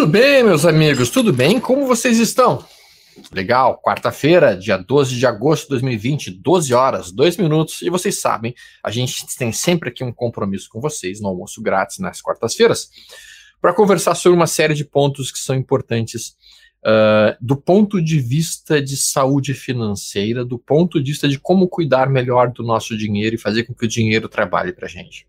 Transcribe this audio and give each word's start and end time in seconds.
Muito 0.00 0.12
bem, 0.12 0.42
meus 0.42 0.64
amigos, 0.64 1.10
tudo 1.10 1.30
bem? 1.30 1.60
Como 1.60 1.86
vocês 1.86 2.18
estão? 2.18 2.64
Legal, 3.30 3.78
quarta-feira, 3.82 4.56
dia 4.56 4.78
12 4.78 5.14
de 5.14 5.26
agosto 5.26 5.64
de 5.64 5.68
2020, 5.72 6.30
12 6.30 6.72
horas, 6.72 7.12
2 7.12 7.36
minutos. 7.36 7.82
E 7.82 7.90
vocês 7.90 8.18
sabem, 8.18 8.54
a 8.82 8.90
gente 8.90 9.26
tem 9.36 9.52
sempre 9.52 9.90
aqui 9.90 10.02
um 10.02 10.10
compromisso 10.10 10.70
com 10.70 10.80
vocês 10.80 11.20
no 11.20 11.28
almoço 11.28 11.60
grátis 11.60 11.98
nas 11.98 12.22
quartas-feiras 12.22 12.88
para 13.60 13.74
conversar 13.74 14.14
sobre 14.14 14.38
uma 14.38 14.46
série 14.46 14.72
de 14.72 14.86
pontos 14.86 15.30
que 15.30 15.38
são 15.38 15.54
importantes 15.54 16.28
uh, 16.82 17.36
do 17.38 17.54
ponto 17.54 18.00
de 18.00 18.18
vista 18.20 18.80
de 18.80 18.96
saúde 18.96 19.52
financeira, 19.52 20.46
do 20.46 20.58
ponto 20.58 20.98
de 20.98 21.10
vista 21.10 21.28
de 21.28 21.38
como 21.38 21.68
cuidar 21.68 22.08
melhor 22.08 22.50
do 22.50 22.62
nosso 22.62 22.96
dinheiro 22.96 23.34
e 23.34 23.38
fazer 23.38 23.64
com 23.64 23.74
que 23.74 23.84
o 23.84 23.88
dinheiro 23.88 24.30
trabalhe 24.30 24.72
para 24.72 24.86
a 24.86 24.90
gente. 24.90 25.28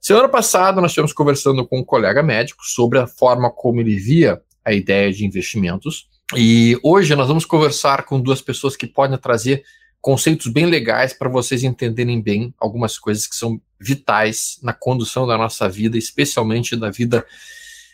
Semana 0.00 0.28
passada, 0.30 0.80
nós 0.80 0.92
estivemos 0.92 1.12
conversando 1.12 1.66
com 1.66 1.80
um 1.80 1.84
colega 1.84 2.22
médico 2.22 2.64
sobre 2.64 2.98
a 2.98 3.06
forma 3.06 3.50
como 3.50 3.80
ele 3.80 3.96
via 3.96 4.40
a 4.64 4.72
ideia 4.72 5.12
de 5.12 5.26
investimentos. 5.26 6.08
E 6.34 6.78
hoje 6.82 7.14
nós 7.14 7.28
vamos 7.28 7.44
conversar 7.44 8.04
com 8.04 8.18
duas 8.18 8.40
pessoas 8.40 8.76
que 8.76 8.86
podem 8.86 9.18
trazer 9.18 9.62
conceitos 10.00 10.46
bem 10.46 10.64
legais 10.64 11.12
para 11.12 11.28
vocês 11.28 11.62
entenderem 11.62 12.22
bem 12.22 12.54
algumas 12.58 12.98
coisas 12.98 13.26
que 13.26 13.36
são 13.36 13.60
vitais 13.78 14.58
na 14.62 14.72
condução 14.72 15.26
da 15.26 15.36
nossa 15.36 15.68
vida, 15.68 15.98
especialmente 15.98 16.74
da 16.76 16.90
vida 16.90 17.26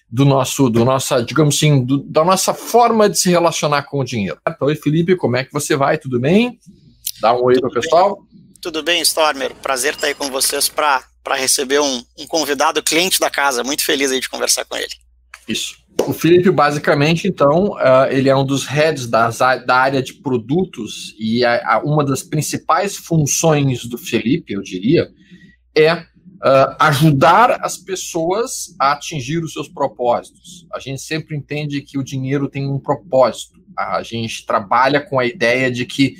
do 0.08 0.24
nosso, 0.24 0.70
do 0.70 0.84
nossa, 0.84 1.20
digamos 1.20 1.56
assim, 1.56 1.84
do, 1.84 1.98
da 1.98 2.24
nossa 2.24 2.54
forma 2.54 3.08
de 3.10 3.18
se 3.18 3.30
relacionar 3.30 3.82
com 3.82 3.98
o 3.98 4.04
dinheiro. 4.04 4.38
Então, 4.48 4.68
oi 4.68 4.76
Felipe, 4.76 5.16
como 5.16 5.36
é 5.36 5.44
que 5.44 5.52
você 5.52 5.74
vai? 5.74 5.98
Tudo 5.98 6.20
bem? 6.20 6.60
Dá 7.20 7.34
um 7.34 7.42
oi 7.42 7.58
para 7.58 7.68
o 7.68 7.72
pessoal. 7.72 8.22
Tudo 8.62 8.82
bem, 8.84 9.02
Stormer. 9.02 9.52
Prazer 9.56 9.94
estar 9.94 10.06
aí 10.06 10.14
com 10.14 10.30
vocês 10.30 10.68
para 10.68 11.02
receber 11.34 11.80
um, 11.80 12.04
um 12.18 12.26
convidado 12.26 12.82
cliente 12.82 13.18
da 13.18 13.28
casa. 13.28 13.64
Muito 13.64 13.84
feliz 13.84 14.12
aí 14.12 14.20
de 14.20 14.28
conversar 14.28 14.64
com 14.64 14.76
ele. 14.76 14.94
Isso. 15.48 15.76
O 16.06 16.12
Felipe, 16.12 16.50
basicamente, 16.50 17.26
então, 17.26 17.70
uh, 17.72 18.06
ele 18.10 18.28
é 18.28 18.36
um 18.36 18.44
dos 18.44 18.66
heads 18.66 19.06
das, 19.08 19.38
da 19.38 19.76
área 19.76 20.02
de 20.02 20.14
produtos 20.14 21.14
e 21.18 21.44
a, 21.44 21.74
a, 21.74 21.78
uma 21.82 22.04
das 22.04 22.22
principais 22.22 22.96
funções 22.96 23.84
do 23.86 23.96
Felipe, 23.96 24.52
eu 24.52 24.62
diria, 24.62 25.08
é 25.74 25.94
uh, 25.94 26.76
ajudar 26.78 27.58
as 27.62 27.76
pessoas 27.76 28.74
a 28.78 28.92
atingir 28.92 29.42
os 29.42 29.52
seus 29.52 29.68
propósitos. 29.68 30.66
A 30.72 30.78
gente 30.78 31.00
sempre 31.00 31.34
entende 31.34 31.80
que 31.80 31.98
o 31.98 32.04
dinheiro 32.04 32.48
tem 32.48 32.68
um 32.68 32.78
propósito. 32.78 33.58
A 33.76 34.02
gente 34.02 34.44
trabalha 34.44 35.00
com 35.00 35.18
a 35.18 35.26
ideia 35.26 35.70
de 35.70 35.86
que 35.86 36.14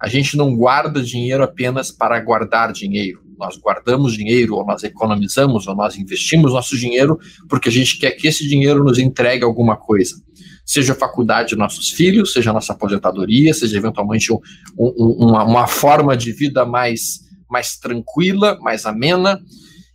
a 0.00 0.08
gente 0.08 0.36
não 0.36 0.56
guarda 0.56 1.02
dinheiro 1.02 1.44
apenas 1.44 1.90
para 1.90 2.18
guardar 2.20 2.72
dinheiro 2.72 3.27
nós 3.38 3.56
guardamos 3.56 4.14
dinheiro, 4.14 4.56
ou 4.56 4.66
nós 4.66 4.82
economizamos, 4.82 5.66
ou 5.66 5.74
nós 5.74 5.96
investimos 5.96 6.52
nosso 6.52 6.76
dinheiro 6.76 7.18
porque 7.48 7.68
a 7.68 7.72
gente 7.72 7.98
quer 7.98 8.12
que 8.12 8.28
esse 8.28 8.46
dinheiro 8.46 8.82
nos 8.82 8.98
entregue 8.98 9.44
alguma 9.44 9.76
coisa. 9.76 10.16
Seja 10.64 10.92
a 10.92 10.96
faculdade 10.96 11.50
de 11.50 11.56
nossos 11.56 11.90
filhos, 11.90 12.32
seja 12.32 12.50
a 12.50 12.52
nossa 12.52 12.72
aposentadoria, 12.72 13.54
seja 13.54 13.78
eventualmente 13.78 14.32
um, 14.32 14.38
um, 14.78 15.28
uma, 15.28 15.44
uma 15.44 15.66
forma 15.66 16.16
de 16.16 16.32
vida 16.32 16.66
mais, 16.66 17.20
mais 17.48 17.76
tranquila, 17.76 18.58
mais 18.60 18.84
amena. 18.84 19.40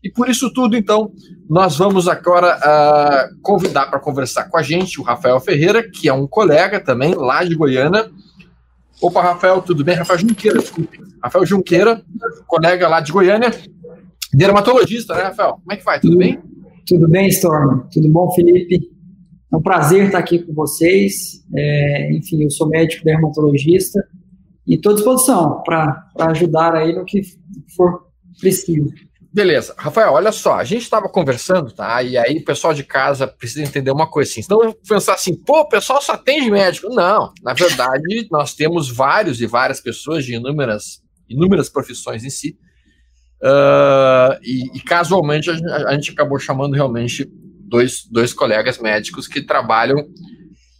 E 0.04 0.10
por 0.10 0.30
isso 0.30 0.52
tudo, 0.52 0.76
então, 0.76 1.12
nós 1.50 1.78
vamos 1.78 2.08
agora 2.08 2.58
uh, 2.58 3.42
convidar 3.42 3.86
para 3.86 4.00
conversar 4.00 4.50
com 4.50 4.58
a 4.58 4.64
gente 4.64 5.00
o 5.00 5.04
Rafael 5.04 5.40
Ferreira, 5.40 5.88
que 5.88 6.10
é 6.10 6.14
um 6.14 6.28
colega 6.28 6.80
também 6.80 7.14
lá 7.14 7.44
de 7.44 7.56
Goiânia, 7.56 8.10
Opa, 9.02 9.22
Rafael, 9.22 9.62
tudo 9.62 9.84
bem? 9.84 9.96
Rafael 9.96 10.20
Junqueira, 10.20 10.60
desculpe. 10.60 11.00
Rafael 11.22 11.46
Junqueira, 11.46 12.02
colega 12.48 12.88
lá 12.88 13.00
de 13.00 13.12
Goiânia, 13.12 13.52
dermatologista, 14.34 15.16
né, 15.16 15.24
Rafael? 15.24 15.54
Como 15.54 15.72
é 15.72 15.78
que 15.78 15.84
vai? 15.84 16.00
Tudo, 16.00 16.18
bem? 16.18 16.40
Tudo 16.86 17.08
bem, 17.08 17.28
Storm. 17.28 17.88
Tudo 17.92 18.10
bom, 18.10 18.32
Felipe? 18.32 18.90
É 19.52 19.56
um 19.56 19.62
prazer 19.62 20.06
estar 20.06 20.18
aqui 20.18 20.40
com 20.40 20.54
vocês. 20.54 21.44
É, 21.56 22.14
enfim, 22.14 22.44
eu 22.44 22.50
sou 22.50 22.68
médico 22.68 23.06
dermatologista 23.06 24.04
e 24.66 24.76
estou 24.76 24.94
à 24.94 24.96
disposição 24.96 25.62
para 25.64 26.08
ajudar 26.30 26.76
aí 26.76 26.94
no 26.94 27.06
que 27.06 27.22
for 27.76 28.08
preciso. 28.40 28.90
Beleza. 29.34 29.74
Rafael, 29.76 30.14
olha 30.14 30.32
só, 30.32 30.56
a 30.56 30.64
gente 30.64 30.84
estava 30.84 31.10
conversando, 31.10 31.72
tá? 31.72 32.04
E 32.04 32.16
aí 32.16 32.38
o 32.38 32.46
pessoal 32.46 32.72
de 32.72 32.84
casa 32.84 33.26
precisa 33.26 33.64
entender 33.64 33.90
uma 33.90 34.08
coisa 34.08 34.30
assim. 34.30 34.44
Senão 34.44 34.72
pensar 34.88 35.16
assim, 35.16 35.36
pô, 35.36 35.62
o 35.62 35.68
pessoal 35.68 36.00
só 36.00 36.14
atende 36.14 36.52
médico. 36.52 36.94
Não, 36.94 37.34
na 37.42 37.54
verdade, 37.54 38.28
nós 38.30 38.54
temos 38.54 38.92
vários 38.92 39.42
e 39.42 39.48
várias 39.48 39.82
pessoas 39.82 40.24
de 40.24 40.36
inúmeras, 40.36 41.02
inúmeras 41.28 41.68
profissões 41.68 42.24
em 42.24 42.30
si. 42.30 42.56
Uh, 43.42 44.38
e, 44.44 44.78
e, 44.78 44.82
casualmente 44.82 45.50
a, 45.50 45.54
a, 45.90 45.94
gente 45.96 46.12
acabou 46.12 46.40
chamando 46.40 46.76
realmente 46.76 47.28
dois, 47.28 48.08
dois 48.10 48.34
colegas 48.34 48.78
médicos 48.78 49.28
que 49.28 49.42
trabalham, 49.42 49.98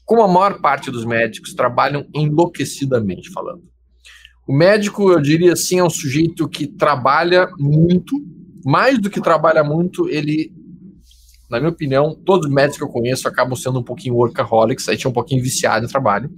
como 0.06 0.22
a 0.22 0.28
maior 0.28 0.62
parte 0.62 0.92
dos 0.92 1.04
médicos, 1.04 1.56
trabalham 1.56 2.06
enlouquecidamente 2.14 3.32
falando. 3.32 3.64
O 4.48 4.54
médico, 4.56 5.12
eu 5.12 5.22
diria 5.22 5.54
assim, 5.54 5.80
é 5.80 5.84
um 5.84 5.90
sujeito 5.90 6.48
que 6.48 6.68
trabalha 6.68 7.50
muito, 7.58 8.16
mais 8.66 9.00
do 9.00 9.10
que 9.10 9.22
trabalha 9.22 9.64
muito, 9.64 10.08
ele, 10.10 10.52
na 11.50 11.60
minha 11.60 11.72
opinião, 11.72 12.16
todos 12.26 12.48
os 12.48 12.54
médicos 12.54 12.78
que 12.78 12.84
eu 12.84 12.90
conheço 12.90 13.28
acabam 13.28 13.56
sendo 13.56 13.80
um 13.80 13.84
pouquinho 13.84 14.16
workaholics, 14.16 14.88
a 14.88 14.94
gente 14.94 15.06
é 15.06 15.10
um 15.10 15.14
pouquinho 15.14 15.44
viciado 15.44 15.86
em 15.86 15.90
trabalho. 15.90 16.30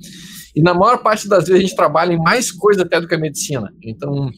E 0.56 0.62
na 0.62 0.74
maior 0.74 0.98
parte 1.04 1.28
das 1.28 1.48
vezes 1.48 1.60
a 1.60 1.62
gente 1.62 1.76
trabalha 1.76 2.14
em 2.14 2.18
mais 2.18 2.52
coisa 2.52 2.84
até 2.84 3.00
do 3.00 3.08
que 3.08 3.16
a 3.16 3.20
medicina. 3.20 3.72
Então, 3.84 4.32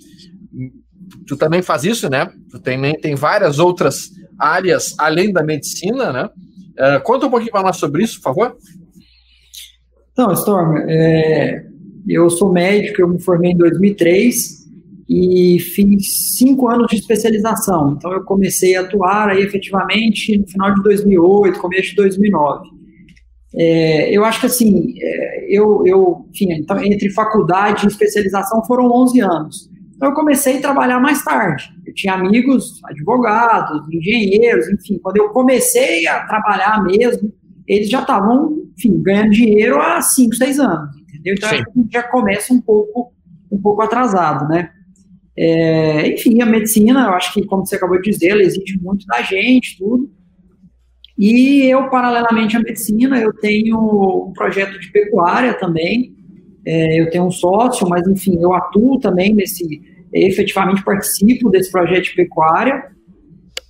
tu 1.28 1.38
também 1.38 1.62
faz 1.62 1.84
isso, 1.84 2.10
né? 2.10 2.30
Tu 2.50 2.60
também 2.60 3.00
tem 3.00 3.16
várias 3.16 3.60
outras 3.60 4.10
áreas 4.40 4.96
além 4.98 5.32
da 5.32 5.44
medicina, 5.44 6.12
né? 6.12 6.30
Uh, 6.78 7.02
conta 7.04 7.28
um 7.28 7.30
pouquinho 7.30 7.52
para 7.52 7.64
nós 7.64 7.78
sobre 7.78 8.04
isso, 8.04 8.18
por 8.18 8.24
favor. 8.24 8.58
Então, 10.12 10.32
Storm, 10.34 10.78
é, 10.88 11.64
eu 12.08 12.30
sou 12.30 12.52
médico, 12.52 13.02
eu 13.02 13.08
me 13.08 13.20
formei 13.22 13.52
em 13.52 13.58
2003 13.58 14.57
e 15.10 15.60
fiz 15.60 16.36
cinco 16.38 16.68
anos 16.68 16.88
de 16.88 16.98
especialização. 16.98 17.96
Então, 17.98 18.12
eu 18.12 18.24
comecei 18.24 18.76
a 18.76 18.82
atuar 18.82 19.30
aí 19.30 19.42
efetivamente 19.42 20.38
no 20.38 20.48
final 20.48 20.74
de 20.74 20.84
2008, 20.84 21.60
começo 21.60 21.90
de 21.90 21.96
2009. 21.96 22.70
É, 23.56 24.12
eu 24.12 24.26
acho 24.26 24.42
que 24.42 24.46
assim, 24.48 24.94
é, 25.02 25.48
eu, 25.50 25.86
eu, 25.88 26.26
enfim, 26.30 26.52
então, 26.52 26.78
entre 26.84 27.10
faculdade 27.12 27.86
e 27.86 27.88
especialização 27.88 28.64
foram 28.66 28.92
11 28.92 29.22
anos. 29.22 29.70
Então, 29.96 30.10
eu 30.10 30.16
comecei 30.16 30.58
a 30.58 30.62
trabalhar 30.62 31.00
mais 31.00 31.24
tarde. 31.24 31.72
Eu 31.86 31.94
tinha 31.94 32.14
amigos, 32.14 32.80
advogados, 32.84 33.82
engenheiros, 33.92 34.70
enfim. 34.70 35.00
Quando 35.02 35.18
eu 35.18 35.30
comecei 35.30 36.06
a 36.06 36.26
trabalhar 36.26 36.84
mesmo, 36.84 37.34
eles 37.66 37.90
já 37.90 38.02
estavam, 38.02 38.64
enfim, 38.78 39.02
ganhando 39.02 39.32
dinheiro 39.32 39.82
há 39.82 40.02
5, 40.02 40.36
6 40.36 40.60
anos, 40.60 40.96
entendeu? 41.02 41.34
Então, 41.36 41.50
a 41.50 41.56
gente 41.56 41.92
já 41.92 42.04
começa 42.04 42.54
um 42.54 42.62
pouco, 42.62 43.14
um 43.52 43.60
pouco 43.60 43.82
atrasado, 43.82 44.48
né? 44.48 44.70
É, 45.38 46.08
enfim, 46.08 46.42
a 46.42 46.46
medicina, 46.46 47.06
eu 47.06 47.14
acho 47.14 47.34
que, 47.34 47.46
como 47.46 47.66
você 47.66 47.76
acabou 47.76 48.02
de 48.02 48.10
dizer, 48.10 48.30
ela 48.30 48.42
exige 48.42 48.80
muito 48.82 49.06
da 49.06 49.22
gente, 49.22 49.78
tudo. 49.78 50.10
E 51.18 51.66
eu, 51.66 51.90
paralelamente 51.90 52.58
à 52.58 52.60
medicina, 52.60 53.20
eu 53.20 53.34
tenho 53.34 53.78
um 54.30 54.34
projeto 54.34 54.80
de 54.80 54.92
pecuária 54.92 55.54
também. 55.54 56.16
É, 56.66 57.00
eu 57.00 57.10
tenho 57.10 57.26
um 57.26 57.32
sócio, 57.32 57.88
mas, 57.88 58.08
enfim, 58.08 58.38
eu 58.40 58.54
atuo 58.54 59.00
também 59.00 59.34
nesse, 59.34 59.82
efetivamente 60.12 60.84
participo 60.84 61.50
desse 61.50 61.72
projeto 61.72 62.06
de 62.06 62.16
pecuária. 62.16 62.92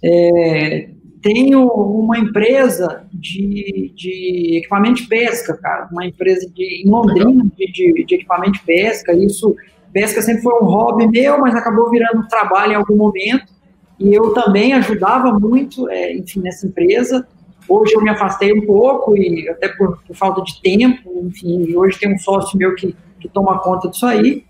É, 0.04 0.90
tenho 1.22 1.68
uma 1.68 2.18
empresa 2.18 3.06
de, 3.14 3.92
de 3.96 4.58
equipamento 4.58 5.02
de 5.02 5.08
pesca, 5.08 5.58
cara, 5.58 5.88
uma 5.92 6.06
empresa 6.06 6.50
de, 6.54 6.84
em 6.84 6.90
Londrina 6.90 7.46
de, 7.58 7.72
de, 7.72 8.06
de 8.06 8.16
equipamento 8.16 8.54
de 8.54 8.66
pesca. 8.66 9.14
Isso 9.14 9.56
pesca 9.98 10.22
sempre 10.22 10.44
foi 10.44 10.54
um 10.62 10.66
hobby 10.66 11.08
meu, 11.08 11.40
mas 11.40 11.56
acabou 11.56 11.90
virando 11.90 12.20
um 12.20 12.28
trabalho 12.28 12.74
em 12.74 12.76
algum 12.76 12.96
momento. 12.96 13.52
E 14.00 14.14
eu 14.14 14.32
também 14.32 14.74
ajudava 14.74 15.32
muito, 15.40 15.90
é, 15.90 16.14
enfim, 16.14 16.40
nessa 16.40 16.68
empresa. 16.68 17.28
Hoje 17.68 17.96
eu 17.96 18.02
me 18.04 18.10
afastei 18.12 18.54
um 18.54 18.64
pouco, 18.64 19.18
e 19.18 19.50
até 19.50 19.70
por, 19.70 19.98
por 20.06 20.16
falta 20.16 20.44
de 20.44 20.62
tempo, 20.62 21.24
enfim, 21.24 21.76
hoje 21.76 21.98
tem 21.98 22.14
um 22.14 22.18
sócio 22.20 22.56
meu 22.60 22.76
que, 22.76 22.96
que 23.20 23.28
toma 23.28 23.58
conta 23.58 23.90
disso 23.90 24.06
aí. 24.06 24.46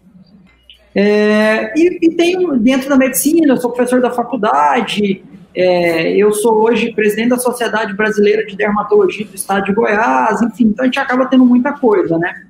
É, 0.94 1.72
e, 1.80 1.98
e 2.02 2.16
tenho 2.18 2.60
dentro 2.60 2.90
da 2.90 2.98
medicina, 2.98 3.54
eu 3.54 3.58
sou 3.58 3.72
professor 3.72 4.02
da 4.02 4.12
faculdade, 4.12 5.24
é, 5.56 6.12
eu 6.12 6.34
sou 6.34 6.62
hoje 6.62 6.92
presidente 6.92 7.30
da 7.30 7.38
Sociedade 7.38 7.96
Brasileira 7.96 8.46
de 8.46 8.54
Dermatologia 8.58 9.26
do 9.26 9.36
Estado 9.36 9.64
de 9.64 9.74
Goiás, 9.74 10.42
enfim, 10.42 10.66
então 10.66 10.84
a 10.84 10.88
gente 10.88 11.00
acaba 11.00 11.26
tendo 11.26 11.46
muita 11.46 11.72
coisa, 11.72 12.18
né? 12.18 12.47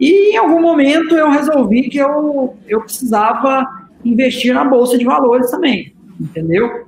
E 0.00 0.32
em 0.32 0.36
algum 0.36 0.60
momento 0.60 1.16
eu 1.16 1.30
resolvi 1.30 1.88
que 1.88 1.98
eu, 1.98 2.56
eu 2.66 2.80
precisava 2.82 3.66
investir 4.04 4.54
na 4.54 4.64
bolsa 4.64 4.96
de 4.96 5.04
valores 5.04 5.50
também, 5.50 5.92
entendeu? 6.20 6.86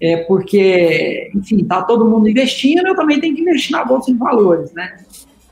É 0.00 0.18
porque, 0.24 1.30
enfim, 1.34 1.64
tá 1.64 1.82
todo 1.82 2.08
mundo 2.08 2.28
investindo, 2.28 2.86
eu 2.86 2.94
também 2.94 3.20
tenho 3.20 3.34
que 3.34 3.42
investir 3.42 3.72
na 3.72 3.84
bolsa 3.84 4.12
de 4.12 4.18
valores, 4.18 4.72
né? 4.72 4.96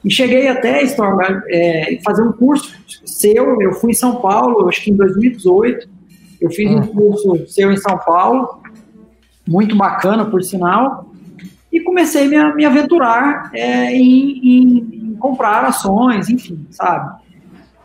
E 0.04 0.10
cheguei 0.10 0.48
até, 0.48 0.82
Storm, 0.84 1.20
é, 1.48 1.98
fazer 2.04 2.22
um 2.22 2.32
curso 2.32 2.74
seu, 3.04 3.60
eu 3.60 3.72
fui 3.74 3.90
em 3.90 3.94
São 3.94 4.16
Paulo, 4.16 4.68
acho 4.68 4.82
que 4.82 4.90
em 4.90 4.96
2018, 4.96 5.88
eu 6.40 6.50
fiz 6.50 6.70
um 6.70 6.78
hum. 6.78 6.86
curso 6.86 7.46
seu 7.48 7.72
em 7.72 7.76
São 7.76 7.98
Paulo, 7.98 8.60
muito 9.46 9.76
bacana, 9.76 10.24
por 10.24 10.42
sinal, 10.42 11.10
e 11.72 11.80
comecei 11.80 12.24
a 12.24 12.28
me, 12.28 12.54
me 12.56 12.64
aventurar 12.64 13.50
é, 13.52 13.92
em, 13.94 14.38
em, 14.42 14.97
comprar 15.18 15.64
ações, 15.64 16.28
enfim, 16.28 16.66
sabe? 16.70 17.18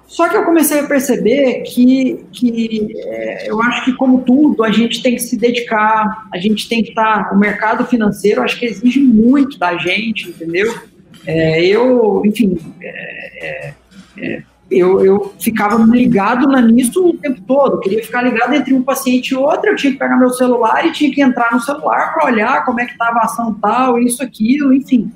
Só 0.07 0.29
que 0.29 0.35
eu 0.35 0.45
comecei 0.45 0.79
a 0.79 0.87
perceber 0.87 1.61
que, 1.61 2.23
que 2.31 2.93
é, 2.97 3.49
eu 3.49 3.59
acho 3.61 3.85
que, 3.85 3.93
como 3.93 4.21
tudo, 4.21 4.63
a 4.63 4.71
gente 4.71 5.01
tem 5.01 5.15
que 5.15 5.21
se 5.21 5.35
dedicar, 5.35 6.27
a 6.31 6.37
gente 6.37 6.69
tem 6.69 6.83
que 6.83 6.89
estar. 6.89 7.33
O 7.33 7.39
mercado 7.39 7.85
financeiro, 7.85 8.43
acho 8.43 8.59
que 8.59 8.65
exige 8.65 8.99
muito 8.99 9.57
da 9.57 9.75
gente, 9.77 10.29
entendeu? 10.29 10.71
É, 11.25 11.65
eu, 11.65 12.21
enfim, 12.25 12.59
é, 12.81 13.47
é, 13.47 13.73
é 14.19 14.43
eu, 14.69 15.03
eu 15.03 15.33
ficava 15.39 15.83
ligado 15.83 16.47
na, 16.47 16.61
nisso 16.61 17.07
o 17.07 17.17
tempo 17.17 17.41
todo, 17.41 17.79
queria 17.79 18.03
ficar 18.03 18.21
ligado 18.21 18.53
entre 18.53 18.73
um 18.73 18.81
paciente 18.81 19.29
e 19.29 19.35
outro, 19.35 19.69
eu 19.69 19.75
tinha 19.75 19.93
que 19.93 19.99
pegar 19.99 20.17
meu 20.17 20.31
celular 20.31 20.85
e 20.85 20.91
tinha 20.91 21.11
que 21.11 21.21
entrar 21.21 21.53
no 21.53 21.59
celular 21.59 22.13
para 22.13 22.25
olhar 22.25 22.65
como 22.65 22.79
é 22.79 22.85
que 22.85 22.93
estava 22.93 23.19
a 23.19 23.23
ação 23.23 23.53
tal, 23.61 23.99
isso, 23.99 24.23
aquilo, 24.23 24.73
enfim. 24.73 25.11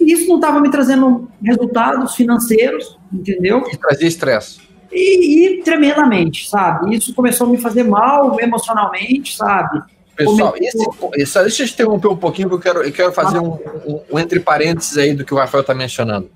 E 0.00 0.12
isso 0.12 0.28
não 0.28 0.36
estava 0.36 0.60
me 0.60 0.70
trazendo 0.70 1.28
resultados 1.42 2.14
financeiros, 2.14 2.98
entendeu? 3.12 3.64
E 3.72 3.76
trazia 3.76 4.08
estresse. 4.08 4.60
E, 4.92 5.46
e, 5.46 5.62
tremendamente, 5.62 6.48
sabe? 6.48 6.94
Isso 6.94 7.14
começou 7.14 7.46
a 7.46 7.50
me 7.50 7.58
fazer 7.58 7.82
mal 7.82 8.38
emocionalmente, 8.40 9.36
sabe? 9.36 9.82
Pessoal, 10.16 10.52
Começou... 10.52 11.10
esse, 11.14 11.40
deixa 11.40 11.62
eu 11.64 11.66
interromper 11.66 12.08
um 12.08 12.16
pouquinho, 12.16 12.48
porque 12.48 12.68
eu 12.68 12.72
quero, 12.72 12.86
eu 12.86 12.92
quero 12.92 13.12
fazer 13.12 13.40
um, 13.40 13.54
um, 13.84 14.00
um 14.12 14.18
entre 14.18 14.38
parênteses 14.38 14.96
aí 14.96 15.12
do 15.12 15.24
que 15.24 15.34
o 15.34 15.36
Rafael 15.36 15.62
está 15.62 15.74
mencionando. 15.74 16.30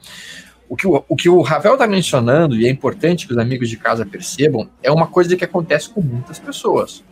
O 0.68 0.76
que 0.76 0.86
o, 0.86 1.04
o 1.08 1.16
que 1.16 1.28
o 1.28 1.40
Ravel 1.40 1.74
está 1.74 1.86
mencionando, 1.86 2.56
e 2.56 2.66
é 2.66 2.70
importante 2.70 3.26
que 3.26 3.32
os 3.32 3.38
amigos 3.38 3.70
de 3.70 3.76
casa 3.76 4.04
percebam, 4.04 4.68
é 4.82 4.90
uma 4.90 5.06
coisa 5.06 5.34
que 5.36 5.44
acontece 5.44 5.88
com 5.88 6.00
muitas 6.00 6.38
pessoas. 6.38 7.02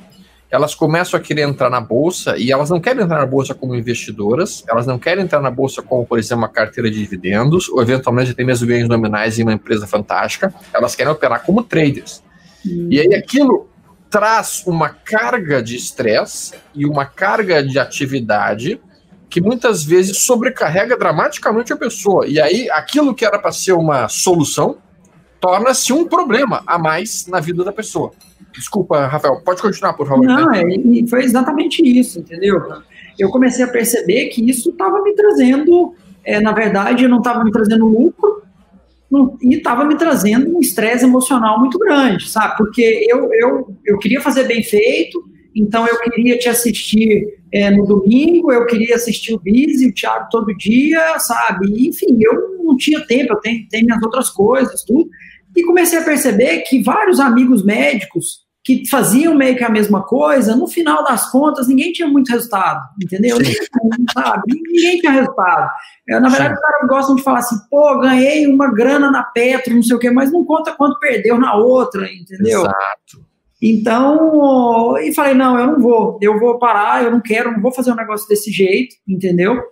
Elas 0.50 0.74
começam 0.74 1.18
a 1.18 1.22
querer 1.22 1.42
entrar 1.42 1.68
na 1.68 1.80
bolsa 1.80 2.36
e 2.38 2.52
elas 2.52 2.70
não 2.70 2.80
querem 2.80 3.02
entrar 3.02 3.18
na 3.18 3.26
bolsa 3.26 3.52
como 3.54 3.74
investidoras, 3.74 4.64
elas 4.68 4.86
não 4.86 4.98
querem 4.98 5.24
entrar 5.24 5.40
na 5.40 5.50
bolsa 5.50 5.82
como, 5.82 6.06
por 6.06 6.18
exemplo, 6.18 6.44
uma 6.44 6.48
carteira 6.48 6.90
de 6.90 6.98
dividendos, 6.98 7.68
ou 7.68 7.82
eventualmente 7.82 8.30
até 8.30 8.44
mesmo 8.44 8.66
ganhos 8.66 8.88
nominais 8.88 9.38
em 9.38 9.42
uma 9.42 9.52
empresa 9.52 9.86
fantástica, 9.86 10.54
elas 10.72 10.94
querem 10.94 11.12
operar 11.12 11.42
como 11.42 11.64
traders. 11.64 12.22
Hum. 12.64 12.88
E 12.90 13.00
aí 13.00 13.14
aquilo 13.14 13.68
traz 14.08 14.62
uma 14.66 14.88
carga 14.88 15.62
de 15.62 15.76
estresse 15.76 16.54
e 16.74 16.86
uma 16.86 17.04
carga 17.04 17.62
de 17.62 17.78
atividade 17.78 18.80
que 19.28 19.40
muitas 19.40 19.84
vezes 19.84 20.18
sobrecarrega 20.18 20.96
dramaticamente 20.96 21.72
a 21.72 21.76
pessoa. 21.76 22.26
E 22.26 22.40
aí, 22.40 22.70
aquilo 22.70 23.14
que 23.14 23.24
era 23.24 23.38
para 23.38 23.52
ser 23.52 23.72
uma 23.72 24.08
solução 24.08 24.78
torna-se 25.40 25.92
um 25.92 26.06
problema 26.06 26.62
a 26.66 26.78
mais 26.78 27.26
na 27.26 27.40
vida 27.40 27.62
da 27.64 27.72
pessoa. 27.72 28.12
Desculpa, 28.56 29.06
Rafael, 29.06 29.40
pode 29.44 29.60
continuar, 29.60 29.92
por 29.92 30.06
favor. 30.06 30.24
Não, 30.24 30.52
é, 30.52 30.64
foi 31.08 31.24
exatamente 31.24 31.82
isso, 31.82 32.20
entendeu? 32.20 32.60
Eu 33.18 33.28
comecei 33.30 33.64
a 33.64 33.68
perceber 33.68 34.26
que 34.26 34.48
isso 34.48 34.70
estava 34.70 35.02
me 35.02 35.14
trazendo, 35.14 35.94
é, 36.24 36.40
na 36.40 36.52
verdade, 36.52 37.06
não 37.06 37.18
estava 37.18 37.44
me 37.44 37.52
trazendo 37.52 37.86
lucro, 37.86 38.42
não, 39.10 39.36
e 39.40 39.54
estava 39.54 39.84
me 39.84 39.96
trazendo 39.96 40.56
um 40.56 40.60
estresse 40.60 41.04
emocional 41.04 41.60
muito 41.60 41.78
grande, 41.78 42.28
sabe? 42.28 42.56
Porque 42.56 43.06
eu, 43.08 43.30
eu, 43.32 43.76
eu 43.84 43.98
queria 43.98 44.20
fazer 44.20 44.44
bem 44.44 44.62
feito, 44.62 45.22
então 45.54 45.86
eu 45.86 45.98
queria 46.00 46.38
te 46.38 46.48
assistir 46.48 47.24
é, 47.52 47.70
no 47.70 47.86
domingo, 47.86 48.52
eu 48.52 48.66
queria 48.66 48.96
assistir 48.96 49.34
o 49.34 49.38
Biz 49.38 49.80
e 49.80 49.88
o 49.88 49.94
Thiago 49.94 50.28
todo 50.30 50.56
dia, 50.56 51.18
sabe? 51.18 51.88
Enfim, 51.88 52.18
eu 52.20 52.64
não 52.64 52.76
tinha 52.76 53.00
tempo, 53.06 53.32
eu 53.32 53.40
tenho, 53.40 53.66
tenho 53.68 53.86
minhas 53.86 54.02
outras 54.02 54.30
coisas, 54.30 54.82
tudo. 54.82 55.08
E 55.54 55.62
comecei 55.62 55.98
a 55.98 56.04
perceber 56.04 56.58
que 56.62 56.82
vários 56.82 57.18
amigos 57.20 57.64
médicos 57.64 58.45
que 58.66 58.84
faziam 58.88 59.32
meio 59.32 59.56
que 59.56 59.62
a 59.62 59.70
mesma 59.70 60.02
coisa, 60.02 60.56
no 60.56 60.66
final 60.66 61.04
das 61.04 61.30
contas, 61.30 61.68
ninguém 61.68 61.92
tinha 61.92 62.08
muito 62.08 62.32
resultado, 62.32 62.82
entendeu? 63.00 63.38
Ninguém, 63.38 63.54
sabe? 64.12 64.42
Ninguém 64.48 64.98
tinha 64.98 65.12
resultado. 65.12 65.70
É, 66.08 66.18
na 66.18 66.28
verdade, 66.28 66.54
os 66.54 66.60
caras 66.60 66.88
gostam 66.88 67.14
de 67.14 67.22
falar 67.22 67.38
assim, 67.38 67.56
pô, 67.70 68.00
ganhei 68.00 68.44
uma 68.48 68.74
grana 68.74 69.08
na 69.08 69.22
Petro, 69.22 69.72
não 69.72 69.84
sei 69.84 69.94
o 69.94 70.00
quê, 70.00 70.10
mas 70.10 70.32
não 70.32 70.44
conta 70.44 70.72
quanto 70.72 70.98
perdeu 70.98 71.38
na 71.38 71.54
outra, 71.54 72.12
entendeu? 72.12 72.62
Exato. 72.62 73.24
Então, 73.62 74.98
e 74.98 75.14
falei, 75.14 75.34
não, 75.34 75.56
eu 75.56 75.66
não 75.68 75.80
vou, 75.80 76.18
eu 76.20 76.36
vou 76.40 76.58
parar, 76.58 77.04
eu 77.04 77.12
não 77.12 77.20
quero, 77.20 77.52
não 77.52 77.62
vou 77.62 77.72
fazer 77.72 77.92
um 77.92 77.96
negócio 77.96 78.26
desse 78.28 78.50
jeito, 78.50 78.96
entendeu? 79.06 79.62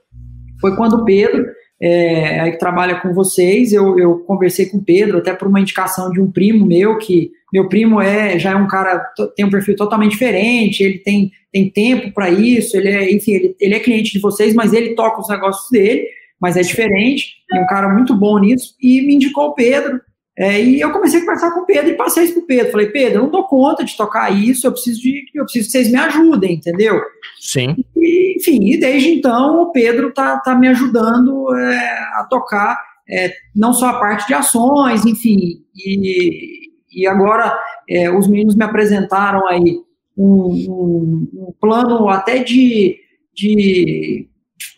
Foi 0.61 0.77
quando 0.77 0.99
o 0.99 1.05
Pedro, 1.05 1.45
é, 1.81 2.51
que 2.51 2.59
trabalha 2.59 3.01
com 3.01 3.13
vocês, 3.13 3.73
eu, 3.73 3.99
eu 3.99 4.19
conversei 4.21 4.67
com 4.67 4.79
o 4.79 4.85
Pedro, 4.85 5.19
até 5.19 5.35
por 5.35 5.49
uma 5.49 5.61
indicação 5.61 6.11
de 6.11 6.21
um 6.21 6.31
primo 6.31 6.65
meu, 6.65 6.99
que 6.99 7.31
meu 7.53 7.69
primo 7.69 8.01
é 8.01 8.39
já 8.39 8.53
é 8.53 8.57
um 8.57 8.67
cara, 8.67 8.99
tem 9.37 9.45
um 9.45 9.51
perfil 9.51 9.77
totalmente 9.77 10.13
diferente, 10.13 10.83
ele 10.83 10.99
tem, 10.99 11.31
tem 11.53 11.71
tempo 11.71 12.13
para 12.13 12.31
isso, 12.31 12.77
ele 12.77 12.89
é, 12.89 13.13
enfim, 13.13 13.33
ele, 13.33 13.57
ele 13.61 13.75
é 13.75 13.81
cliente 13.81 14.13
de 14.13 14.21
vocês, 14.21 14.55
mas 14.55 14.73
ele 14.73 14.95
toca 14.95 15.21
os 15.21 15.29
negócios 15.29 15.69
dele, 15.71 16.07
mas 16.41 16.57
é 16.57 16.63
diferente, 16.63 17.37
é 17.53 17.61
um 17.61 17.67
cara 17.67 17.89
muito 17.89 18.15
bom 18.15 18.39
nisso, 18.39 18.75
e 18.81 19.03
me 19.03 19.15
indicou 19.15 19.49
o 19.49 19.55
Pedro, 19.55 20.01
é, 20.37 20.61
e 20.61 20.81
eu 20.81 20.91
comecei 20.91 21.21
a 21.21 21.23
conversar 21.23 21.53
com 21.53 21.61
o 21.61 21.67
Pedro 21.67 21.91
e 21.91 21.97
passei 21.97 22.25
isso 22.25 22.35
para 22.35 22.43
o 22.43 22.47
Pedro. 22.47 22.73
Falei, 22.73 22.87
Pedro, 22.89 23.19
eu 23.19 23.23
não 23.23 23.31
dou 23.31 23.45
conta 23.45 23.85
de 23.85 23.97
tocar 23.97 24.31
isso, 24.31 24.67
eu 24.67 24.73
preciso, 24.73 25.01
de, 25.01 25.25
eu 25.33 25.45
preciso 25.45 25.67
que 25.67 25.73
vocês 25.73 25.91
me 25.91 25.99
ajudem, 25.99 26.55
entendeu? 26.55 27.01
Sim. 27.39 27.77
E, 27.97 28.37
enfim, 28.37 28.65
e 28.65 28.77
desde 28.77 29.11
então 29.11 29.63
o 29.63 29.71
Pedro 29.71 30.13
tá, 30.13 30.39
tá 30.39 30.57
me 30.57 30.67
ajudando 30.69 31.55
é, 31.55 31.99
a 32.15 32.27
tocar 32.29 32.81
é, 33.09 33.33
não 33.55 33.73
só 33.73 33.91
a 33.91 34.01
parte 34.01 34.27
de 34.27 34.35
ações, 34.35 35.07
enfim. 35.07 35.63
E, 35.77 36.71
e 36.93 37.07
agora 37.07 37.57
é, 37.89 38.11
os 38.11 38.27
meninos 38.27 38.57
me 38.57 38.65
apresentaram 38.65 39.47
aí 39.47 39.79
um, 40.17 40.51
um, 40.69 41.29
um 41.33 41.55
plano 41.61 42.09
até 42.09 42.39
de, 42.39 42.97
de 43.33 44.29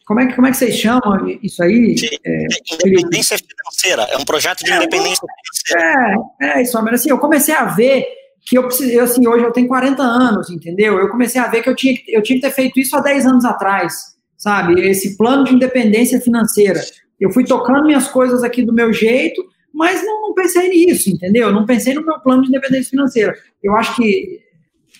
como 0.06 0.20
é 0.20 0.26
que, 0.28 0.34
como 0.34 0.46
é 0.46 0.52
que 0.52 0.56
vocês 0.56 0.76
chamam 0.76 1.28
isso 1.42 1.60
aí? 1.62 1.96
É, 2.24 2.46
independência 2.86 3.36
financeira, 3.36 4.02
é 4.02 4.16
um 4.16 4.24
projeto 4.24 4.64
de 4.64 4.70
é, 4.70 4.76
independência 4.76 5.26
financeira. 5.66 6.16
É, 6.40 6.58
é 6.58 6.62
isso, 6.62 6.80
mas 6.80 6.94
assim, 6.94 7.10
eu 7.10 7.18
comecei 7.18 7.52
a 7.52 7.64
ver 7.64 8.06
que 8.46 8.56
eu 8.56 8.62
precisei, 8.62 9.00
assim, 9.00 9.26
hoje 9.26 9.44
eu 9.44 9.52
tenho 9.52 9.66
40 9.66 10.00
anos, 10.00 10.48
entendeu? 10.48 10.96
Eu 10.96 11.10
comecei 11.10 11.40
a 11.40 11.48
ver 11.48 11.60
que 11.60 11.68
eu 11.68 11.74
tinha, 11.74 11.98
eu 12.06 12.22
tinha 12.22 12.38
que 12.40 12.46
ter 12.46 12.52
feito 12.52 12.78
isso 12.78 12.96
há 12.96 13.00
10 13.00 13.26
anos 13.26 13.44
atrás, 13.44 13.92
sabe? 14.38 14.80
Esse 14.88 15.16
plano 15.16 15.42
de 15.42 15.52
independência 15.52 16.20
financeira. 16.20 16.80
Eu 17.18 17.32
fui 17.32 17.42
tocando 17.44 17.86
minhas 17.86 18.06
coisas 18.06 18.44
aqui 18.44 18.62
do 18.62 18.72
meu 18.72 18.92
jeito, 18.92 19.44
mas 19.74 20.04
não, 20.04 20.22
não 20.28 20.34
pensei 20.34 20.68
nisso, 20.68 21.10
entendeu? 21.10 21.50
Não 21.50 21.66
pensei 21.66 21.94
no 21.94 22.06
meu 22.06 22.20
plano 22.20 22.42
de 22.42 22.48
independência 22.48 22.90
financeira. 22.90 23.34
Eu 23.60 23.74
acho 23.74 23.96
que 23.96 24.40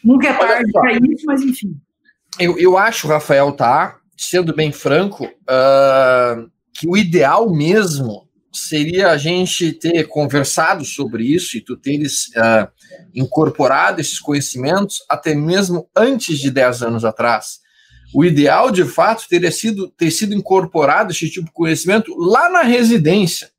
nunca 0.02 0.26
é 0.26 0.32
tarde 0.32 0.72
para 0.72 0.94
isso, 0.94 1.24
mas 1.26 1.42
enfim. 1.42 1.76
Eu, 2.40 2.58
eu 2.58 2.76
acho, 2.76 3.06
Rafael, 3.06 3.52
tá? 3.52 4.00
Sendo 4.16 4.54
bem 4.54 4.72
franco, 4.72 5.24
uh, 5.24 6.50
que 6.72 6.88
o 6.88 6.96
ideal 6.96 7.50
mesmo 7.52 8.26
seria 8.52 9.10
a 9.10 9.16
gente 9.16 9.72
ter 9.72 10.04
conversado 10.08 10.84
sobre 10.84 11.24
isso 11.24 11.56
e 11.56 11.60
tu 11.60 11.76
teres 11.76 12.28
uh, 12.28 12.68
incorporado 13.14 14.00
esses 14.00 14.18
conhecimentos 14.18 15.04
até 15.08 15.34
mesmo 15.34 15.88
antes 15.94 16.38
de 16.38 16.50
10 16.50 16.82
anos 16.82 17.04
atrás. 17.04 17.60
O 18.14 18.24
ideal, 18.24 18.70
de 18.70 18.84
fato, 18.84 19.26
teria 19.28 19.50
sido 19.50 19.88
ter 19.88 20.10
sido 20.10 20.34
incorporado 20.34 21.12
esse 21.12 21.28
tipo 21.28 21.46
de 21.46 21.52
conhecimento 21.52 22.14
lá 22.16 22.48
na 22.48 22.62
residência. 22.62 23.50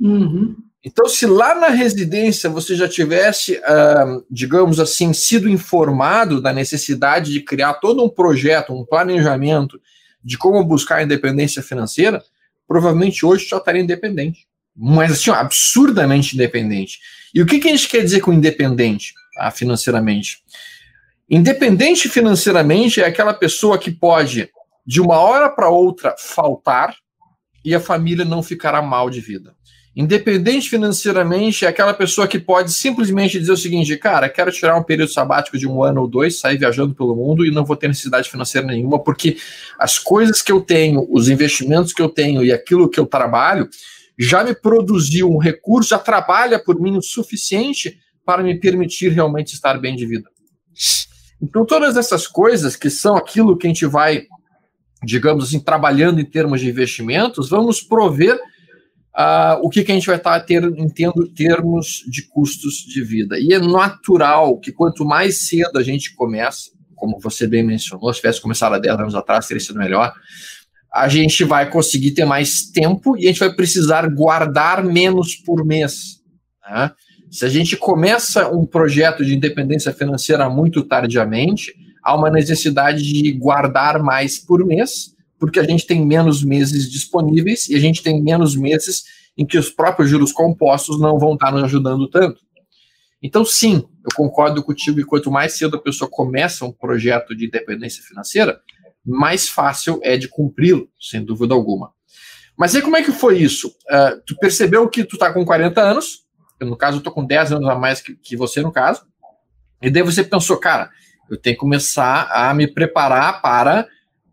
Uhum. 0.00 0.54
Então, 0.84 1.08
se 1.08 1.26
lá 1.26 1.52
na 1.54 1.68
residência 1.68 2.48
você 2.48 2.76
já 2.76 2.88
tivesse, 2.88 3.54
uh, 3.54 4.24
digamos 4.30 4.78
assim, 4.78 5.12
sido 5.12 5.48
informado 5.48 6.40
da 6.40 6.52
necessidade 6.52 7.32
de 7.32 7.40
criar 7.40 7.74
todo 7.74 8.04
um 8.04 8.08
projeto, 8.08 8.72
um 8.72 8.84
planejamento 8.84 9.80
de 10.26 10.36
como 10.36 10.64
buscar 10.64 10.96
a 10.96 11.02
independência 11.04 11.62
financeira, 11.62 12.20
provavelmente 12.66 13.24
hoje 13.24 13.46
já 13.48 13.58
estaria 13.58 13.80
independente. 13.80 14.48
Mas 14.74 15.12
assim, 15.12 15.30
ó, 15.30 15.34
absurdamente 15.34 16.34
independente. 16.34 16.98
E 17.32 17.40
o 17.40 17.46
que, 17.46 17.60
que 17.60 17.68
a 17.68 17.70
gente 17.70 17.88
quer 17.88 18.02
dizer 18.02 18.20
com 18.20 18.32
independente 18.32 19.14
tá, 19.34 19.50
financeiramente? 19.52 20.42
Independente 21.30 22.08
financeiramente 22.08 23.00
é 23.00 23.06
aquela 23.06 23.32
pessoa 23.32 23.78
que 23.78 23.90
pode, 23.90 24.50
de 24.84 25.00
uma 25.00 25.16
hora 25.16 25.48
para 25.48 25.68
outra, 25.68 26.16
faltar 26.18 26.96
e 27.64 27.72
a 27.72 27.80
família 27.80 28.24
não 28.24 28.42
ficará 28.42 28.82
mal 28.82 29.08
de 29.08 29.20
vida. 29.20 29.55
Independente 29.96 30.68
financeiramente 30.68 31.64
é 31.64 31.68
aquela 31.68 31.94
pessoa 31.94 32.28
que 32.28 32.38
pode 32.38 32.70
simplesmente 32.70 33.40
dizer 33.40 33.52
o 33.52 33.56
seguinte: 33.56 33.96
cara, 33.96 34.28
quero 34.28 34.52
tirar 34.52 34.76
um 34.76 34.82
período 34.82 35.10
sabático 35.10 35.56
de 35.56 35.66
um 35.66 35.82
ano 35.82 36.02
ou 36.02 36.06
dois, 36.06 36.38
sair 36.38 36.58
viajando 36.58 36.94
pelo 36.94 37.16
mundo 37.16 37.46
e 37.46 37.50
não 37.50 37.64
vou 37.64 37.76
ter 37.76 37.88
necessidade 37.88 38.30
financeira 38.30 38.66
nenhuma, 38.66 39.02
porque 39.02 39.38
as 39.78 39.98
coisas 39.98 40.42
que 40.42 40.52
eu 40.52 40.60
tenho, 40.60 41.06
os 41.10 41.30
investimentos 41.30 41.94
que 41.94 42.02
eu 42.02 42.10
tenho 42.10 42.44
e 42.44 42.52
aquilo 42.52 42.90
que 42.90 43.00
eu 43.00 43.06
trabalho 43.06 43.70
já 44.18 44.44
me 44.44 44.54
produziu 44.54 45.30
um 45.30 45.38
recurso, 45.38 45.90
já 45.90 45.98
trabalha 45.98 46.58
por 46.58 46.78
mim 46.78 46.98
o 46.98 47.02
suficiente 47.02 47.98
para 48.22 48.42
me 48.42 48.54
permitir 48.60 49.12
realmente 49.12 49.54
estar 49.54 49.78
bem 49.78 49.96
de 49.96 50.04
vida. 50.04 50.28
Então, 51.40 51.64
todas 51.64 51.96
essas 51.96 52.26
coisas 52.26 52.76
que 52.76 52.90
são 52.90 53.16
aquilo 53.16 53.56
que 53.56 53.66
a 53.66 53.70
gente 53.70 53.86
vai, 53.86 54.24
digamos 55.02 55.44
assim, 55.44 55.60
trabalhando 55.60 56.20
em 56.20 56.24
termos 56.24 56.60
de 56.60 56.68
investimentos, 56.68 57.48
vamos 57.48 57.80
prover 57.80 58.38
uh, 59.16 59.58
o 59.62 59.70
que, 59.70 59.82
que 59.82 59.90
a 59.90 59.94
gente 59.94 60.06
vai 60.06 60.16
estar 60.16 60.38
tá 60.38 60.44
ter, 60.44 60.62
em 60.62 60.88
termos 60.88 62.04
de 62.06 62.22
custos 62.28 62.74
de 62.74 63.02
vida. 63.02 63.38
E 63.38 63.54
é 63.54 63.58
natural 63.58 64.58
que 64.60 64.70
quanto 64.70 65.04
mais 65.04 65.48
cedo 65.48 65.78
a 65.78 65.82
gente 65.82 66.14
começa, 66.14 66.70
como 66.94 67.18
você 67.18 67.46
bem 67.46 67.62
mencionou, 67.62 68.12
se 68.12 68.20
tivesse 68.20 68.40
começado 68.40 68.74
há 68.74 68.78
10 68.78 69.00
anos 69.00 69.14
atrás, 69.14 69.46
teria 69.46 69.60
sido 69.60 69.78
melhor. 69.78 70.12
a 70.92 71.08
gente 71.08 71.44
vai 71.44 71.68
conseguir 71.68 72.12
ter 72.12 72.24
mais 72.24 72.70
tempo 72.70 73.16
e 73.16 73.24
a 73.24 73.28
gente 73.28 73.40
vai 73.40 73.52
precisar 73.54 74.08
guardar 74.08 74.82
menos 74.82 75.34
por 75.34 75.64
mês. 75.64 76.20
Né? 76.68 76.90
Se 77.30 77.44
a 77.44 77.48
gente 77.48 77.76
começa 77.76 78.48
um 78.48 78.64
projeto 78.64 79.24
de 79.24 79.34
independência 79.34 79.92
financeira 79.92 80.48
muito 80.48 80.82
tardiamente, 80.82 81.74
há 82.02 82.14
uma 82.16 82.30
necessidade 82.30 83.02
de 83.02 83.32
guardar 83.32 84.02
mais 84.02 84.38
por 84.38 84.64
mês, 84.64 85.15
porque 85.38 85.60
a 85.60 85.64
gente 85.64 85.86
tem 85.86 86.04
menos 86.04 86.42
meses 86.42 86.90
disponíveis 86.90 87.68
e 87.68 87.74
a 87.74 87.80
gente 87.80 88.02
tem 88.02 88.22
menos 88.22 88.56
meses 88.56 89.04
em 89.36 89.44
que 89.44 89.58
os 89.58 89.70
próprios 89.70 90.08
juros 90.08 90.32
compostos 90.32 90.98
não 90.98 91.18
vão 91.18 91.34
estar 91.34 91.52
nos 91.52 91.64
ajudando 91.64 92.08
tanto. 92.08 92.40
Então, 93.22 93.44
sim, 93.44 93.84
eu 94.04 94.14
concordo 94.14 94.62
contigo 94.62 94.96
que 94.96 95.04
quanto 95.04 95.30
mais 95.30 95.54
cedo 95.54 95.76
a 95.76 95.82
pessoa 95.82 96.08
começa 96.10 96.64
um 96.64 96.72
projeto 96.72 97.34
de 97.34 97.46
independência 97.46 98.02
financeira, 98.02 98.60
mais 99.04 99.48
fácil 99.48 100.00
é 100.02 100.16
de 100.16 100.28
cumpri-lo, 100.28 100.88
sem 101.00 101.24
dúvida 101.24 101.54
alguma. 101.54 101.92
Mas 102.56 102.74
aí 102.74 102.82
como 102.82 102.96
é 102.96 103.02
que 103.02 103.12
foi 103.12 103.38
isso? 103.38 103.68
Uh, 103.68 104.20
tu 104.26 104.36
percebeu 104.36 104.88
que 104.88 105.04
tu 105.04 105.18
tá 105.18 105.32
com 105.32 105.44
40 105.44 105.80
anos, 105.80 106.24
eu, 106.58 106.66
no 106.66 106.76
caso 106.76 106.98
eu 106.98 107.02
tô 107.02 107.10
com 107.10 107.24
10 107.24 107.52
anos 107.52 107.68
a 107.68 107.74
mais 107.74 108.00
que, 108.00 108.16
que 108.16 108.36
você, 108.36 108.62
no 108.62 108.72
caso, 108.72 109.02
e 109.82 109.90
daí 109.90 110.02
você 110.02 110.24
pensou, 110.24 110.56
cara, 110.56 110.90
eu 111.30 111.36
tenho 111.36 111.54
que 111.54 111.60
começar 111.60 112.28
a 112.32 112.54
me 112.54 112.66
preparar 112.66 113.42
para, 113.42 113.86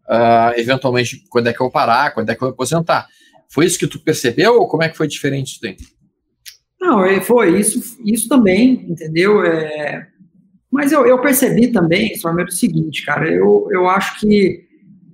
uh, 0.10 0.57
eventualmente, 0.57 1.24
quando 1.29 1.48
é 1.48 1.53
que 1.53 1.62
eu 1.62 1.72
parar, 1.72 2.13
quando 2.13 2.29
é 2.29 2.36
que 2.36 2.43
eu 2.43 2.50
aposentar. 2.50 3.07
Foi 3.50 3.65
isso 3.65 3.77
que 3.77 3.88
tu 3.88 4.00
percebeu 4.00 4.55
ou 4.55 4.67
como 4.67 4.83
é 4.83 4.89
que 4.89 4.98
foi 4.98 5.07
diferente 5.07 5.60
isso? 5.62 5.77
Não, 6.79 7.05
é, 7.05 7.22
foi 7.22 7.60
isso, 7.60 7.98
isso 8.05 8.27
também, 8.27 8.86
entendeu? 8.89 9.43
É, 9.43 10.07
mas 10.72 10.91
eu, 10.91 11.05
eu 11.05 11.22
percebi 11.22 11.67
também, 11.67 12.15
só 12.15 12.31
o 12.31 12.51
seguinte, 12.51 13.05
cara, 13.05 13.31
eu, 13.31 13.67
eu 13.72 13.88
acho 13.88 14.19
que 14.19 14.63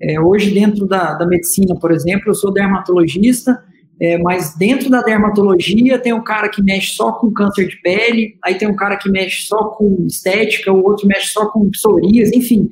é, 0.02 0.20
hoje 0.20 0.52
dentro 0.52 0.88
da, 0.88 1.14
da 1.14 1.28
medicina, 1.28 1.76
por 1.76 1.92
exemplo, 1.92 2.30
eu 2.30 2.34
sou 2.34 2.52
dermatologista, 2.52 3.62
é, 4.02 4.18
mas 4.18 4.56
dentro 4.58 4.90
da 4.90 5.02
dermatologia 5.02 6.00
tem 6.00 6.14
um 6.14 6.24
cara 6.24 6.48
que 6.48 6.64
mexe 6.64 6.94
só 6.94 7.12
com 7.12 7.32
câncer 7.32 7.68
de 7.68 7.76
pele, 7.82 8.38
aí 8.44 8.56
tem 8.56 8.68
um 8.68 8.76
cara 8.76 8.96
que 8.96 9.10
mexe 9.10 9.46
só 9.46 9.66
com 9.66 10.06
estética, 10.08 10.72
o 10.72 10.84
outro 10.84 11.06
mexe 11.06 11.28
só 11.28 11.48
com 11.48 11.70
psorias, 11.70 12.32
enfim. 12.32 12.70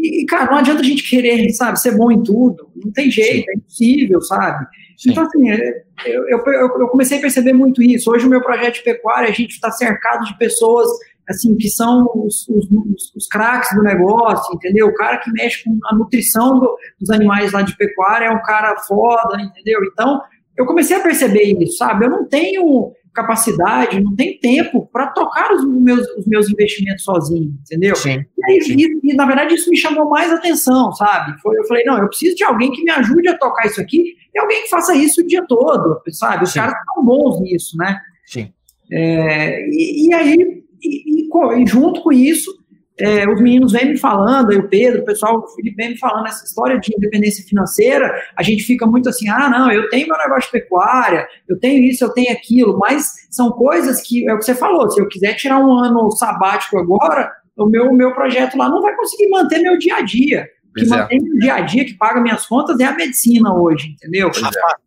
E, 0.00 0.24
cara, 0.24 0.50
não 0.50 0.58
adianta 0.58 0.80
a 0.80 0.84
gente 0.84 1.08
querer, 1.08 1.50
sabe, 1.50 1.78
ser 1.78 1.96
bom 1.96 2.10
em 2.10 2.22
tudo. 2.22 2.70
Não 2.74 2.90
tem 2.90 3.10
jeito, 3.10 3.44
Sim. 3.44 3.50
é 3.50 3.54
impossível, 3.56 4.20
sabe? 4.22 4.66
Sim. 4.96 5.10
Então, 5.10 5.24
assim, 5.24 5.50
é, 5.50 5.84
eu, 6.06 6.26
eu, 6.28 6.44
eu, 6.46 6.88
comecei 6.88 7.18
a 7.18 7.20
perceber 7.20 7.52
muito 7.52 7.82
isso. 7.82 8.10
Hoje, 8.10 8.26
o 8.26 8.30
meu 8.30 8.42
projeto 8.42 8.76
de 8.76 8.82
pecuária, 8.82 9.28
a 9.28 9.32
gente 9.32 9.52
está 9.52 9.70
cercado 9.70 10.24
de 10.24 10.36
pessoas, 10.38 10.88
assim, 11.28 11.54
que 11.56 11.68
são 11.68 12.10
os, 12.14 12.48
os, 12.48 12.66
os, 12.70 13.14
os 13.14 13.26
craques 13.26 13.74
do 13.76 13.82
negócio, 13.82 14.54
entendeu? 14.54 14.88
O 14.88 14.94
cara 14.94 15.18
que 15.18 15.30
mexe 15.32 15.62
com 15.64 15.78
a 15.84 15.94
nutrição 15.94 16.58
do, 16.58 16.76
dos 16.98 17.10
animais 17.10 17.52
lá 17.52 17.62
de 17.62 17.76
pecuária 17.76 18.26
é 18.26 18.30
um 18.30 18.42
cara 18.42 18.74
foda, 18.88 19.40
entendeu? 19.40 19.80
Então, 19.92 20.20
eu 20.56 20.66
comecei 20.66 20.96
a 20.96 21.00
perceber 21.00 21.58
isso, 21.62 21.76
sabe? 21.76 22.06
Eu 22.06 22.10
não 22.10 22.26
tenho 22.26 22.92
capacidade, 23.14 24.00
não 24.00 24.14
tenho 24.14 24.38
tempo 24.40 24.88
para 24.92 25.08
tocar 25.08 25.52
os 25.52 25.64
meus, 25.66 26.06
os 26.16 26.26
meus 26.26 26.48
investimentos 26.48 27.04
sozinho, 27.04 27.52
entendeu? 27.60 27.96
Sim, 27.96 28.24
e, 28.38 28.44
aí. 28.44 28.58
E, 28.68 29.10
e, 29.10 29.14
na 29.14 29.26
verdade, 29.26 29.54
isso 29.54 29.68
me 29.68 29.76
chamou 29.76 30.08
mais 30.08 30.32
atenção, 30.32 30.92
sabe? 30.92 31.38
Foi, 31.40 31.58
eu 31.58 31.64
falei, 31.64 31.84
não, 31.84 31.98
eu 31.98 32.08
preciso 32.08 32.36
de 32.36 32.44
alguém 32.44 32.70
que 32.70 32.82
me 32.82 32.90
ajude 32.90 33.28
a 33.28 33.38
tocar 33.38 33.66
isso 33.66 33.80
aqui 33.80 34.14
e 34.34 34.38
alguém 34.38 34.62
que 34.62 34.68
faça 34.68 34.94
isso 34.94 35.20
o 35.20 35.26
dia 35.26 35.44
todo, 35.46 36.00
sabe? 36.10 36.44
Os 36.44 36.52
sim. 36.52 36.60
caras 36.60 36.74
estão 36.78 37.04
bons 37.04 37.40
nisso, 37.40 37.76
né? 37.76 37.98
Sim. 38.26 38.52
É, 38.92 39.66
e, 39.68 40.08
e, 40.08 40.14
aí, 40.14 40.62
e, 40.82 41.66
junto 41.66 42.02
com 42.02 42.12
isso, 42.12 42.59
é, 43.00 43.28
os 43.28 43.40
meninos 43.40 43.72
vêm 43.72 43.90
me 43.90 43.98
falando, 43.98 44.50
aí 44.50 44.58
o 44.58 44.68
Pedro, 44.68 45.02
o 45.02 45.04
pessoal, 45.04 45.38
o 45.38 45.48
Felipe 45.48 45.76
vem 45.76 45.90
me 45.90 45.98
falando 45.98 46.26
essa 46.26 46.44
história 46.44 46.78
de 46.78 46.94
independência 46.96 47.44
financeira, 47.44 48.12
a 48.36 48.42
gente 48.42 48.62
fica 48.62 48.86
muito 48.86 49.08
assim, 49.08 49.28
ah, 49.28 49.48
não, 49.48 49.72
eu 49.72 49.88
tenho 49.88 50.06
meu 50.06 50.18
negócio 50.18 50.50
de 50.52 50.60
pecuária, 50.60 51.26
eu 51.48 51.58
tenho 51.58 51.82
isso, 51.84 52.04
eu 52.04 52.10
tenho 52.10 52.32
aquilo, 52.32 52.78
mas 52.78 53.12
são 53.30 53.50
coisas 53.50 54.00
que, 54.02 54.28
é 54.28 54.34
o 54.34 54.38
que 54.38 54.44
você 54.44 54.54
falou, 54.54 54.90
se 54.90 55.00
eu 55.00 55.08
quiser 55.08 55.34
tirar 55.34 55.58
um 55.58 55.72
ano 55.72 56.10
sabático 56.12 56.78
agora, 56.78 57.32
o 57.56 57.66
meu, 57.66 57.92
meu 57.92 58.14
projeto 58.14 58.56
lá 58.56 58.68
não 58.68 58.80
vai 58.80 58.94
conseguir 58.96 59.28
manter 59.28 59.58
meu 59.58 59.78
dia 59.78 59.96
a 59.96 60.00
dia. 60.00 60.48
O 60.70 60.72
que 60.72 60.84
é. 60.84 60.88
mantém 60.88 61.20
meu 61.20 61.38
dia 61.38 61.54
a 61.54 61.60
dia, 61.60 61.84
que 61.84 61.94
paga 61.94 62.20
minhas 62.20 62.46
contas, 62.46 62.78
é 62.78 62.84
a 62.84 62.94
medicina 62.94 63.54
hoje, 63.54 63.88
entendeu? 63.88 64.28
Rafa, 64.28 64.78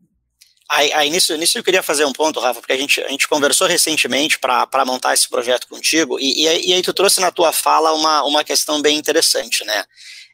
Aí, 0.75 0.91
aí, 0.93 1.09
nisso, 1.11 1.37
nisso 1.37 1.55
eu 1.55 1.63
queria 1.63 1.83
fazer 1.83 2.03
um 2.03 2.11
ponto, 2.11 2.39
Rafa, 2.39 2.59
porque 2.59 2.73
a 2.73 2.77
gente, 2.77 2.99
a 3.03 3.07
gente 3.07 3.27
conversou 3.27 3.67
recentemente 3.67 4.39
para 4.39 4.83
montar 4.83 5.13
esse 5.13 5.29
projeto 5.29 5.67
contigo, 5.67 6.19
e, 6.19 6.47
e, 6.47 6.69
e, 6.69 6.73
aí 6.73 6.81
tu 6.81 6.91
trouxe 6.91 7.21
na 7.21 7.29
tua 7.29 7.53
fala 7.53 7.93
uma, 7.93 8.23
uma 8.23 8.43
questão 8.43 8.81
bem 8.81 8.97
interessante, 8.97 9.63
né? 9.63 9.85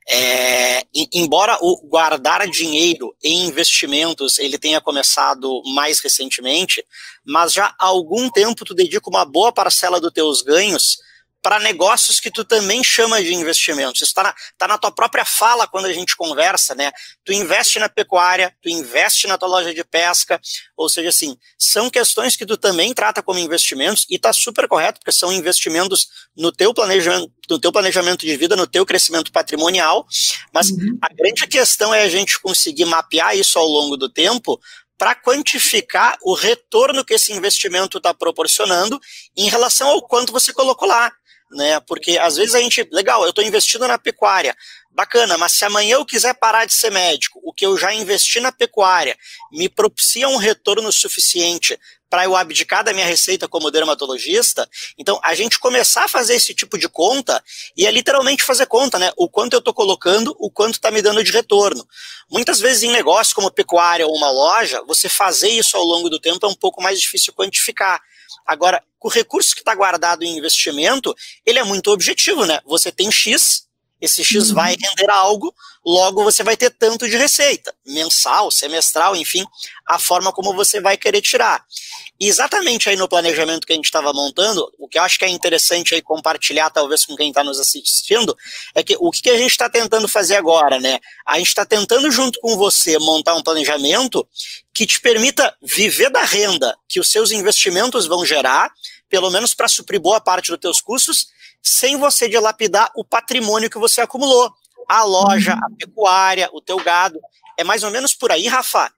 É, 0.09 0.83
embora 1.13 1.57
o 1.61 1.85
guardar 1.89 2.49
dinheiro 2.49 3.13
em 3.21 3.47
investimentos 3.47 4.39
ele 4.39 4.57
tenha 4.57 4.79
começado 4.79 5.61
mais 5.75 5.99
recentemente, 5.99 6.83
mas 7.25 7.51
já 7.51 7.75
há 7.77 7.87
algum 7.87 8.29
tempo 8.29 8.63
tu 8.63 8.73
dedica 8.73 9.09
uma 9.09 9.25
boa 9.25 9.51
parcela 9.51 9.99
dos 9.99 10.13
teus 10.13 10.41
ganhos 10.41 10.99
para 11.41 11.59
negócios 11.59 12.19
que 12.19 12.29
tu 12.29 12.43
também 12.43 12.83
chama 12.83 13.21
de 13.21 13.33
investimentos. 13.33 14.01
Isso 14.01 14.11
está 14.11 14.23
na, 14.23 14.35
tá 14.57 14.67
na 14.67 14.77
tua 14.77 14.91
própria 14.91 15.23
fala 15.23 15.67
quando 15.67 15.85
a 15.85 15.93
gente 15.93 16.15
conversa, 16.15 16.75
né? 16.75 16.91
Tu 17.23 17.33
investe 17.33 17.79
na 17.79 17.87
pecuária, 17.87 18.53
tu 18.61 18.69
investe 18.69 19.27
na 19.27 19.37
tua 19.37 19.47
loja 19.47 19.73
de 19.73 19.83
pesca, 19.83 20.39
ou 20.75 20.89
seja, 20.89 21.09
assim, 21.09 21.37
são 21.57 21.89
questões 21.89 22.35
que 22.35 22.45
tu 22.45 22.57
também 22.57 22.93
trata 22.93 23.23
como 23.23 23.39
investimentos 23.39 24.05
e 24.09 24.15
está 24.15 24.33
super 24.33 24.67
correto, 24.67 24.99
porque 24.99 25.11
são 25.11 25.31
investimentos 25.31 26.07
no 26.35 26.51
teu 26.51 26.73
planejamento, 26.73 27.31
no 27.49 27.59
teu 27.59 27.71
planejamento 27.71 28.25
de 28.25 28.35
vida, 28.35 28.55
no 28.55 28.67
teu 28.67 28.85
crescimento 28.85 29.31
patrimonial, 29.31 30.05
mas 30.53 30.69
uhum. 30.69 30.97
a 31.01 31.13
grande 31.13 31.47
questão 31.47 31.93
é 31.93 32.03
a 32.03 32.09
gente 32.09 32.39
conseguir 32.39 32.85
mapear 32.85 33.35
isso 33.35 33.57
ao 33.57 33.65
longo 33.65 33.95
do 33.95 34.09
tempo 34.09 34.59
para 34.99 35.15
quantificar 35.15 36.17
o 36.21 36.33
retorno 36.33 37.05
que 37.05 37.13
esse 37.13 37.31
investimento 37.31 37.97
está 37.97 38.13
proporcionando 38.13 38.99
em 39.35 39.47
relação 39.47 39.87
ao 39.87 40.01
quanto 40.01 40.33
você 40.33 40.51
colocou 40.51 40.87
lá 40.87 41.09
né? 41.51 41.79
Porque 41.81 42.17
às 42.17 42.35
vezes 42.35 42.55
a 42.55 42.59
gente, 42.59 42.87
legal, 42.91 43.23
eu 43.23 43.29
estou 43.29 43.43
investindo 43.43 43.87
na 43.87 43.97
pecuária, 43.97 44.55
bacana, 44.91 45.37
mas 45.37 45.53
se 45.53 45.63
amanhã 45.63 45.95
eu 45.95 46.05
quiser 46.05 46.33
parar 46.33 46.65
de 46.65 46.73
ser 46.73 46.91
médico, 46.91 47.39
o 47.43 47.53
que 47.53 47.65
eu 47.65 47.77
já 47.77 47.93
investi 47.93 48.39
na 48.39 48.51
pecuária 48.51 49.17
me 49.51 49.69
propicia 49.69 50.27
um 50.27 50.37
retorno 50.37 50.91
suficiente 50.91 51.79
para 52.09 52.25
eu 52.25 52.35
abdicar 52.35 52.83
da 52.83 52.91
minha 52.91 53.05
receita 53.05 53.47
como 53.47 53.69
dermatologista, 53.69 54.67
então 54.97 55.19
a 55.23 55.35
gente 55.35 55.59
começar 55.59 56.05
a 56.05 56.07
fazer 56.07 56.33
esse 56.33 56.55
tipo 56.55 56.77
de 56.77 56.89
conta 56.89 57.41
e 57.77 57.85
é 57.85 57.91
literalmente 57.91 58.43
fazer 58.43 58.65
conta, 58.65 58.97
né? 58.97 59.11
O 59.15 59.29
quanto 59.29 59.53
eu 59.53 59.59
estou 59.59 59.73
colocando, 59.73 60.35
o 60.39 60.49
quanto 60.49 60.73
está 60.73 60.89
me 60.89 61.03
dando 61.03 61.23
de 61.23 61.31
retorno. 61.31 61.87
Muitas 62.29 62.59
vezes 62.59 62.83
em 62.83 62.91
negócio 62.91 63.35
como 63.35 63.51
pecuária 63.51 64.07
ou 64.07 64.15
uma 64.15 64.31
loja, 64.31 64.83
você 64.87 65.07
fazer 65.07 65.49
isso 65.49 65.77
ao 65.77 65.83
longo 65.83 66.09
do 66.09 66.19
tempo 66.19 66.43
é 66.45 66.49
um 66.49 66.55
pouco 66.55 66.81
mais 66.81 66.99
difícil 66.99 67.31
quantificar. 67.31 68.01
Agora, 68.45 68.83
o 69.01 69.09
recurso 69.09 69.53
que 69.55 69.61
está 69.61 69.73
guardado 69.73 70.23
em 70.23 70.37
investimento, 70.37 71.15
ele 71.45 71.59
é 71.59 71.63
muito 71.63 71.91
objetivo, 71.91 72.45
né? 72.45 72.59
Você 72.65 72.91
tem 72.91 73.11
X, 73.11 73.67
esse 74.01 74.23
X 74.23 74.49
uhum. 74.49 74.55
vai 74.55 74.75
render 74.79 75.09
algo, 75.09 75.53
logo 75.85 76.23
você 76.23 76.43
vai 76.43 76.55
ter 76.55 76.69
tanto 76.69 77.07
de 77.07 77.17
receita, 77.17 77.73
mensal, 77.85 78.51
semestral, 78.51 79.15
enfim, 79.15 79.45
a 79.87 79.99
forma 79.99 80.31
como 80.31 80.53
você 80.53 80.79
vai 80.79 80.97
querer 80.97 81.21
tirar. 81.21 81.65
E 82.19 82.27
exatamente 82.27 82.89
aí 82.89 82.97
no 82.97 83.07
planejamento 83.07 83.65
que 83.65 83.71
a 83.71 83.75
gente 83.75 83.85
estava 83.85 84.11
montando, 84.11 84.69
o 84.77 84.89
que 84.89 84.99
eu 84.99 85.03
acho 85.03 85.17
que 85.17 85.23
é 85.23 85.29
interessante 85.29 85.95
aí 85.95 86.01
compartilhar, 86.01 86.69
talvez 86.69 87.05
com 87.05 87.15
quem 87.15 87.29
está 87.29 87.45
nos 87.45 87.57
assistindo, 87.59 88.37
é 88.75 88.83
que 88.83 88.97
o 88.99 89.09
que 89.09 89.29
a 89.29 89.37
gente 89.37 89.51
está 89.51 89.69
tentando 89.69 90.05
fazer 90.05 90.35
agora, 90.35 90.79
né? 90.79 90.99
A 91.25 91.37
gente 91.37 91.47
está 91.47 91.65
tentando, 91.65 92.11
junto 92.11 92.37
com 92.41 92.57
você, 92.57 92.99
montar 92.99 93.35
um 93.35 93.41
planejamento 93.41 94.27
que 94.73 94.85
te 94.85 94.99
permita 94.99 95.55
viver 95.61 96.09
da 96.09 96.23
renda 96.23 96.77
que 96.89 96.99
os 96.99 97.09
seus 97.09 97.31
investimentos 97.31 98.05
vão 98.05 98.25
gerar, 98.25 98.69
pelo 99.07 99.29
menos 99.29 99.53
para 99.53 99.69
suprir 99.69 100.01
boa 100.01 100.19
parte 100.19 100.51
dos 100.51 100.59
teus 100.59 100.81
custos, 100.81 101.27
sem 101.63 101.95
você 101.95 102.27
dilapidar 102.27 102.91
o 102.95 103.05
patrimônio 103.05 103.69
que 103.69 103.77
você 103.77 104.01
acumulou. 104.01 104.51
A 104.89 105.03
loja, 105.03 105.53
a 105.53 105.69
pecuária, 105.77 106.49
o 106.51 106.59
teu 106.59 106.77
gado. 106.83 107.19
É 107.57 107.63
mais 107.63 107.83
ou 107.83 107.91
menos 107.91 108.13
por 108.13 108.31
aí, 108.31 108.47
Rafa? 108.47 108.91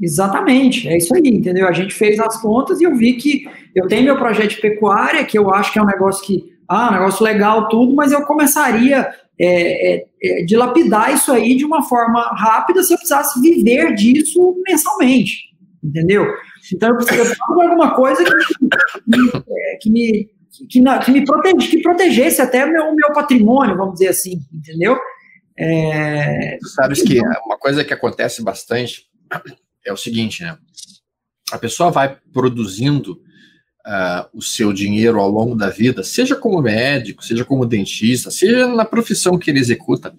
Exatamente, 0.00 0.88
é 0.88 0.96
isso 0.96 1.14
aí, 1.14 1.22
entendeu? 1.24 1.68
A 1.68 1.72
gente 1.72 1.94
fez 1.94 2.18
as 2.18 2.40
contas 2.40 2.80
e 2.80 2.84
eu 2.84 2.94
vi 2.96 3.14
que 3.14 3.44
eu 3.74 3.86
tenho 3.86 4.04
meu 4.04 4.16
projeto 4.16 4.50
de 4.50 4.60
pecuária, 4.60 5.24
que 5.24 5.38
eu 5.38 5.52
acho 5.52 5.72
que 5.72 5.78
é 5.78 5.82
um 5.82 5.86
negócio 5.86 6.24
que, 6.24 6.44
ah, 6.68 6.88
um 6.90 6.92
negócio 6.94 7.24
legal, 7.24 7.68
tudo, 7.68 7.94
mas 7.94 8.10
eu 8.10 8.22
começaria 8.22 9.08
é, 9.38 9.94
é, 9.94 10.04
é, 10.22 10.44
dilapidar 10.44 11.12
isso 11.12 11.32
aí 11.32 11.56
de 11.56 11.64
uma 11.64 11.82
forma 11.82 12.20
rápida 12.34 12.82
se 12.82 12.92
eu 12.92 12.98
precisasse 12.98 13.40
viver 13.40 13.94
disso 13.94 14.60
mensalmente, 14.66 15.54
entendeu? 15.82 16.26
Então 16.72 16.90
eu 16.90 16.96
preciso 16.96 17.34
de 17.34 17.40
alguma 17.40 17.94
coisa 17.94 18.24
que, 18.24 18.30
que, 18.30 19.40
que 19.80 19.90
me 19.90 20.30
que, 20.68 21.10
me 21.10 21.24
protege, 21.24 21.68
que 21.68 21.82
protegesse 21.82 22.42
até 22.42 22.64
o 22.64 22.70
meu, 22.70 22.94
meu 22.94 23.12
patrimônio, 23.12 23.76
vamos 23.76 23.94
dizer 23.94 24.08
assim, 24.08 24.40
entendeu? 24.52 24.98
É... 25.58 26.58
Sabes 26.74 27.02
que 27.02 27.18
uma 27.46 27.56
coisa 27.58 27.84
que 27.84 27.94
acontece 27.94 28.42
bastante 28.42 29.06
é 29.84 29.92
o 29.92 29.96
seguinte, 29.96 30.42
né? 30.42 30.56
A 31.50 31.58
pessoa 31.58 31.90
vai 31.90 32.16
produzindo 32.32 33.20
uh, 33.86 34.28
o 34.32 34.42
seu 34.42 34.72
dinheiro 34.72 35.20
ao 35.20 35.30
longo 35.30 35.54
da 35.54 35.68
vida, 35.68 36.02
seja 36.02 36.34
como 36.34 36.62
médico, 36.62 37.24
seja 37.24 37.44
como 37.44 37.66
dentista, 37.66 38.30
seja 38.30 38.66
na 38.66 38.84
profissão 38.84 39.38
que 39.38 39.50
ele 39.50 39.60
executa. 39.60 40.14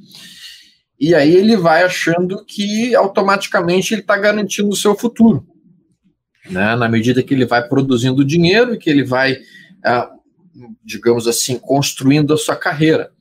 e 0.99 1.13
aí 1.15 1.35
ele 1.35 1.57
vai 1.57 1.83
achando 1.83 2.45
que 2.45 2.95
automaticamente 2.95 3.93
ele 3.93 4.01
está 4.01 4.17
garantindo 4.17 4.69
o 4.69 4.75
seu 4.75 4.95
futuro. 4.95 5.45
Né? 6.49 6.75
Na 6.75 6.87
medida 6.87 7.23
que 7.23 7.33
ele 7.33 7.45
vai 7.45 7.67
produzindo 7.67 8.23
dinheiro 8.23 8.73
e 8.73 8.77
que 8.77 8.89
ele 8.89 9.03
vai, 9.03 9.37
ah, 9.83 10.09
digamos 10.83 11.27
assim, 11.27 11.57
construindo 11.57 12.33
a 12.33 12.37
sua 12.37 12.55
carreira. 12.55 13.11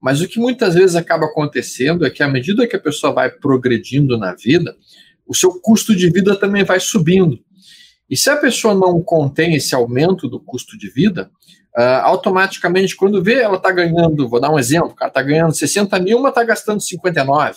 Mas 0.00 0.20
o 0.20 0.28
que 0.28 0.38
muitas 0.38 0.74
vezes 0.74 0.94
acaba 0.94 1.26
acontecendo 1.26 2.06
é 2.06 2.10
que 2.10 2.22
à 2.22 2.28
medida 2.28 2.66
que 2.66 2.76
a 2.76 2.80
pessoa 2.80 3.12
vai 3.12 3.30
progredindo 3.30 4.16
na 4.18 4.34
vida, 4.34 4.76
o 5.26 5.34
seu 5.34 5.60
custo 5.60 5.94
de 5.94 6.08
vida 6.10 6.38
também 6.38 6.64
vai 6.64 6.80
subindo. 6.80 7.38
E 8.08 8.16
se 8.16 8.30
a 8.30 8.36
pessoa 8.36 8.74
não 8.74 9.02
contém 9.02 9.54
esse 9.54 9.74
aumento 9.74 10.28
do 10.28 10.38
custo 10.38 10.78
de 10.78 10.88
vida, 10.88 11.30
uh, 11.76 12.02
automaticamente, 12.02 12.94
quando 12.94 13.22
vê, 13.22 13.40
ela 13.40 13.56
está 13.56 13.72
ganhando, 13.72 14.28
vou 14.28 14.40
dar 14.40 14.50
um 14.50 14.58
exemplo, 14.58 14.90
o 14.90 14.94
cara 14.94 15.10
está 15.10 15.22
ganhando 15.22 15.54
60 15.54 15.98
mil, 15.98 16.20
mas 16.20 16.30
está 16.30 16.44
gastando 16.44 16.80
59. 16.80 17.52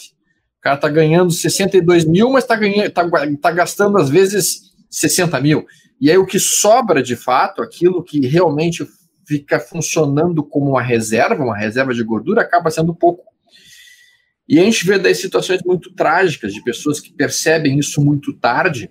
O 0.58 0.62
cara 0.62 0.76
está 0.76 0.90
ganhando 0.90 1.32
62 1.32 2.06
mil, 2.06 2.30
mas 2.32 2.44
está 2.44 2.58
tá, 2.94 3.10
tá 3.42 3.52
gastando, 3.52 3.98
às 3.98 4.10
vezes, 4.10 4.74
60 4.90 5.40
mil. 5.40 5.66
E 6.02 6.10
aí 6.10 6.18
o 6.18 6.26
que 6.26 6.40
sobra, 6.40 7.04
de 7.04 7.16
fato, 7.16 7.62
aquilo 7.62 8.04
que 8.04 8.26
realmente 8.26 8.88
fica 9.28 9.60
funcionando 9.60 10.44
como 10.44 10.72
uma 10.72 10.82
reserva, 10.82 11.44
uma 11.44 11.58
reserva 11.58 11.94
de 11.94 12.04
gordura, 12.04 12.42
acaba 12.42 12.72
sendo 12.72 12.96
pouco. 12.96 13.29
E 14.50 14.60
a 14.60 14.64
gente 14.64 14.84
vê 14.84 14.98
daí 14.98 15.14
situações 15.14 15.62
muito 15.64 15.94
trágicas 15.94 16.52
de 16.52 16.64
pessoas 16.64 17.00
que 17.00 17.14
percebem 17.14 17.78
isso 17.78 18.04
muito 18.04 18.34
tarde, 18.34 18.90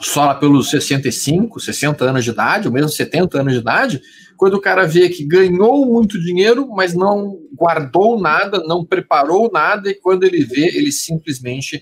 só 0.00 0.26
lá 0.26 0.34
pelos 0.34 0.68
65, 0.68 1.60
60 1.60 2.04
anos 2.04 2.24
de 2.24 2.30
idade, 2.30 2.66
ou 2.66 2.74
mesmo 2.74 2.88
70 2.88 3.40
anos 3.40 3.52
de 3.52 3.60
idade, 3.60 4.02
quando 4.36 4.54
o 4.54 4.60
cara 4.60 4.84
vê 4.84 5.08
que 5.08 5.24
ganhou 5.24 5.86
muito 5.86 6.20
dinheiro, 6.20 6.68
mas 6.70 6.92
não 6.92 7.38
guardou 7.54 8.20
nada, 8.20 8.64
não 8.66 8.84
preparou 8.84 9.48
nada, 9.48 9.88
e 9.88 9.94
quando 9.94 10.24
ele 10.24 10.44
vê, 10.44 10.66
ele 10.76 10.90
simplesmente 10.90 11.80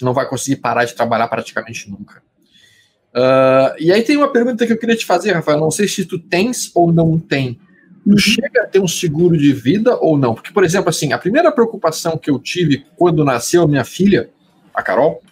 não 0.00 0.14
vai 0.14 0.26
conseguir 0.26 0.56
parar 0.56 0.86
de 0.86 0.94
trabalhar 0.94 1.28
praticamente 1.28 1.90
nunca. 1.90 2.22
Uh, 3.14 3.76
e 3.78 3.92
aí 3.92 4.02
tem 4.02 4.16
uma 4.16 4.32
pergunta 4.32 4.66
que 4.66 4.72
eu 4.72 4.78
queria 4.78 4.96
te 4.96 5.04
fazer, 5.04 5.32
Rafael. 5.32 5.60
Não 5.60 5.70
sei 5.70 5.86
se 5.86 6.06
tu 6.06 6.18
tens 6.18 6.70
ou 6.74 6.90
não 6.90 7.18
tem. 7.18 7.60
Tu 8.04 8.10
uhum. 8.10 8.18
chega 8.18 8.62
a 8.62 8.66
ter 8.66 8.80
um 8.80 8.88
seguro 8.88 9.36
de 9.36 9.52
vida 9.52 9.96
ou 9.96 10.16
não? 10.16 10.34
Porque, 10.34 10.52
por 10.52 10.64
exemplo, 10.64 10.88
assim, 10.88 11.12
a 11.12 11.18
primeira 11.18 11.52
preocupação 11.52 12.16
que 12.16 12.30
eu 12.30 12.38
tive 12.38 12.86
quando 12.96 13.24
nasceu 13.24 13.62
a 13.62 13.68
minha 13.68 13.84
filha, 13.84 14.30
a 14.74 14.82
Carol, 14.82 15.22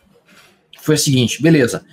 foi 0.81 0.95
a 0.95 0.99
seguinte: 0.99 1.43
beleza, 1.43 1.85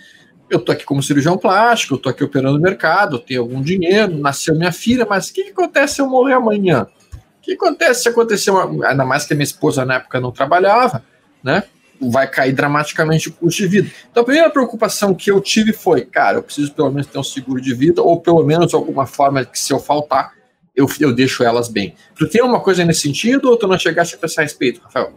eu 0.50 0.60
tô 0.60 0.72
aqui 0.72 0.84
como 0.84 1.02
cirurgião 1.02 1.38
plástico, 1.38 1.96
eu 1.96 1.98
tô 1.98 2.10
aqui 2.10 2.24
operando 2.24 2.58
no 2.58 2.62
mercado, 2.62 3.16
eu 3.16 3.20
tenho 3.20 3.42
algum 3.42 3.62
dinheiro, 3.62 4.18
nasceu 4.18 4.56
minha 4.56 4.72
filha, 4.72 5.06
mas 5.10 5.30
o 5.30 5.34
que, 5.34 5.46
que 5.46 5.52
acontece 5.52 5.96
se 5.96 6.02
eu 6.02 6.08
morrer 6.08 6.34
amanhã? 6.34 6.88
O 7.14 7.42
que 7.42 7.54
acontece 7.54 8.04
se 8.04 8.10
acontecer 8.10 8.52
uma... 8.52 8.88
Ainda 8.88 9.06
mais 9.06 9.26
que 9.26 9.34
a 9.34 9.36
minha 9.36 9.44
esposa 9.44 9.86
na 9.86 9.96
época 9.96 10.20
não 10.20 10.32
trabalhava, 10.32 11.04
né? 11.44 11.64
vai 12.02 12.30
cair 12.30 12.54
dramaticamente 12.54 13.30
o 13.30 13.34
custo 13.34 13.62
de 13.62 13.68
vida. 13.68 13.92
Então 14.12 14.22
a 14.22 14.26
primeira 14.26 14.50
preocupação 14.50 15.14
que 15.14 15.32
eu 15.32 15.40
tive 15.40 15.72
foi, 15.72 16.04
cara, 16.04 16.38
eu 16.38 16.44
preciso 16.44 16.74
pelo 16.74 16.92
menos 16.92 17.08
ter 17.08 17.18
um 17.18 17.24
seguro 17.24 17.62
de 17.62 17.74
vida, 17.74 18.02
ou 18.02 18.20
pelo 18.20 18.44
menos 18.44 18.74
alguma 18.74 19.06
forma 19.06 19.46
que 19.46 19.58
se 19.58 19.72
eu 19.72 19.80
faltar, 19.80 20.34
eu, 20.76 20.88
eu 21.00 21.14
deixo 21.14 21.44
elas 21.44 21.70
bem. 21.70 21.94
Tu 22.16 22.28
tem 22.28 22.44
uma 22.44 22.60
coisa 22.60 22.84
nesse 22.84 23.02
sentido, 23.02 23.50
ou 23.50 23.58
tu 23.58 23.68
não 23.68 23.78
chegaste 23.80 24.16
a 24.16 24.18
pensar 24.18 24.42
a 24.42 24.44
respeito, 24.44 24.82
Rafael? 24.84 25.14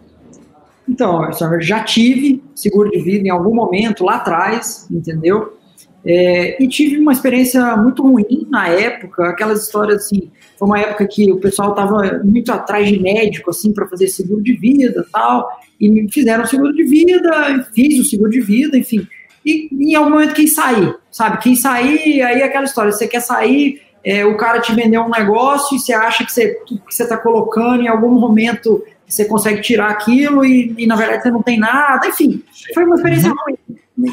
Então, 0.88 1.28
já 1.60 1.84
tive 1.84 2.42
seguro 2.54 2.90
de 2.90 3.00
vida 3.00 3.26
em 3.26 3.30
algum 3.30 3.54
momento 3.54 4.04
lá 4.04 4.16
atrás, 4.16 4.86
entendeu? 4.90 5.58
É, 6.04 6.62
e 6.62 6.68
tive 6.68 6.98
uma 6.98 7.12
experiência 7.12 7.76
muito 7.76 8.02
ruim 8.02 8.46
na 8.48 8.68
época, 8.68 9.28
aquelas 9.28 9.62
histórias 9.62 10.04
assim, 10.04 10.30
foi 10.58 10.68
uma 10.68 10.80
época 10.80 11.06
que 11.06 11.30
o 11.30 11.38
pessoal 11.38 11.70
estava 11.70 12.22
muito 12.24 12.50
atrás 12.52 12.88
de 12.88 12.98
médico 12.98 13.50
assim 13.50 13.72
para 13.72 13.86
fazer 13.86 14.08
seguro 14.08 14.42
de 14.42 14.54
vida, 14.56 15.04
tal, 15.12 15.46
e 15.78 15.90
me 15.90 16.10
fizeram 16.10 16.46
seguro 16.46 16.72
de 16.72 16.84
vida, 16.84 17.68
fiz 17.74 17.98
o 17.98 18.08
seguro 18.08 18.30
de 18.30 18.40
vida, 18.40 18.78
enfim. 18.78 19.06
E 19.44 19.68
em 19.72 19.94
algum 19.94 20.10
momento 20.10 20.34
quis 20.34 20.54
sair, 20.54 20.94
sabe? 21.10 21.38
Quis 21.38 21.60
sair, 21.60 22.22
aí 22.22 22.42
aquela 22.42 22.64
história, 22.64 22.92
você 22.92 23.06
quer 23.06 23.20
sair, 23.20 23.80
é, 24.04 24.24
o 24.24 24.36
cara 24.36 24.60
te 24.60 24.74
vendeu 24.74 25.02
um 25.02 25.10
negócio 25.10 25.76
e 25.76 25.80
você 25.80 25.92
acha 25.92 26.24
que 26.24 26.32
você 26.32 27.02
está 27.02 27.16
colocando 27.16 27.82
em 27.82 27.88
algum 27.88 28.10
momento 28.10 28.84
você 29.06 29.24
consegue 29.24 29.62
tirar 29.62 29.88
aquilo 29.88 30.44
e, 30.44 30.74
e, 30.76 30.86
na 30.86 30.94
verdade 30.94 31.22
você 31.22 31.30
não 31.30 31.42
tem 31.42 31.58
nada, 31.58 32.06
enfim, 32.06 32.42
foi 32.74 32.84
uma 32.84 32.94
experiência 32.94 33.30
uhum. 33.30 33.36
ruim. 33.46 33.58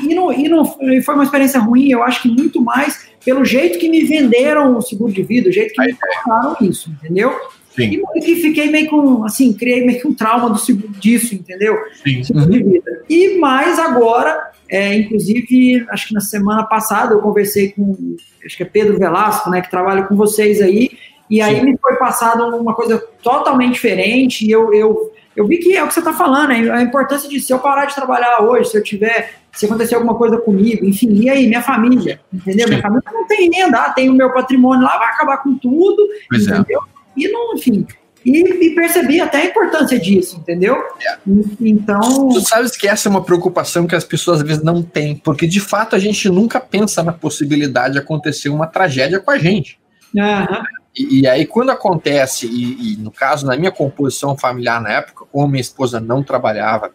E, 0.10 0.16
não, 0.16 0.34
e 0.34 0.50
não 0.50 0.66
foi 0.66 1.14
uma 1.14 1.24
experiência 1.24 1.60
ruim, 1.60 1.90
eu 1.90 2.02
acho 2.02 2.22
que 2.22 2.30
muito 2.30 2.62
mais 2.62 3.08
pelo 3.24 3.44
jeito 3.44 3.78
que 3.78 3.90
me 3.90 4.04
venderam 4.06 4.78
o 4.78 4.82
seguro 4.82 5.12
de 5.12 5.22
vida, 5.22 5.50
o 5.50 5.52
jeito 5.54 5.74
que 5.74 5.82
me 5.82 5.96
falaram 6.24 6.56
isso, 6.62 6.90
entendeu? 6.92 7.36
Sim. 7.76 8.02
E, 8.16 8.32
e 8.32 8.36
fiquei 8.38 8.72
meio 8.72 8.90
com, 8.90 9.26
assim, 9.26 9.52
criei 9.54 9.86
meio 9.86 10.00
que 10.00 10.08
um 10.08 10.14
trauma 10.14 10.50
do 10.50 10.60
disso, 10.98 11.36
entendeu? 11.36 11.78
Sim. 12.04 12.22
Vida. 12.22 13.04
E 13.10 13.38
mais 13.38 13.78
agora, 13.78 14.52
é, 14.70 14.96
inclusive, 14.96 15.86
acho 15.90 16.08
que 16.08 16.14
na 16.14 16.22
semana 16.22 16.64
passada 16.64 17.14
eu 17.14 17.20
conversei 17.20 17.72
com, 17.72 18.16
acho 18.46 18.56
que 18.56 18.64
é 18.64 18.66
Pedro 18.66 18.98
Velasco, 18.98 19.50
né, 19.50 19.62
que 19.62 19.70
trabalha 19.70 20.04
com 20.04 20.16
vocês 20.16 20.62
aí, 20.62 20.90
e 21.30 21.42
aí 21.42 21.60
Sim. 21.60 21.66
me 21.66 21.78
foi 21.78 21.96
passado 21.98 22.56
uma 22.56 22.74
coisa 22.74 22.98
totalmente 23.22 23.74
diferente, 23.74 24.46
e 24.46 24.52
eu, 24.52 24.74
eu, 24.74 25.12
eu 25.36 25.46
vi 25.46 25.58
que 25.58 25.76
é 25.76 25.84
o 25.84 25.88
que 25.88 25.94
você 25.94 26.00
está 26.00 26.14
falando, 26.14 26.50
né, 26.50 26.72
a 26.72 26.82
importância 26.82 27.28
de 27.28 27.42
se 27.42 27.52
eu 27.52 27.60
parar 27.60 27.86
de 27.86 27.96
trabalhar 27.96 28.42
hoje, 28.42 28.70
se 28.70 28.78
eu 28.78 28.84
tiver, 28.84 29.34
se 29.52 29.66
acontecer 29.66 29.96
alguma 29.96 30.16
coisa 30.16 30.38
comigo, 30.38 30.86
enfim, 30.86 31.14
e 31.14 31.30
aí, 31.30 31.46
minha 31.46 31.62
família, 31.62 32.22
entendeu? 32.32 32.68
Sim. 32.68 32.74
Minha 32.74 32.82
família 32.82 33.12
não 33.12 33.28
tem 33.28 33.52
renda, 33.52 33.80
ah, 33.80 33.90
tem 33.90 34.10
o 34.10 34.14
meu 34.14 34.32
patrimônio 34.32 34.84
lá, 34.84 34.98
vai 34.98 35.10
acabar 35.10 35.38
com 35.38 35.56
tudo, 35.58 36.08
pois 36.30 36.48
é. 36.48 36.58
entendeu? 36.58 36.80
É. 36.92 36.95
E 37.16 37.28
não, 37.30 37.56
enfim, 37.56 37.86
e, 38.26 38.40
e, 38.40 38.74
percebi 38.74 39.22
até 39.22 39.44
a 39.44 39.46
importância 39.46 40.00
disso, 40.00 40.38
entendeu? 40.38 40.76
É. 40.76 41.18
Então. 41.62 42.30
Tu 42.30 42.42
sabes 42.42 42.76
que 42.76 42.88
essa 42.88 43.08
é 43.08 43.12
uma 43.12 43.24
preocupação 43.24 43.86
que 43.86 43.96
as 43.96 44.04
pessoas 44.04 44.42
às 44.42 44.48
vezes 44.48 44.64
não 44.64 44.82
têm, 44.82 45.16
porque 45.16 45.46
de 45.46 45.60
fato 45.60 45.96
a 45.96 46.00
gente 46.00 46.28
nunca 46.28 46.60
pensa 46.60 47.04
na 47.04 47.14
possibilidade 47.14 47.94
de 47.94 48.00
acontecer 48.00 48.50
uma 48.50 48.66
tragédia 48.66 49.20
com 49.20 49.30
a 49.30 49.38
gente. 49.38 49.80
Uhum. 50.16 50.64
E, 50.98 51.20
e, 51.20 51.28
aí, 51.28 51.46
quando 51.46 51.70
acontece, 51.70 52.48
e, 52.48 52.94
e, 52.94 52.98
no 52.98 53.12
caso, 53.12 53.46
na 53.46 53.56
minha 53.56 53.72
composição 53.72 54.36
familiar 54.36 54.82
na 54.82 54.90
época, 54.90 55.26
como 55.32 55.48
minha 55.48 55.62
esposa 55.62 56.00
não 56.00 56.24
trabalhava 56.24 56.92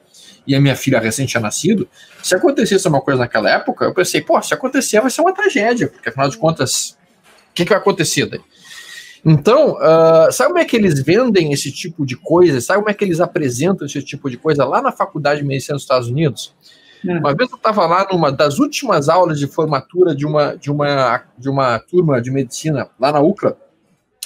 e 0.46 0.54
a 0.54 0.60
minha 0.60 0.74
filha 0.74 0.98
recém 0.98 1.26
tinha 1.26 1.40
nascido, 1.40 1.88
se 2.22 2.34
acontecesse 2.34 2.88
uma 2.88 3.00
coisa 3.00 3.20
naquela 3.20 3.50
época, 3.50 3.84
eu 3.84 3.94
pensei, 3.94 4.20
pô, 4.20 4.40
se 4.42 4.52
acontecer 4.52 5.00
vai 5.00 5.10
ser 5.10 5.20
uma 5.20 5.34
tragédia, 5.34 5.86
porque 5.86 6.08
afinal 6.08 6.28
de 6.28 6.38
contas, 6.38 6.98
o 7.50 7.54
que, 7.54 7.64
que 7.64 7.70
vai 7.70 7.78
acontecer 7.78 8.26
daí? 8.26 8.40
Então, 9.24 9.72
uh, 9.74 10.32
sabe 10.32 10.48
como 10.50 10.58
é 10.58 10.64
que 10.64 10.76
eles 10.76 11.02
vendem 11.02 11.52
esse 11.52 11.70
tipo 11.70 12.06
de 12.06 12.16
coisa? 12.16 12.60
Sabe 12.60 12.78
como 12.78 12.90
é 12.90 12.94
que 12.94 13.04
eles 13.04 13.20
apresentam 13.20 13.86
esse 13.86 14.02
tipo 14.02 14.30
de 14.30 14.38
coisa 14.38 14.64
lá 14.64 14.80
na 14.80 14.92
faculdade 14.92 15.40
de 15.40 15.46
medicina 15.46 15.74
dos 15.74 15.82
Estados 15.82 16.08
Unidos? 16.08 16.54
É. 17.06 17.18
Uma 17.18 17.34
vez 17.34 17.50
eu 17.50 17.56
estava 17.56 17.86
lá 17.86 18.06
numa 18.10 18.30
das 18.30 18.58
últimas 18.58 19.08
aulas 19.08 19.38
de 19.38 19.46
formatura 19.46 20.14
de 20.14 20.26
uma, 20.26 20.56
de 20.56 20.70
uma, 20.70 21.24
de 21.36 21.48
uma 21.48 21.78
turma 21.78 22.20
de 22.20 22.30
medicina 22.30 22.88
lá 22.98 23.12
na 23.12 23.20
UCLA, 23.20 23.56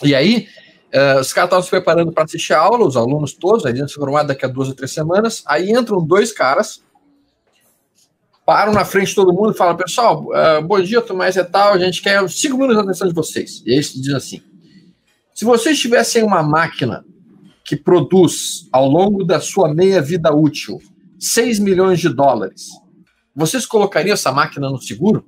e 0.03 0.15
aí 0.15 0.49
uh, 0.93 1.21
os 1.21 1.33
caras 1.33 1.49
estavam 1.49 1.63
se 1.63 1.71
preparando 1.71 2.13
para 2.13 2.25
assistir 2.25 2.53
a 2.53 2.59
aula, 2.59 2.87
os 2.87 2.97
alunos 2.97 3.33
todos, 3.33 3.65
iam 3.65 3.87
se 3.87 3.95
formar 3.95 4.25
daqui 4.25 4.45
a 4.45 4.49
duas 4.49 4.69
ou 4.69 4.75
três 4.75 4.93
semanas, 4.93 5.43
aí 5.47 5.71
entram 5.71 6.05
dois 6.05 6.33
caras, 6.33 6.83
param 8.45 8.73
na 8.73 8.85
frente 8.85 9.09
de 9.09 9.15
todo 9.15 9.33
mundo 9.33 9.53
e 9.53 9.57
falam, 9.57 9.77
pessoal, 9.77 10.25
uh, 10.25 10.63
bom 10.67 10.81
dia, 10.81 11.01
Tomás 11.01 11.37
e 11.37 11.45
tal, 11.45 11.75
a 11.75 11.79
gente 11.79 12.03
quer 12.03 12.29
cinco 12.29 12.57
minutos 12.57 12.77
de 12.77 12.83
atenção 12.83 13.09
de 13.09 13.15
vocês. 13.15 13.63
E 13.65 13.71
aí 13.71 13.77
eles 13.77 13.93
dizem 13.95 14.17
assim, 14.17 14.43
se 15.35 15.45
vocês 15.45 15.79
tivessem 15.79 16.23
uma 16.23 16.43
máquina 16.43 17.05
que 17.65 17.77
produz, 17.77 18.69
ao 18.71 18.89
longo 18.89 19.25
da 19.25 19.41
sua 19.41 19.73
meia 19.75 20.01
vida 20.01 20.33
útil, 20.33 20.81
6 21.19 21.59
milhões 21.59 21.99
de 21.99 22.09
dólares, 22.09 22.69
vocês 23.35 23.67
colocariam 23.67 24.15
essa 24.15 24.31
máquina 24.31 24.71
no 24.71 24.81
seguro? 24.81 25.27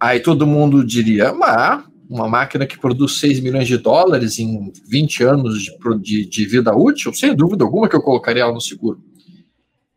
Aí 0.00 0.20
todo 0.20 0.46
mundo 0.46 0.84
diria, 0.84 1.32
mas 1.32 1.84
uma 2.08 2.28
máquina 2.28 2.66
que 2.66 2.78
produz 2.78 3.18
6 3.18 3.40
milhões 3.40 3.68
de 3.68 3.78
dólares 3.78 4.38
em 4.38 4.72
20 4.88 5.22
anos 5.24 5.62
de, 5.62 5.70
de, 6.00 6.26
de, 6.26 6.46
vida 6.46 6.74
útil, 6.74 7.12
sem 7.14 7.34
dúvida 7.34 7.64
alguma 7.64 7.88
que 7.88 7.96
eu 7.96 8.02
colocaria 8.02 8.42
ela 8.42 8.52
no 8.52 8.60
seguro. 8.60 9.00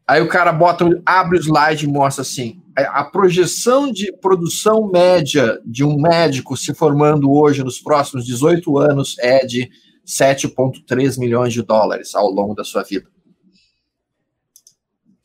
Aí 0.08 0.21
o 0.21 0.27
cara 0.27 0.51
bota, 0.51 0.86
abre 1.05 1.38
o 1.38 1.41
slide 1.41 1.86
e 1.86 1.88
mostra 1.88 2.21
assim: 2.21 2.62
a 2.86 3.04
projeção 3.04 3.92
de 3.92 4.12
produção 4.18 4.89
média 4.89 5.60
de 5.65 5.84
um 5.84 6.00
médico 6.00 6.56
se 6.56 6.74
formando 6.74 7.32
hoje 7.32 7.63
nos 7.63 7.80
próximos 7.80 8.26
18 8.26 8.78
anos 8.78 9.18
é 9.20 9.46
de 9.46 9.70
7,3 10.06 11.20
milhões 11.20 11.54
de 11.54 11.62
dólares 11.62 12.15
ao 12.15 12.30
longo 12.30 12.54
da 12.54 12.63
sua 12.63 12.84
vida. 12.84 13.08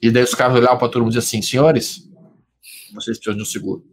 E 0.01 0.11
daí 0.11 0.23
os 0.23 0.35
caras 0.35 0.57
olhavam 0.57 0.79
para 0.79 0.89
todo 0.89 1.03
mundo 1.03 1.15
e 1.15 1.19
assim: 1.19 1.41
senhores, 1.41 2.09
vocês 2.95 3.17
precisam 3.17 3.37
de 3.37 3.43
um 3.43 3.47
seguro. 3.47 3.85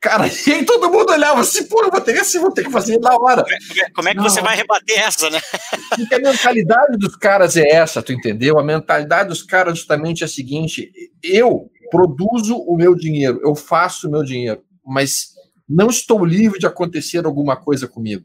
Cara, 0.00 0.26
e 0.46 0.52
aí 0.52 0.64
todo 0.64 0.90
mundo 0.90 1.12
olhava 1.12 1.40
assim, 1.40 1.64
pô, 1.68 1.82
eu 1.82 1.90
vou 1.90 2.00
ter, 2.00 2.18
assim, 2.18 2.38
vou 2.38 2.52
ter 2.52 2.64
que 2.64 2.70
fazer 2.70 2.98
na 2.98 3.14
hora. 3.16 3.44
Como 3.94 4.08
é 4.08 4.12
que 4.12 4.16
Não. 4.16 4.24
você 4.24 4.40
vai 4.40 4.56
rebater 4.56 4.98
essa, 4.98 5.28
né? 5.28 5.40
Porque 5.94 6.14
a 6.14 6.18
mentalidade 6.18 6.96
dos 6.96 7.16
caras 7.16 7.56
é 7.56 7.68
essa, 7.68 8.02
tu 8.02 8.12
entendeu? 8.12 8.58
A 8.58 8.64
mentalidade 8.64 9.28
dos 9.28 9.42
caras 9.42 9.78
justamente 9.78 10.22
é 10.22 10.26
a 10.26 10.28
seguinte: 10.28 10.90
eu 11.22 11.70
produzo 11.90 12.56
o 12.56 12.76
meu 12.76 12.94
dinheiro, 12.94 13.40
eu 13.44 13.54
faço 13.54 14.08
o 14.08 14.10
meu 14.10 14.22
dinheiro, 14.22 14.62
mas 14.86 15.34
não 15.68 15.88
estou 15.88 16.24
livre 16.24 16.58
de 16.58 16.66
acontecer 16.66 17.24
alguma 17.26 17.56
coisa 17.56 17.86
comigo. 17.86 18.24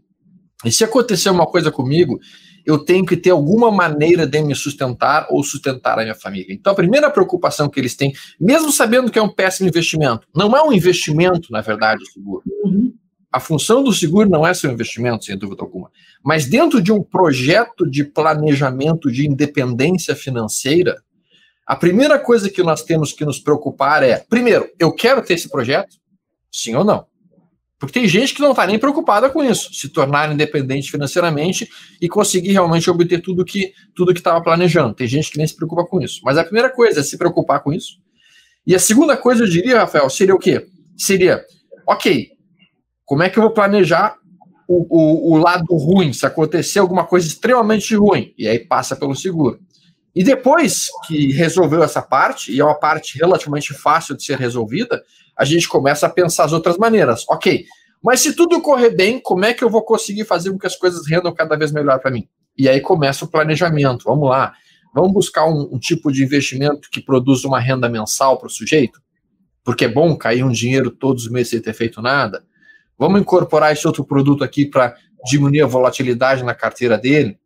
E 0.65 0.71
se 0.71 0.83
acontecer 0.83 1.29
uma 1.29 1.45
coisa 1.45 1.71
comigo, 1.71 2.19
eu 2.65 2.79
tenho 2.79 3.05
que 3.05 3.15
ter 3.15 3.29
alguma 3.29 3.71
maneira 3.71 4.25
de 4.25 4.41
me 4.41 4.55
sustentar 4.55 5.27
ou 5.29 5.43
sustentar 5.43 5.99
a 5.99 6.01
minha 6.01 6.15
família. 6.15 6.53
Então, 6.53 6.73
a 6.73 6.75
primeira 6.75 7.09
preocupação 7.11 7.69
que 7.69 7.79
eles 7.79 7.95
têm, 7.95 8.13
mesmo 8.39 8.71
sabendo 8.71 9.11
que 9.11 9.19
é 9.19 9.21
um 9.21 9.33
péssimo 9.33 9.69
investimento, 9.69 10.27
não 10.35 10.55
é 10.57 10.63
um 10.63 10.73
investimento, 10.73 11.51
na 11.51 11.61
verdade, 11.61 12.03
o 12.03 12.07
seguro. 12.07 12.43
Uhum. 12.63 12.93
A 13.31 13.39
função 13.39 13.83
do 13.83 13.93
seguro 13.93 14.29
não 14.29 14.47
é 14.47 14.53
ser 14.53 14.67
um 14.67 14.71
investimento, 14.71 15.25
sem 15.25 15.37
dúvida 15.37 15.61
alguma. 15.61 15.91
Mas 16.23 16.45
dentro 16.45 16.81
de 16.81 16.91
um 16.91 17.03
projeto 17.03 17.85
de 17.89 18.03
planejamento 18.03 19.11
de 19.11 19.27
independência 19.27 20.15
financeira, 20.15 21.03
a 21.67 21.75
primeira 21.75 22.17
coisa 22.17 22.49
que 22.49 22.63
nós 22.63 22.81
temos 22.81 23.11
que 23.11 23.25
nos 23.25 23.39
preocupar 23.39 24.03
é: 24.03 24.23
primeiro, 24.29 24.69
eu 24.79 24.91
quero 24.91 25.21
ter 25.21 25.33
esse 25.33 25.49
projeto? 25.49 25.97
Sim 26.51 26.75
ou 26.75 26.85
não? 26.85 27.05
Porque 27.85 27.99
tem 27.99 28.07
gente 28.07 28.33
que 28.33 28.41
não 28.41 28.51
está 28.51 28.65
nem 28.65 28.79
preocupada 28.79 29.29
com 29.29 29.43
isso, 29.43 29.73
se 29.73 29.89
tornar 29.89 30.31
independente 30.31 30.91
financeiramente 30.91 31.69
e 32.01 32.07
conseguir 32.07 32.51
realmente 32.51 32.89
obter 32.89 33.21
tudo 33.21 33.45
que 33.45 33.73
tudo 33.95 34.13
que 34.13 34.19
estava 34.19 34.41
planejando. 34.41 34.93
Tem 34.93 35.07
gente 35.07 35.31
que 35.31 35.37
nem 35.37 35.47
se 35.47 35.55
preocupa 35.55 35.85
com 35.85 36.01
isso. 36.01 36.21
Mas 36.23 36.37
a 36.37 36.43
primeira 36.43 36.69
coisa 36.69 36.99
é 36.99 37.03
se 37.03 37.17
preocupar 37.17 37.61
com 37.61 37.71
isso. 37.71 37.97
E 38.65 38.73
a 38.75 38.79
segunda 38.79 39.15
coisa, 39.15 39.43
eu 39.43 39.47
diria, 39.47 39.79
Rafael, 39.79 40.09
seria 40.09 40.33
o 40.33 40.39
quê? 40.39 40.65
Seria, 40.97 41.43
ok, 41.87 42.29
como 43.05 43.21
é 43.21 43.29
que 43.29 43.37
eu 43.37 43.43
vou 43.43 43.51
planejar 43.51 44.17
o, 44.67 44.87
o, 44.89 45.33
o 45.33 45.37
lado 45.37 45.65
ruim, 45.75 46.11
se 46.11 46.25
acontecer 46.25 46.79
alguma 46.79 47.05
coisa 47.05 47.27
extremamente 47.27 47.95
ruim? 47.95 48.33
E 48.37 48.47
aí 48.47 48.59
passa 48.59 48.95
pelo 48.95 49.15
seguro. 49.15 49.59
E 50.15 50.23
depois 50.23 50.87
que 51.05 51.33
resolveu 51.33 51.83
essa 51.83 52.01
parte, 52.01 52.51
e 52.51 52.59
é 52.59 52.63
uma 52.63 52.79
parte 52.79 53.19
relativamente 53.19 53.73
fácil 53.73 54.15
de 54.15 54.23
ser 54.23 54.39
resolvida, 54.39 55.03
a 55.37 55.45
gente 55.45 55.67
começa 55.67 56.07
a 56.07 56.09
pensar 56.09 56.45
as 56.45 56.53
outras 56.53 56.77
maneiras. 56.77 57.25
Ok, 57.29 57.65
mas 58.03 58.21
se 58.21 58.35
tudo 58.35 58.61
correr 58.61 58.91
bem, 58.91 59.19
como 59.19 59.45
é 59.45 59.53
que 59.53 59.63
eu 59.63 59.69
vou 59.69 59.83
conseguir 59.83 60.25
fazer 60.25 60.51
com 60.51 60.59
que 60.59 60.67
as 60.67 60.75
coisas 60.75 61.07
rendam 61.07 61.33
cada 61.33 61.55
vez 61.57 61.71
melhor 61.71 61.99
para 61.99 62.11
mim? 62.11 62.27
E 62.57 62.69
aí 62.69 62.79
começa 62.79 63.25
o 63.25 63.27
planejamento. 63.27 64.05
Vamos 64.05 64.29
lá, 64.29 64.53
vamos 64.93 65.11
buscar 65.11 65.45
um, 65.45 65.69
um 65.73 65.79
tipo 65.79 66.11
de 66.11 66.23
investimento 66.23 66.89
que 66.89 67.01
produza 67.01 67.47
uma 67.47 67.59
renda 67.59 67.89
mensal 67.89 68.37
para 68.37 68.47
o 68.47 68.51
sujeito, 68.51 69.01
porque 69.63 69.85
é 69.85 69.89
bom 69.89 70.15
cair 70.15 70.43
um 70.43 70.51
dinheiro 70.51 70.91
todos 70.91 71.25
os 71.25 71.31
meses 71.31 71.49
sem 71.49 71.61
ter 71.61 71.73
feito 71.73 72.01
nada. 72.01 72.43
Vamos 72.97 73.19
incorporar 73.19 73.73
esse 73.73 73.85
outro 73.85 74.05
produto 74.05 74.43
aqui 74.43 74.65
para 74.65 74.95
diminuir 75.25 75.63
a 75.63 75.67
volatilidade 75.67 76.43
na 76.43 76.53
carteira 76.53 76.97
dele 76.97 77.37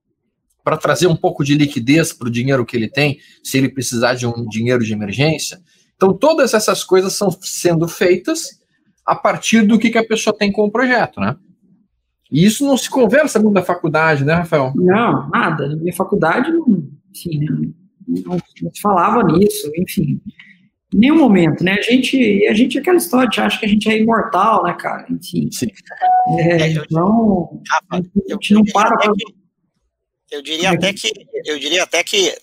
para 0.63 0.77
trazer 0.77 1.07
um 1.07 1.15
pouco 1.15 1.43
de 1.43 1.55
liquidez 1.55 2.13
para 2.13 2.27
o 2.27 2.31
dinheiro 2.31 2.65
que 2.65 2.77
ele 2.77 2.87
tem, 2.87 3.19
se 3.43 3.57
ele 3.57 3.69
precisar 3.69 4.13
de 4.13 4.27
um 4.27 4.45
dinheiro 4.47 4.83
de 4.83 4.93
emergência. 4.93 5.59
Então, 5.99 6.13
todas 6.13 6.53
essas 6.53 6.81
coisas 6.81 7.11
são 7.11 7.29
sendo 7.41 7.85
feitas 7.85 8.61
a 9.05 9.13
partir 9.13 9.63
do 9.63 9.77
que, 9.77 9.89
que 9.89 9.97
a 9.97 10.07
pessoa 10.07 10.33
tem 10.33 10.49
com 10.49 10.63
o 10.63 10.71
projeto, 10.71 11.19
né? 11.19 11.35
E 12.31 12.45
isso 12.45 12.65
não 12.65 12.77
se 12.77 12.89
conversa 12.89 13.37
muito 13.37 13.55
na 13.55 13.63
faculdade, 13.63 14.23
né, 14.23 14.35
Rafael? 14.35 14.71
Não, 14.75 15.27
nada. 15.29 15.67
Na 15.67 15.75
minha 15.75 15.93
faculdade, 15.93 16.53
não, 16.53 16.87
assim, 17.11 17.37
não, 18.07 18.37
não 18.61 18.73
se 18.73 18.81
falava 18.81 19.23
nisso, 19.23 19.69
enfim. 19.75 20.21
Em 20.93 20.99
nenhum 20.99 21.17
momento, 21.17 21.65
né? 21.65 21.73
A 21.73 21.81
gente, 21.81 22.47
a 22.47 22.53
gente 22.53 22.79
aquela 22.79 22.97
história 22.97 23.27
de 23.27 23.41
acha 23.41 23.59
que 23.59 23.65
a 23.65 23.69
gente 23.69 23.89
é 23.89 23.99
imortal, 23.99 24.63
né, 24.63 24.73
cara? 24.79 25.05
Enfim. 25.09 25.49
Sim. 25.51 25.67
É, 26.37 26.61
é 26.61 26.69
então, 26.69 27.61
a 27.91 27.97
gente 27.97 28.53
não 28.53 28.63
para 28.63 28.95
pra... 28.95 29.11
Eu 30.31 30.41
diria 30.41 30.69
até 30.69 30.93
que, 30.93 31.11
eu 31.45 31.59
diria 31.59 31.83
até 31.83 32.03
que, 32.05 32.33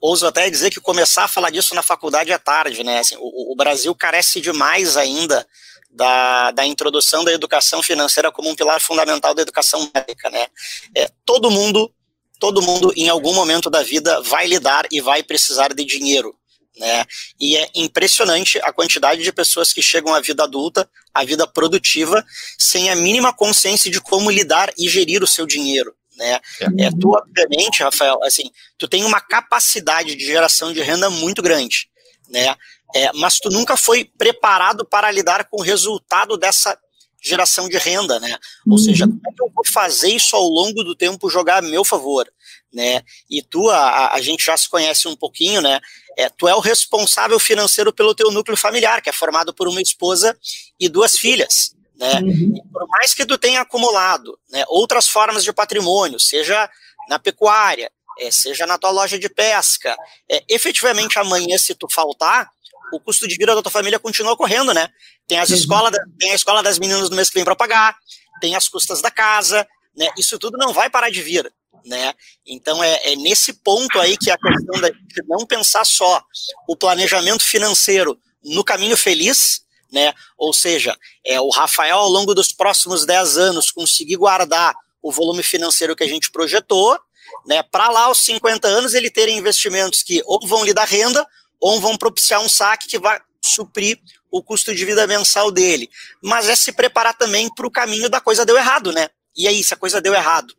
ouso 0.00 0.26
até 0.26 0.48
dizer 0.48 0.70
que 0.70 0.80
começar 0.80 1.24
a 1.24 1.28
falar 1.28 1.50
disso 1.50 1.74
na 1.74 1.82
faculdade 1.82 2.32
é 2.32 2.38
tarde, 2.38 2.82
né? 2.82 2.98
Assim, 2.98 3.16
o, 3.18 3.52
o, 3.52 3.56
Brasil 3.56 3.94
carece 3.94 4.40
demais 4.40 4.96
ainda 4.96 5.46
da, 5.90 6.50
da 6.50 6.66
introdução 6.66 7.24
da 7.24 7.32
educação 7.32 7.82
financeira 7.82 8.32
como 8.32 8.48
um 8.48 8.54
pilar 8.54 8.80
fundamental 8.80 9.34
da 9.34 9.42
educação 9.42 9.90
médica, 9.94 10.30
né? 10.30 10.46
É, 10.94 11.10
todo 11.24 11.50
mundo, 11.50 11.92
todo 12.38 12.62
mundo 12.62 12.92
em 12.96 13.08
algum 13.08 13.34
momento 13.34 13.68
da 13.68 13.82
vida 13.82 14.20
vai 14.22 14.46
lidar 14.46 14.86
e 14.90 15.00
vai 15.00 15.22
precisar 15.22 15.74
de 15.74 15.84
dinheiro. 15.84 16.34
Né? 16.76 17.04
E 17.38 17.56
é 17.56 17.70
impressionante 17.72 18.58
a 18.58 18.72
quantidade 18.72 19.22
de 19.22 19.32
pessoas 19.32 19.72
que 19.72 19.80
chegam 19.80 20.12
à 20.12 20.20
vida 20.20 20.42
adulta, 20.42 20.90
à 21.12 21.24
vida 21.24 21.46
produtiva, 21.46 22.24
sem 22.58 22.90
a 22.90 22.96
mínima 22.96 23.32
consciência 23.32 23.88
de 23.88 24.00
como 24.00 24.28
lidar 24.28 24.72
e 24.76 24.88
gerir 24.88 25.22
o 25.22 25.26
seu 25.26 25.46
dinheiro 25.46 25.94
né? 26.16 26.40
É. 26.60 26.86
é, 26.86 26.90
tu, 26.90 27.10
obviamente, 27.10 27.82
Rafael, 27.82 28.18
assim, 28.22 28.50
tu 28.78 28.88
tem 28.88 29.04
uma 29.04 29.20
capacidade 29.20 30.14
de 30.14 30.24
geração 30.24 30.72
de 30.72 30.80
renda 30.80 31.10
muito 31.10 31.42
grande, 31.42 31.88
né? 32.28 32.54
É, 32.94 33.12
mas 33.14 33.40
tu 33.40 33.50
nunca 33.50 33.76
foi 33.76 34.04
preparado 34.04 34.84
para 34.84 35.10
lidar 35.10 35.46
com 35.46 35.58
o 35.58 35.62
resultado 35.62 36.36
dessa 36.36 36.78
geração 37.24 37.68
de 37.68 37.78
renda, 37.78 38.20
né? 38.20 38.36
Ou 38.66 38.72
uhum. 38.72 38.78
seja, 38.78 39.06
como 39.06 39.20
é 39.26 39.32
que 39.32 39.42
eu 39.42 39.50
vou 39.52 39.64
fazer 39.66 40.10
isso 40.10 40.36
ao 40.36 40.44
longo 40.44 40.84
do 40.84 40.94
tempo 40.94 41.30
jogar 41.30 41.58
a 41.58 41.62
meu 41.62 41.82
favor, 41.82 42.30
né? 42.72 43.02
E 43.30 43.42
tu, 43.42 43.70
a, 43.70 44.12
a 44.12 44.20
gente 44.20 44.44
já 44.44 44.56
se 44.56 44.68
conhece 44.68 45.08
um 45.08 45.16
pouquinho, 45.16 45.62
né? 45.62 45.80
É, 46.18 46.28
tu 46.28 46.46
é 46.46 46.54
o 46.54 46.60
responsável 46.60 47.40
financeiro 47.40 47.92
pelo 47.92 48.14
teu 48.14 48.30
núcleo 48.30 48.56
familiar, 48.56 49.00
que 49.00 49.08
é 49.08 49.12
formado 49.12 49.54
por 49.54 49.66
uma 49.66 49.80
esposa 49.80 50.36
e 50.78 50.88
duas 50.88 51.18
filhas, 51.18 51.73
né? 51.96 52.20
Uhum. 52.20 52.54
Por 52.72 52.86
mais 52.88 53.14
que 53.14 53.24
tu 53.24 53.38
tenha 53.38 53.60
acumulado 53.60 54.38
né, 54.50 54.64
outras 54.68 55.08
formas 55.08 55.44
de 55.44 55.52
patrimônio, 55.52 56.18
seja 56.18 56.68
na 57.08 57.18
pecuária, 57.18 57.90
é, 58.18 58.30
seja 58.30 58.66
na 58.66 58.78
tua 58.78 58.90
loja 58.90 59.18
de 59.18 59.28
pesca, 59.28 59.96
é, 60.30 60.44
efetivamente 60.48 61.18
amanhã, 61.18 61.56
se 61.58 61.74
tu 61.74 61.86
faltar, 61.90 62.48
o 62.92 63.00
custo 63.00 63.26
de 63.26 63.36
vida 63.36 63.54
da 63.54 63.62
tua 63.62 63.72
família 63.72 63.98
continua 63.98 64.36
correndo, 64.36 64.72
né? 64.72 64.88
Tem 65.26 65.38
as 65.38 65.50
uhum. 65.50 65.56
escolas, 65.56 65.92
tem 66.18 66.30
a 66.30 66.34
escola 66.34 66.62
das 66.62 66.78
meninas 66.78 67.08
do 67.08 67.16
mês 67.16 67.28
que 67.28 67.34
vem 67.34 67.44
para 67.44 67.56
pagar, 67.56 67.96
tem 68.40 68.54
as 68.54 68.68
custas 68.68 69.00
da 69.00 69.10
casa, 69.10 69.66
né? 69.96 70.08
Isso 70.18 70.38
tudo 70.38 70.58
não 70.58 70.72
vai 70.72 70.90
parar 70.90 71.10
de 71.10 71.22
vir, 71.22 71.52
né? 71.84 72.14
Então 72.46 72.82
é, 72.82 73.12
é 73.12 73.16
nesse 73.16 73.52
ponto 73.52 73.98
aí 74.00 74.16
que 74.16 74.30
a 74.30 74.38
questão 74.38 74.80
da 74.80 74.90
de 74.90 75.22
não 75.28 75.46
pensar 75.46 75.84
só 75.84 76.22
o 76.68 76.76
planejamento 76.76 77.44
financeiro 77.44 78.18
no 78.44 78.62
caminho 78.62 78.96
feliz, 78.96 79.63
né? 79.94 80.12
Ou 80.36 80.52
seja, 80.52 80.98
é, 81.24 81.40
o 81.40 81.48
Rafael, 81.48 81.96
ao 81.96 82.08
longo 82.08 82.34
dos 82.34 82.52
próximos 82.52 83.06
10 83.06 83.38
anos, 83.38 83.70
conseguir 83.70 84.16
guardar 84.16 84.74
o 85.00 85.12
volume 85.12 85.42
financeiro 85.42 85.94
que 85.94 86.02
a 86.02 86.08
gente 86.08 86.32
projetou, 86.32 86.98
né? 87.46 87.62
Para 87.62 87.88
lá, 87.88 88.02
aos 88.02 88.18
50 88.18 88.66
anos, 88.66 88.92
ele 88.92 89.08
ter 89.08 89.28
investimentos 89.28 90.02
que 90.02 90.20
ou 90.26 90.44
vão 90.46 90.64
lhe 90.64 90.74
dar 90.74 90.86
renda, 90.86 91.24
ou 91.60 91.80
vão 91.80 91.96
propiciar 91.96 92.42
um 92.42 92.48
saque 92.48 92.88
que 92.88 92.98
vai 92.98 93.20
suprir 93.40 94.00
o 94.30 94.42
custo 94.42 94.74
de 94.74 94.84
vida 94.84 95.06
mensal 95.06 95.52
dele. 95.52 95.88
Mas 96.20 96.48
é 96.48 96.56
se 96.56 96.72
preparar 96.72 97.14
também 97.16 97.48
para 97.54 97.66
o 97.66 97.70
caminho 97.70 98.10
da 98.10 98.20
coisa 98.20 98.44
deu 98.44 98.56
errado, 98.56 98.92
né? 98.92 99.08
E 99.36 99.46
aí, 99.46 99.62
se 99.62 99.74
a 99.74 99.76
coisa 99.76 100.00
deu 100.00 100.12
errado, 100.12 100.54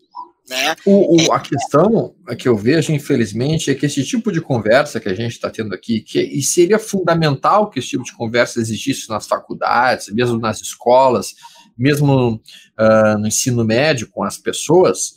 né? 0.50 0.76
O, 0.86 1.16
o, 1.16 1.32
a 1.32 1.40
questão 1.40 2.14
que 2.38 2.48
eu 2.48 2.56
vejo, 2.56 2.92
infelizmente, 2.92 3.72
é 3.72 3.76
que 3.76 3.86
esse 3.86 4.04
tipo 4.04 4.32
de 4.32 4.40
conversa 4.40 5.00
que 5.00 5.10
a 5.10 5.14
gente 5.14 5.32
está 5.32 5.50
tendo 5.50 5.74
aqui, 5.74 6.02
que 6.02 6.20
e 6.22 6.44
seria 6.44 6.78
fundamental 6.78 7.70
que 7.70 7.80
esse 7.80 7.90
tipo 7.90 8.04
de 8.04 8.14
conversa 8.14 8.60
existisse 8.60 9.10
nas 9.10 9.28
faculdades, 9.28 10.14
mesmo 10.14 10.38
nas 10.38 10.62
escolas, 10.62 11.34
mesmo 11.78 12.36
uh, 12.80 13.18
no 13.20 13.28
ensino 13.28 13.66
médio 13.66 14.10
com 14.12 14.24
as 14.24 14.38
pessoas, 14.38 15.14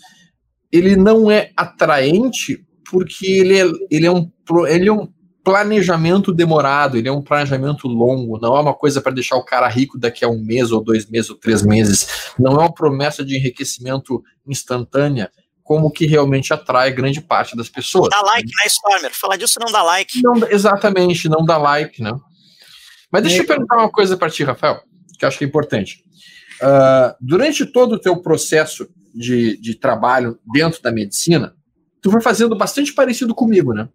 ele 0.72 0.96
não 0.96 1.30
é 1.30 1.50
atraente 1.56 2.64
porque 2.90 3.26
ele 3.26 3.58
é, 3.58 3.64
ele 3.90 4.06
é, 4.06 4.10
um, 4.10 4.30
ele 4.66 4.88
é 4.88 4.92
um 4.92 5.12
planejamento 5.48 6.30
demorado, 6.30 6.98
ele 6.98 7.08
é 7.08 7.12
um 7.12 7.22
planejamento 7.22 7.88
longo, 7.88 8.38
não 8.38 8.54
é 8.54 8.60
uma 8.60 8.74
coisa 8.74 9.00
para 9.00 9.14
deixar 9.14 9.36
o 9.36 9.44
cara 9.44 9.66
rico 9.66 9.98
daqui 9.98 10.22
a 10.22 10.28
um 10.28 10.38
mês, 10.38 10.70
ou 10.70 10.84
dois 10.84 11.08
meses, 11.08 11.30
ou 11.30 11.36
três 11.36 11.62
meses. 11.62 12.34
Não 12.38 12.52
é 12.52 12.58
uma 12.58 12.74
promessa 12.74 13.24
de 13.24 13.34
enriquecimento 13.34 14.22
instantânea, 14.46 15.30
como 15.62 15.90
que 15.90 16.04
realmente 16.04 16.52
atrai 16.52 16.92
grande 16.92 17.22
parte 17.22 17.56
das 17.56 17.70
pessoas. 17.70 18.10
Dá 18.10 18.20
like, 18.20 18.46
né, 18.46 18.66
Stormer? 18.66 19.10
Falar 19.14 19.36
disso 19.36 19.58
não 19.58 19.72
dá 19.72 19.82
like. 19.82 20.20
Não, 20.22 20.34
exatamente, 20.50 21.30
não 21.30 21.42
dá 21.42 21.56
like, 21.56 22.02
né? 22.02 22.12
Mas 23.10 23.22
deixa 23.22 23.38
eu 23.38 23.46
perguntar 23.46 23.78
uma 23.78 23.90
coisa 23.90 24.18
para 24.18 24.28
ti, 24.28 24.44
Rafael, 24.44 24.82
que 25.18 25.24
eu 25.24 25.28
acho 25.28 25.38
que 25.38 25.44
é 25.44 25.48
importante. 25.48 26.04
Uh, 26.60 27.16
durante 27.22 27.64
todo 27.64 27.92
o 27.92 27.98
teu 27.98 28.20
processo 28.20 28.86
de, 29.14 29.58
de 29.58 29.74
trabalho 29.74 30.38
dentro 30.52 30.82
da 30.82 30.92
medicina, 30.92 31.54
tu 32.02 32.10
foi 32.10 32.20
fazendo 32.20 32.54
bastante 32.54 32.92
parecido 32.92 33.34
comigo, 33.34 33.72
né? 33.72 33.88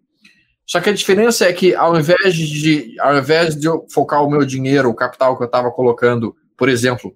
Só 0.66 0.80
que 0.80 0.90
a 0.90 0.94
diferença 0.94 1.46
é 1.46 1.52
que 1.52 1.74
ao 1.74 1.98
invés 1.98 2.34
de, 2.34 2.96
ao 2.98 3.16
invés 3.18 3.54
de 3.54 3.66
eu 3.66 3.86
focar 3.92 4.24
o 4.24 4.30
meu 4.30 4.44
dinheiro, 4.44 4.88
o 4.88 4.94
capital 4.94 5.36
que 5.36 5.42
eu 5.42 5.46
estava 5.46 5.70
colocando, 5.70 6.34
por 6.56 6.68
exemplo, 6.68 7.14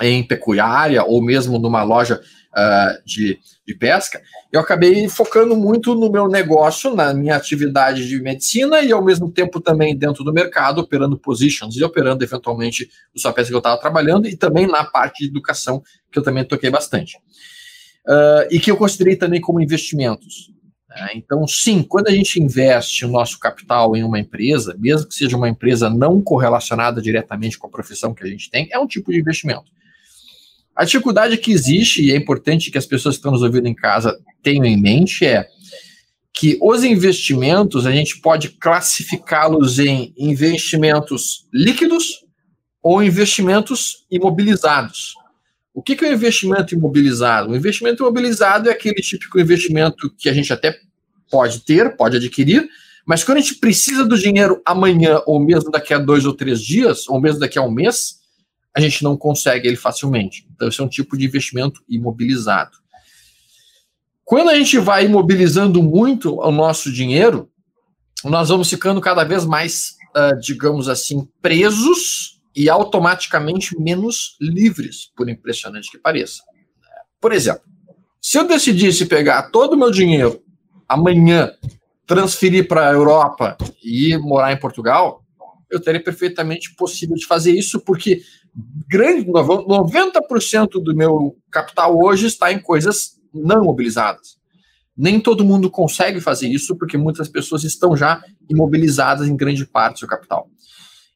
em 0.00 0.22
pecuária 0.22 1.02
ou 1.02 1.20
mesmo 1.20 1.58
numa 1.58 1.82
loja 1.82 2.20
uh, 2.56 3.04
de, 3.04 3.38
de 3.66 3.74
pesca, 3.74 4.22
eu 4.52 4.60
acabei 4.60 5.08
focando 5.08 5.56
muito 5.56 5.94
no 5.94 6.10
meu 6.10 6.28
negócio, 6.28 6.94
na 6.94 7.12
minha 7.12 7.34
atividade 7.34 8.08
de 8.08 8.20
medicina 8.20 8.80
e 8.80 8.92
ao 8.92 9.04
mesmo 9.04 9.30
tempo 9.30 9.60
também 9.60 9.96
dentro 9.96 10.22
do 10.22 10.32
mercado, 10.32 10.80
operando 10.80 11.18
positions 11.18 11.76
e 11.76 11.82
operando 11.82 12.22
eventualmente 12.22 12.88
os 13.14 13.22
papéis 13.22 13.48
que 13.48 13.54
eu 13.54 13.58
estava 13.58 13.80
trabalhando 13.80 14.28
e 14.28 14.36
também 14.36 14.68
na 14.68 14.84
parte 14.84 15.24
de 15.24 15.30
educação, 15.30 15.82
que 16.12 16.18
eu 16.18 16.22
também 16.22 16.44
toquei 16.44 16.70
bastante. 16.70 17.16
Uh, 18.06 18.46
e 18.50 18.60
que 18.60 18.70
eu 18.70 18.76
considerei 18.76 19.16
também 19.16 19.40
como 19.40 19.60
investimentos. 19.60 20.52
Né? 20.88 21.10
Então, 21.14 21.46
sim, 21.46 21.82
quando 21.82 22.08
a 22.08 22.12
gente 22.12 22.40
investe 22.40 23.04
o 23.04 23.08
nosso 23.08 23.38
capital 23.38 23.94
em 23.94 24.02
uma 24.02 24.18
empresa, 24.18 24.74
mesmo 24.78 25.08
que 25.08 25.14
seja 25.14 25.36
uma 25.36 25.48
empresa 25.48 25.90
não 25.90 26.20
correlacionada 26.20 27.00
diretamente 27.02 27.58
com 27.58 27.66
a 27.66 27.70
profissão 27.70 28.14
que 28.14 28.24
a 28.24 28.26
gente 28.26 28.50
tem, 28.50 28.68
é 28.72 28.78
um 28.78 28.86
tipo 28.86 29.12
de 29.12 29.18
investimento. 29.18 29.70
A 30.74 30.84
dificuldade 30.84 31.36
que 31.36 31.50
existe, 31.50 32.02
e 32.02 32.12
é 32.12 32.16
importante 32.16 32.70
que 32.70 32.78
as 32.78 32.86
pessoas 32.86 33.16
que 33.16 33.18
estão 33.18 33.32
nos 33.32 33.42
ouvindo 33.42 33.66
em 33.66 33.74
casa 33.74 34.18
tenham 34.42 34.64
em 34.64 34.80
mente, 34.80 35.26
é 35.26 35.48
que 36.32 36.56
os 36.62 36.84
investimentos 36.84 37.84
a 37.84 37.90
gente 37.90 38.20
pode 38.20 38.50
classificá-los 38.50 39.80
em 39.80 40.14
investimentos 40.16 41.48
líquidos 41.52 42.24
ou 42.80 43.02
investimentos 43.02 44.06
imobilizados. 44.08 45.14
O 45.78 45.82
que, 45.82 45.94
que 45.94 46.04
é 46.04 46.10
um 46.10 46.12
investimento 46.12 46.74
imobilizado? 46.74 47.52
O 47.52 47.56
investimento 47.56 48.02
imobilizado 48.02 48.68
é 48.68 48.72
aquele 48.72 49.00
típico 49.00 49.38
investimento 49.38 50.12
que 50.18 50.28
a 50.28 50.32
gente 50.32 50.52
até 50.52 50.76
pode 51.30 51.60
ter, 51.60 51.96
pode 51.96 52.16
adquirir, 52.16 52.68
mas 53.06 53.22
quando 53.22 53.38
a 53.38 53.40
gente 53.40 53.60
precisa 53.60 54.04
do 54.04 54.18
dinheiro 54.18 54.60
amanhã, 54.66 55.22
ou 55.24 55.38
mesmo 55.38 55.70
daqui 55.70 55.94
a 55.94 55.98
dois 55.98 56.26
ou 56.26 56.34
três 56.34 56.60
dias, 56.60 57.08
ou 57.08 57.20
mesmo 57.20 57.38
daqui 57.38 57.60
a 57.60 57.62
um 57.62 57.70
mês, 57.70 58.16
a 58.74 58.80
gente 58.80 59.04
não 59.04 59.16
consegue 59.16 59.68
ele 59.68 59.76
facilmente. 59.76 60.44
Então, 60.52 60.66
esse 60.66 60.80
é 60.80 60.84
um 60.84 60.88
tipo 60.88 61.16
de 61.16 61.26
investimento 61.26 61.80
imobilizado. 61.88 62.76
Quando 64.24 64.48
a 64.48 64.56
gente 64.56 64.78
vai 64.78 65.04
imobilizando 65.04 65.80
muito 65.80 66.40
o 66.40 66.50
nosso 66.50 66.90
dinheiro, 66.92 67.48
nós 68.24 68.48
vamos 68.48 68.68
ficando 68.68 69.00
cada 69.00 69.22
vez 69.22 69.44
mais, 69.44 69.92
uh, 70.16 70.40
digamos 70.40 70.88
assim, 70.88 71.28
presos 71.40 72.37
e 72.58 72.68
automaticamente 72.68 73.80
menos 73.80 74.36
livres, 74.40 75.12
por 75.16 75.28
impressionante 75.28 75.88
que 75.88 75.96
pareça. 75.96 76.42
Por 77.20 77.32
exemplo, 77.32 77.62
se 78.20 78.36
eu 78.36 78.48
decidisse 78.48 79.06
pegar 79.06 79.50
todo 79.52 79.74
o 79.74 79.76
meu 79.76 79.92
dinheiro 79.92 80.42
amanhã, 80.88 81.52
transferir 82.04 82.66
para 82.66 82.88
a 82.88 82.92
Europa 82.92 83.56
e 83.80 84.18
morar 84.18 84.52
em 84.52 84.58
Portugal, 84.58 85.22
eu 85.70 85.78
teria 85.78 86.02
perfeitamente 86.02 86.74
possível 86.74 87.14
de 87.14 87.26
fazer 87.26 87.52
isso, 87.52 87.78
porque 87.78 88.22
grande 88.88 89.24
90% 89.24 90.82
do 90.82 90.96
meu 90.96 91.36
capital 91.52 91.96
hoje 91.96 92.26
está 92.26 92.52
em 92.52 92.58
coisas 92.58 93.20
não 93.32 93.62
mobilizadas. 93.62 94.36
Nem 94.96 95.20
todo 95.20 95.44
mundo 95.44 95.70
consegue 95.70 96.20
fazer 96.20 96.48
isso, 96.48 96.76
porque 96.76 96.98
muitas 96.98 97.28
pessoas 97.28 97.62
estão 97.62 97.96
já 97.96 98.20
imobilizadas 98.50 99.28
em 99.28 99.36
grande 99.36 99.64
parte 99.64 99.92
do 99.92 99.98
seu 100.00 100.08
capital. 100.08 100.50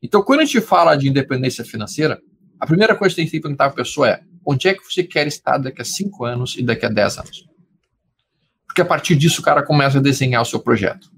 Então, 0.02 0.22
quando 0.22 0.40
a 0.40 0.44
gente 0.44 0.60
fala 0.60 0.96
de 0.96 1.08
independência 1.08 1.64
financeira, 1.64 2.20
a 2.58 2.66
primeira 2.66 2.96
coisa 2.96 3.14
que 3.14 3.20
tem 3.20 3.30
que 3.30 3.40
perguntar 3.40 3.70
para 3.70 3.80
a 3.80 3.84
pessoa 3.84 4.08
é: 4.08 4.20
onde 4.44 4.68
é 4.68 4.74
que 4.74 4.84
você 4.84 5.02
quer 5.02 5.26
estar 5.26 5.58
daqui 5.58 5.80
a 5.80 5.84
5 5.84 6.24
anos 6.24 6.56
e 6.56 6.62
daqui 6.62 6.84
a 6.86 6.88
10 6.88 7.18
anos? 7.18 7.46
Porque 8.66 8.80
a 8.80 8.84
partir 8.84 9.14
disso 9.14 9.40
o 9.40 9.44
cara 9.44 9.62
começa 9.62 9.98
a 9.98 10.02
desenhar 10.02 10.42
o 10.42 10.46
seu 10.46 10.58
projeto. 10.58 11.10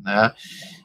Né? 0.00 0.32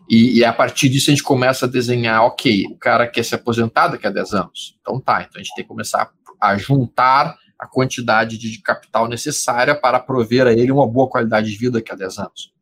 E, 0.09 0.39
e, 0.39 0.45
a 0.45 0.51
partir 0.51 0.89
disso 0.89 1.09
a 1.09 1.13
gente 1.13 1.23
começa 1.23 1.65
a 1.65 1.69
desenhar, 1.69 2.23
ok, 2.23 2.65
o 2.71 2.77
cara 2.77 3.07
quer 3.07 3.23
se 3.23 3.36
aposentar 3.36 3.88
daqui 3.88 4.05
a 4.05 4.09
10 4.09 4.33
anos. 4.33 4.77
Então 4.81 4.99
tá, 4.99 5.21
então 5.21 5.39
a 5.39 5.43
gente 5.43 5.55
tem 5.55 5.63
que 5.63 5.69
começar 5.69 6.12
a 6.41 6.57
juntar 6.57 7.38
a 7.57 7.65
quantidade 7.65 8.38
de 8.38 8.62
capital 8.62 9.07
necessária 9.07 9.73
para 9.73 9.99
prover 9.99 10.47
a 10.47 10.51
ele 10.51 10.71
uma 10.71 10.88
boa 10.88 11.07
qualidade 11.07 11.49
de 11.49 11.57
vida 11.57 11.79
daqui 11.79 11.91
a 11.91 11.95
10 11.95 12.17
anos. 12.19 12.52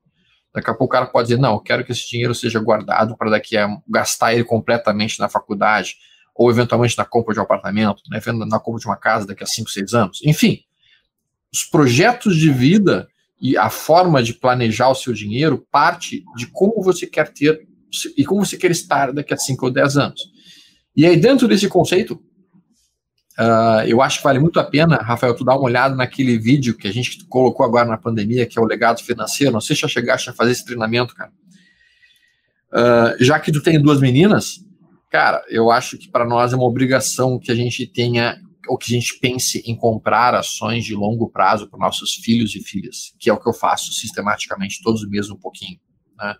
Daqui 0.53 0.69
a 0.69 0.73
pouco 0.73 0.85
o 0.85 0.89
cara 0.89 1.05
pode 1.05 1.29
dizer, 1.29 1.39
não, 1.39 1.53
eu 1.53 1.59
quero 1.59 1.85
que 1.85 1.91
esse 1.91 2.09
dinheiro 2.09 2.35
seja 2.35 2.59
guardado 2.59 3.15
para 3.15 3.29
daqui 3.29 3.55
a 3.55 3.69
gastar 3.87 4.33
ele 4.33 4.43
completamente 4.43 5.19
na 5.19 5.29
faculdade, 5.29 5.95
ou 6.35 6.49
eventualmente 6.49 6.97
na 6.97 7.05
compra 7.05 7.33
de 7.33 7.39
um 7.39 7.43
apartamento, 7.43 8.01
né, 8.09 8.19
na 8.47 8.59
compra 8.59 8.79
de 8.79 8.87
uma 8.87 8.97
casa 8.97 9.27
daqui 9.27 9.43
a 9.43 9.47
5, 9.47 9.69
6 9.69 9.93
anos. 9.93 10.19
Enfim, 10.25 10.59
os 11.53 11.63
projetos 11.63 12.35
de 12.35 12.51
vida 12.51 13.07
e 13.41 13.57
a 13.57 13.69
forma 13.69 14.21
de 14.21 14.33
planejar 14.33 14.89
o 14.89 14.95
seu 14.95 15.13
dinheiro 15.13 15.65
parte 15.71 16.23
de 16.35 16.47
como 16.47 16.81
você 16.81 17.07
quer 17.07 17.29
ter 17.29 17.67
e 18.17 18.23
como 18.23 18.45
você 18.45 18.57
quer 18.57 18.71
estar 18.71 19.11
daqui 19.11 19.33
a 19.33 19.37
5 19.37 19.65
ou 19.65 19.71
10 19.71 19.97
anos. 19.97 20.21
E 20.95 21.05
aí, 21.05 21.17
dentro 21.17 21.47
desse 21.47 21.67
conceito, 21.67 22.21
Uh, 23.41 23.81
eu 23.87 24.03
acho 24.03 24.19
que 24.19 24.23
vale 24.23 24.37
muito 24.37 24.59
a 24.59 24.63
pena, 24.63 24.97
Rafael, 24.97 25.35
tu 25.35 25.43
dar 25.43 25.55
uma 25.55 25.63
olhada 25.63 25.95
naquele 25.95 26.37
vídeo 26.37 26.77
que 26.77 26.87
a 26.87 26.93
gente 26.93 27.25
colocou 27.25 27.65
agora 27.65 27.89
na 27.89 27.97
pandemia, 27.97 28.45
que 28.45 28.59
é 28.59 28.61
o 28.61 28.65
legado 28.65 29.01
financeiro. 29.01 29.51
Não 29.51 29.59
sei 29.59 29.75
se 29.75 29.81
já 29.81 29.87
chegaste 29.87 30.29
a 30.29 30.33
fazer 30.33 30.51
esse 30.51 30.63
treinamento, 30.63 31.15
cara. 31.15 31.31
Uh, 32.71 33.23
já 33.23 33.39
que 33.39 33.51
tu 33.51 33.59
tem 33.59 33.81
duas 33.81 33.99
meninas, 33.99 34.63
cara, 35.09 35.43
eu 35.49 35.71
acho 35.71 35.97
que 35.97 36.07
para 36.07 36.23
nós 36.23 36.53
é 36.53 36.55
uma 36.55 36.65
obrigação 36.65 37.39
que 37.39 37.51
a 37.51 37.55
gente 37.55 37.87
tenha, 37.87 38.39
ou 38.67 38.77
que 38.77 38.93
a 38.93 38.95
gente 38.95 39.17
pense 39.19 39.63
em 39.65 39.75
comprar 39.75 40.35
ações 40.35 40.85
de 40.85 40.93
longo 40.93 41.27
prazo 41.27 41.67
para 41.67 41.79
nossos 41.79 42.13
filhos 42.13 42.55
e 42.55 42.61
filhas, 42.61 43.11
que 43.19 43.27
é 43.27 43.33
o 43.33 43.39
que 43.39 43.49
eu 43.49 43.53
faço 43.53 43.91
sistematicamente 43.91 44.83
todos 44.83 45.01
os 45.01 45.09
meses 45.09 45.31
um 45.31 45.35
pouquinho 45.37 45.79
né? 46.21 46.35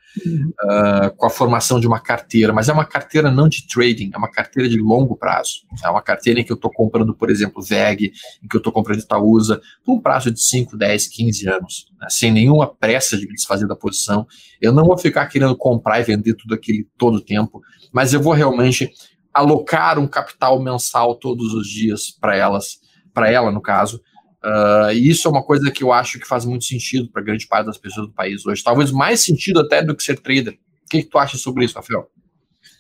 Uh, 0.64 1.16
com 1.16 1.26
a 1.26 1.30
formação 1.30 1.80
de 1.80 1.88
uma 1.88 2.00
carteira, 2.00 2.54
mas 2.54 2.70
é 2.70 2.74
uma 2.74 2.86
carteira 2.86 3.32
não 3.32 3.50
de 3.50 3.68
trading, 3.68 4.12
é 4.14 4.18
uma 4.18 4.30
carteira 4.30 4.70
de 4.70 4.80
longo 4.80 5.16
prazo. 5.16 5.62
É 5.84 5.90
uma 5.90 6.02
carteira 6.02 6.40
em 6.40 6.44
que 6.44 6.52
eu 6.52 6.56
estou 6.56 6.72
comprando, 6.72 7.16
por 7.16 7.30
exemplo, 7.30 7.64
VEG, 7.64 8.14
em 8.44 8.48
que 8.48 8.56
eu 8.56 8.60
estou 8.60 8.72
comprando 8.72 9.00
Itaúsa, 9.00 9.60
por 9.84 9.94
um 9.94 10.00
prazo 10.00 10.32
de 10.32 10.42
5, 10.42 10.78
10, 10.78 11.08
15 11.08 11.50
anos, 11.50 11.86
né? 12.00 12.08
sem 12.10 12.32
nenhuma 12.32 12.68
pressa 12.68 13.18
de 13.18 13.28
me 13.28 13.34
desfazer 13.34 13.68
da 13.68 13.76
posição. 13.76 14.28
Eu 14.62 14.72
não 14.72 14.86
vou 14.86 14.98
ficar 14.98 15.26
querendo 15.28 15.56
comprar 15.56 16.00
e 16.00 16.04
vender 16.04 16.36
tudo 16.36 16.54
aquilo 16.54 16.86
todo 16.98 17.16
o 17.16 17.22
tempo, 17.22 17.62
mas 17.92 18.14
eu 18.14 18.22
vou 18.22 18.34
realmente 18.34 18.92
alocar 19.34 19.98
um 19.98 20.08
capital 20.08 20.62
mensal 20.62 21.16
todos 21.16 21.54
os 21.54 21.68
dias 21.68 22.12
para 22.12 22.36
elas, 22.36 22.80
para 23.14 23.32
ela, 23.32 23.52
no 23.52 23.62
caso, 23.62 24.02
Uh, 24.44 24.92
e 24.94 25.10
isso 25.10 25.28
é 25.28 25.32
uma 25.32 25.44
coisa 25.44 25.70
que 25.70 25.84
eu 25.84 25.94
acho 25.94 26.20
que 26.20 26.28
faz 26.28 26.46
muito 26.46 26.66
sentido 26.66 27.10
para 27.12 27.22
grande 27.22 27.48
parte 27.48 27.68
das 27.68 27.78
pessoas 27.78 28.08
do 28.08 28.14
país 28.14 28.46
hoje. 28.46 28.64
Talvez 28.64 28.92
mais 28.92 29.20
sentido 29.20 29.60
até 29.60 29.84
do 29.84 29.96
que 29.96 30.04
ser 30.04 30.20
trader. 30.20 30.54
O 30.54 30.90
que, 30.90 31.04
que 31.04 31.10
tu 31.10 31.18
acha 31.18 31.38
sobre 31.38 31.64
isso, 31.64 31.76
Rafael? 31.76 32.08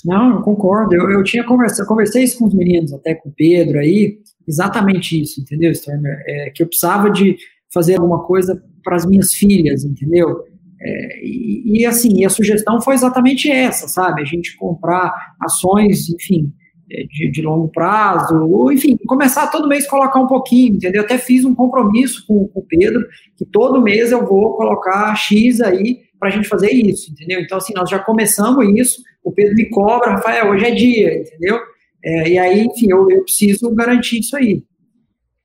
Não, 0.04 0.36
eu 0.36 0.42
concordo. 0.42 0.96
Eu, 0.96 1.10
eu 1.12 1.24
tinha 1.24 1.44
conversado, 1.44 1.88
conversei 1.88 2.24
isso 2.24 2.40
com 2.40 2.46
os 2.46 2.54
meninos, 2.54 2.92
até 2.94 3.14
com 3.14 3.30
o 3.30 3.34
Pedro 3.36 3.80
aí, 3.80 4.18
exatamente 4.48 5.22
isso, 5.22 5.40
entendeu, 5.40 5.72
Stormer? 5.72 6.24
É, 6.28 6.50
que 6.50 6.64
eu 6.64 6.68
precisava 6.68 7.10
de 7.10 7.38
fazer 7.72 7.96
alguma 7.96 8.24
coisa 8.24 8.62
para 8.84 8.96
as 8.96 9.06
minhas 9.06 9.34
filhas, 9.34 9.84
entendeu? 9.86 10.44
É, 10.82 11.24
e, 11.24 11.82
e, 11.82 11.86
assim, 11.86 12.26
a 12.26 12.30
sugestão 12.30 12.82
foi 12.82 12.96
exatamente 12.96 13.50
essa, 13.52 13.88
sabe? 13.88 14.22
A 14.22 14.26
gente 14.26 14.58
comprar 14.58 15.36
ações, 15.40 16.10
enfim, 16.10 16.52
de, 17.10 17.32
de, 17.32 17.42
longo 17.42 17.70
prazo, 17.70 18.36
ou 18.50 18.72
enfim, 18.72 18.98
começar 19.08 19.48
todo 19.48 19.68
mês 19.68 19.88
colocar 19.88 20.20
um 20.20 20.28
pouquinho, 20.28 20.76
entendeu? 20.76 21.02
Até 21.02 21.18
fiz 21.18 21.46
um 21.46 21.56
compromisso 21.56 22.26
com, 22.28 22.48
com 22.48 22.60
o 22.60 22.66
Pedro, 22.66 23.06
que 23.38 23.46
todo 23.46 23.82
mês 23.82 24.12
eu 24.12 24.26
vou 24.26 24.56
colocar 24.56 25.16
X 25.16 25.62
aí 25.62 26.00
para 26.20 26.30
a 26.30 26.32
gente 26.32 26.48
fazer 26.48 26.72
isso, 26.72 27.12
entendeu? 27.12 27.40
Então, 27.40 27.58
assim, 27.58 27.74
nós 27.76 27.90
já 27.90 28.00
começamos 28.00 28.68
isso, 28.78 29.02
o 29.24 29.32
Pedro 29.32 29.56
me 29.56 29.70
cobra, 29.70 30.12
Rafael, 30.12 30.52
hoje 30.52 30.66
é 30.66 30.72
dia, 30.72 31.20
entendeu? 31.20 31.60
É, 32.04 32.30
e 32.30 32.38
aí, 32.38 32.62
enfim, 32.62 32.88
eu, 32.92 33.10
eu, 33.10 33.24
preciso 33.24 33.74
garantir 33.74 34.20
isso 34.20 34.36
aí. 34.36 34.64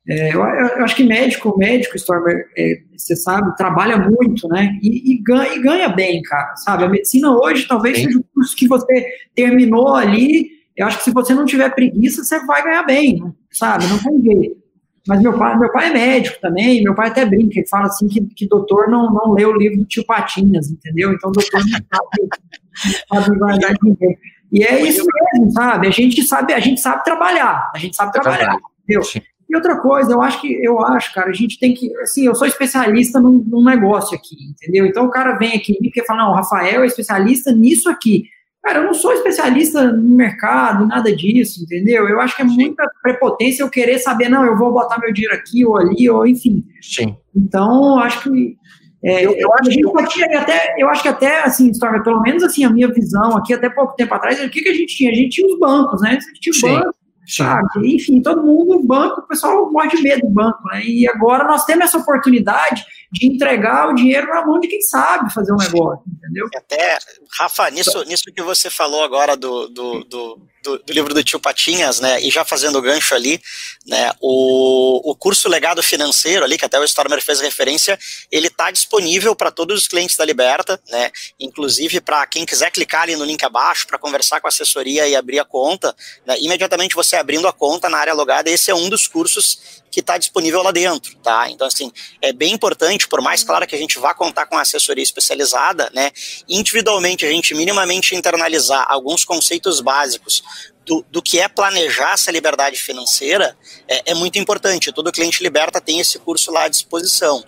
É, 0.08 0.34
eu, 0.34 0.40
eu, 0.40 0.84
acho 0.84 0.94
que 0.94 1.02
médico, 1.02 1.56
médico, 1.58 1.96
Stormer, 1.96 2.46
é, 2.56 2.74
você 2.96 3.16
sabe, 3.16 3.56
trabalha 3.56 3.98
muito, 3.98 4.46
né? 4.48 4.78
E, 4.82 5.12
e, 5.12 5.22
ganha, 5.22 5.54
e, 5.54 5.60
ganha, 5.60 5.88
bem, 5.88 6.22
cara, 6.22 6.54
sabe? 6.56 6.84
A 6.84 6.88
medicina 6.88 7.36
hoje 7.36 7.66
talvez 7.66 7.98
Sim. 7.98 8.04
seja 8.04 8.18
o 8.18 8.24
curso 8.32 8.56
que 8.56 8.68
você 8.68 9.06
terminou 9.34 9.94
ali 9.94 10.55
eu 10.76 10.86
acho 10.86 10.98
que 10.98 11.04
se 11.04 11.10
você 11.10 11.34
não 11.34 11.44
tiver 11.44 11.70
preguiça, 11.70 12.22
você 12.22 12.44
vai 12.44 12.62
ganhar 12.62 12.82
bem, 12.82 13.34
sabe? 13.50 13.86
Não 13.86 13.98
tem 13.98 14.22
jeito. 14.22 14.66
Mas 15.08 15.22
meu 15.22 15.38
pai, 15.38 15.56
meu 15.56 15.70
pai 15.70 15.88
é 15.88 15.92
médico 15.92 16.40
também, 16.40 16.82
meu 16.82 16.94
pai 16.94 17.08
até 17.08 17.24
brinca, 17.24 17.58
ele 17.58 17.68
fala 17.68 17.86
assim 17.86 18.08
que, 18.08 18.20
que 18.22 18.48
doutor 18.48 18.88
não, 18.88 19.12
não 19.12 19.32
lê 19.32 19.44
o 19.44 19.56
livro 19.56 19.78
do 19.78 19.84
tio 19.84 20.04
Patinhas, 20.04 20.68
entendeu? 20.68 21.12
Então 21.12 21.30
doutor 21.30 21.60
não 21.60 21.68
sabe, 21.68 22.98
sabe 23.08 23.38
guardar 23.38 23.72
ninguém. 23.82 24.18
E 24.52 24.64
é 24.64 24.82
isso 24.82 25.04
mesmo, 25.32 25.52
sabe? 25.52 25.86
A 25.86 25.90
gente 25.90 26.22
sabe, 26.24 26.52
a 26.52 26.60
gente 26.60 26.80
sabe 26.80 27.04
trabalhar, 27.04 27.70
a 27.74 27.78
gente 27.78 27.94
sabe 27.94 28.12
trabalhar, 28.12 28.58
entendeu? 28.82 29.02
E 29.48 29.54
outra 29.54 29.80
coisa, 29.80 30.12
eu 30.12 30.20
acho 30.20 30.40
que, 30.40 30.52
eu 30.60 30.80
acho, 30.80 31.14
cara, 31.14 31.30
a 31.30 31.32
gente 31.32 31.56
tem 31.58 31.72
que, 31.72 31.94
assim, 31.98 32.26
eu 32.26 32.34
sou 32.34 32.48
especialista 32.48 33.20
num, 33.20 33.44
num 33.46 33.62
negócio 33.62 34.16
aqui, 34.16 34.36
entendeu? 34.50 34.86
Então 34.86 35.06
o 35.06 35.10
cara 35.10 35.36
vem 35.36 35.54
aqui 35.54 35.78
e 35.80 35.90
quer 35.90 36.04
falar, 36.04 36.24
não, 36.24 36.32
o 36.32 36.34
Rafael 36.34 36.82
é 36.82 36.86
especialista 36.86 37.52
nisso 37.52 37.88
aqui. 37.88 38.24
Cara, 38.66 38.80
eu 38.80 38.84
não 38.84 38.94
sou 38.94 39.12
especialista 39.12 39.92
no 39.92 40.16
mercado, 40.16 40.88
nada 40.88 41.14
disso, 41.14 41.62
entendeu? 41.62 42.08
Eu 42.08 42.20
acho 42.20 42.34
que 42.34 42.42
é 42.42 42.44
muita 42.44 42.82
prepotência 43.00 43.62
eu 43.62 43.70
querer 43.70 44.00
saber, 44.00 44.28
não, 44.28 44.44
eu 44.44 44.58
vou 44.58 44.72
botar 44.72 44.98
meu 44.98 45.12
dinheiro 45.12 45.36
aqui 45.36 45.64
ou 45.64 45.78
ali, 45.78 46.10
ou 46.10 46.26
enfim. 46.26 46.64
Sim. 46.82 47.16
Então, 47.32 47.96
acho 48.00 48.24
que. 48.24 48.56
É, 49.04 49.24
eu, 49.24 49.36
eu, 49.36 49.52
acho 49.54 49.70
que 49.70 50.08
tinha 50.08 50.40
até, 50.40 50.74
eu 50.78 50.88
acho 50.88 51.00
que 51.00 51.08
até, 51.08 51.44
assim, 51.44 51.70
história, 51.70 52.02
pelo 52.02 52.20
menos 52.22 52.42
assim, 52.42 52.64
a 52.64 52.70
minha 52.70 52.92
visão 52.92 53.36
aqui, 53.36 53.54
até 53.54 53.70
pouco 53.70 53.94
tempo 53.94 54.12
atrás, 54.12 54.42
o 54.42 54.50
que, 54.50 54.60
que 54.60 54.68
a 54.68 54.74
gente 54.74 54.96
tinha? 54.96 55.12
A 55.12 55.14
gente 55.14 55.28
tinha 55.28 55.46
os 55.46 55.56
bancos, 55.60 56.02
né? 56.02 56.08
A 56.08 56.12
gente 56.14 56.40
tinha 56.40 56.50
os 56.50 56.60
bancos, 56.60 56.95
sabe? 57.26 57.94
Enfim, 57.94 58.22
todo 58.22 58.42
mundo, 58.42 58.82
banco, 58.84 59.20
o 59.20 59.26
pessoal 59.26 59.70
morre 59.70 59.88
de 59.88 60.02
medo 60.02 60.20
do 60.22 60.32
banco, 60.32 60.58
né? 60.68 60.82
E 60.84 61.08
agora 61.08 61.44
nós 61.44 61.64
temos 61.64 61.86
essa 61.86 61.98
oportunidade 61.98 62.84
de 63.12 63.26
entregar 63.26 63.88
o 63.88 63.94
dinheiro 63.94 64.28
na 64.28 64.46
mão 64.46 64.60
de 64.60 64.68
quem 64.68 64.80
sabe 64.80 65.32
fazer 65.32 65.52
um 65.52 65.56
negócio, 65.56 66.04
entendeu? 66.06 66.48
Até, 66.54 66.98
Rafa, 67.38 67.70
nisso, 67.70 68.04
nisso 68.04 68.24
que 68.34 68.42
você 68.42 68.70
falou 68.70 69.02
agora 69.02 69.36
do, 69.36 69.68
do, 69.68 70.04
do, 70.04 70.40
do, 70.66 70.78
do, 70.78 70.92
livro 70.92 71.14
do 71.14 71.22
tio 71.22 71.38
Patinhas, 71.38 72.00
né, 72.00 72.20
e 72.20 72.30
já 72.30 72.44
fazendo 72.44 72.78
o 72.78 72.82
gancho 72.82 73.14
ali, 73.14 73.40
né, 73.86 74.10
o, 74.20 75.12
o 75.12 75.14
curso 75.14 75.48
Legado 75.48 75.82
Financeiro 75.82 76.44
ali, 76.44 76.58
que 76.58 76.64
até 76.64 76.78
o 76.78 76.84
Stormer 76.84 77.22
fez 77.22 77.40
referência, 77.40 77.98
ele 78.30 78.48
está 78.48 78.70
disponível 78.70 79.34
para 79.36 79.50
todos 79.50 79.82
os 79.82 79.88
clientes 79.88 80.16
da 80.16 80.24
Liberta, 80.24 80.80
né, 80.90 81.10
inclusive 81.38 82.00
para 82.00 82.26
quem 82.26 82.44
quiser 82.44 82.70
clicar 82.70 83.02
ali 83.02 83.14
no 83.14 83.24
link 83.24 83.42
abaixo 83.44 83.86
para 83.86 83.98
conversar 83.98 84.40
com 84.40 84.48
a 84.48 84.50
assessoria 84.50 85.06
e 85.06 85.14
abrir 85.14 85.38
a 85.38 85.44
conta, 85.44 85.94
né, 86.26 86.36
imediatamente 86.40 86.94
você 86.94 87.16
abrindo 87.16 87.46
a 87.46 87.52
conta 87.52 87.88
na 87.88 87.98
área 87.98 88.12
logada, 88.12 88.50
esse 88.50 88.70
é 88.70 88.74
um 88.74 88.88
dos 88.88 89.06
cursos 89.06 89.84
que 89.90 90.00
está 90.00 90.18
disponível 90.18 90.62
lá 90.62 90.72
dentro, 90.72 91.16
tá? 91.22 91.48
Então, 91.48 91.66
assim, 91.66 91.90
é 92.20 92.32
bem 92.32 92.52
importante, 92.52 93.08
por 93.08 93.22
mais 93.22 93.42
claro 93.42 93.66
que 93.66 93.74
a 93.74 93.78
gente 93.78 93.98
vá 93.98 94.12
contar 94.12 94.44
com 94.44 94.58
a 94.58 94.60
assessoria 94.60 95.02
especializada, 95.02 95.90
né, 95.94 96.10
individualmente 96.48 97.24
a 97.24 97.30
gente 97.30 97.54
minimamente 97.54 98.14
internalizar 98.14 98.84
alguns 98.88 99.24
conceitos 99.24 99.80
básicos 99.80 100.42
do, 100.86 101.04
do, 101.10 101.20
que 101.20 101.40
é 101.40 101.48
planejar 101.48 102.12
essa 102.12 102.30
liberdade 102.30 102.76
financeira 102.76 103.56
é, 103.88 104.12
é, 104.12 104.14
muito 104.14 104.38
importante. 104.38 104.92
Todo 104.92 105.10
cliente 105.10 105.42
liberta 105.42 105.80
tem 105.80 105.98
esse 105.98 106.18
curso 106.20 106.52
lá 106.52 106.64
à 106.64 106.68
disposição. 106.68 107.44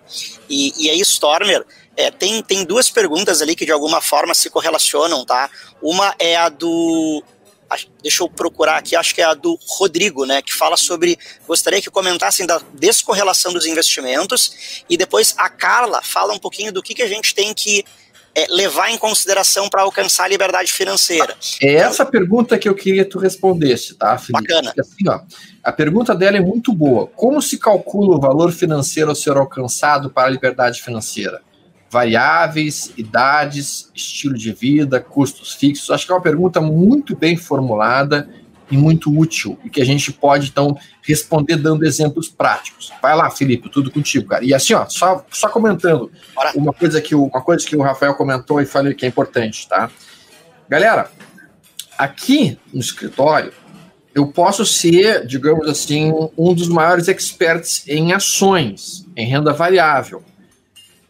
E, 0.50 0.74
e 0.76 0.90
aí, 0.90 1.00
Stormer, 1.00 1.64
é, 1.96 2.10
tem, 2.10 2.42
tem 2.42 2.64
duas 2.64 2.90
perguntas 2.90 3.40
ali 3.40 3.54
que 3.54 3.64
de 3.64 3.72
alguma 3.72 4.00
forma 4.00 4.34
se 4.34 4.50
correlacionam, 4.50 5.24
tá? 5.24 5.48
Uma 5.80 6.14
é 6.18 6.36
a 6.36 6.48
do 6.48 7.22
deixa 8.02 8.22
eu 8.22 8.30
procurar 8.30 8.78
aqui, 8.78 8.96
acho 8.96 9.14
que 9.14 9.20
é 9.20 9.24
a 9.24 9.34
do 9.34 9.58
Rodrigo, 9.68 10.24
né, 10.24 10.40
que 10.40 10.54
fala 10.54 10.74
sobre, 10.74 11.18
gostaria 11.46 11.82
que 11.82 11.90
comentassem 11.90 12.46
da 12.46 12.62
descorrelação 12.72 13.52
dos 13.52 13.66
investimentos, 13.66 14.82
e 14.88 14.96
depois 14.96 15.34
a 15.36 15.50
Carla 15.50 16.00
fala 16.02 16.32
um 16.32 16.38
pouquinho 16.38 16.72
do 16.72 16.82
que, 16.82 16.94
que 16.94 17.02
a 17.02 17.06
gente 17.06 17.34
tem 17.34 17.52
que 17.52 17.84
é, 18.34 18.46
levar 18.50 18.90
em 18.90 18.98
consideração 18.98 19.68
para 19.68 19.82
alcançar 19.82 20.24
a 20.24 20.28
liberdade 20.28 20.72
financeira. 20.72 21.34
É 21.62 21.74
essa 21.74 22.04
pergunta 22.04 22.58
que 22.58 22.68
eu 22.68 22.74
queria 22.74 23.04
que 23.04 23.10
tu 23.10 23.18
respondesse, 23.18 23.94
tá, 23.94 24.16
Felipe? 24.18 24.48
Bacana. 24.48 24.74
Assim, 24.78 25.08
ó, 25.08 25.20
a 25.62 25.72
pergunta 25.72 26.14
dela 26.14 26.36
é 26.36 26.40
muito 26.40 26.72
boa. 26.72 27.06
Como 27.06 27.40
se 27.42 27.58
calcula 27.58 28.16
o 28.16 28.20
valor 28.20 28.52
financeiro 28.52 29.10
a 29.10 29.14
ser 29.14 29.36
alcançado 29.36 30.10
para 30.10 30.28
a 30.28 30.30
liberdade 30.30 30.82
financeira? 30.82 31.40
variáveis, 31.90 32.92
idades, 32.96 33.90
estilo 33.94 34.34
de 34.34 34.52
vida, 34.52 35.00
custos 35.00 35.54
fixos? 35.54 35.90
Acho 35.90 36.06
que 36.06 36.12
é 36.12 36.14
uma 36.14 36.20
pergunta 36.20 36.60
muito 36.60 37.16
bem 37.16 37.36
formulada 37.36 38.28
e 38.70 38.76
muito 38.76 39.16
útil 39.16 39.58
e 39.64 39.70
que 39.70 39.80
a 39.80 39.84
gente 39.84 40.12
pode 40.12 40.48
então 40.48 40.76
responder 41.02 41.56
dando 41.56 41.84
exemplos 41.84 42.28
práticos. 42.28 42.92
Vai 43.00 43.16
lá, 43.16 43.30
Felipe, 43.30 43.68
tudo 43.68 43.90
contigo, 43.90 44.28
cara. 44.28 44.44
E 44.44 44.52
assim, 44.52 44.74
ó, 44.74 44.86
só, 44.88 45.24
só 45.30 45.48
comentando 45.48 46.10
uma 46.54 46.72
coisa 46.72 47.00
que 47.00 47.14
o, 47.14 47.24
uma 47.24 47.40
coisa 47.40 47.66
que 47.66 47.76
o 47.76 47.82
Rafael 47.82 48.14
comentou 48.14 48.60
e 48.60 48.66
falei 48.66 48.94
que 48.94 49.04
é 49.04 49.08
importante, 49.08 49.68
tá? 49.68 49.90
Galera, 50.68 51.10
aqui 51.96 52.58
no 52.72 52.80
escritório 52.80 53.52
eu 54.14 54.26
posso 54.26 54.66
ser, 54.66 55.26
digamos 55.26 55.68
assim, 55.68 56.12
um 56.36 56.52
dos 56.52 56.68
maiores 56.68 57.06
experts 57.08 57.84
em 57.86 58.12
ações, 58.12 59.06
em 59.16 59.26
renda 59.26 59.52
variável. 59.52 60.22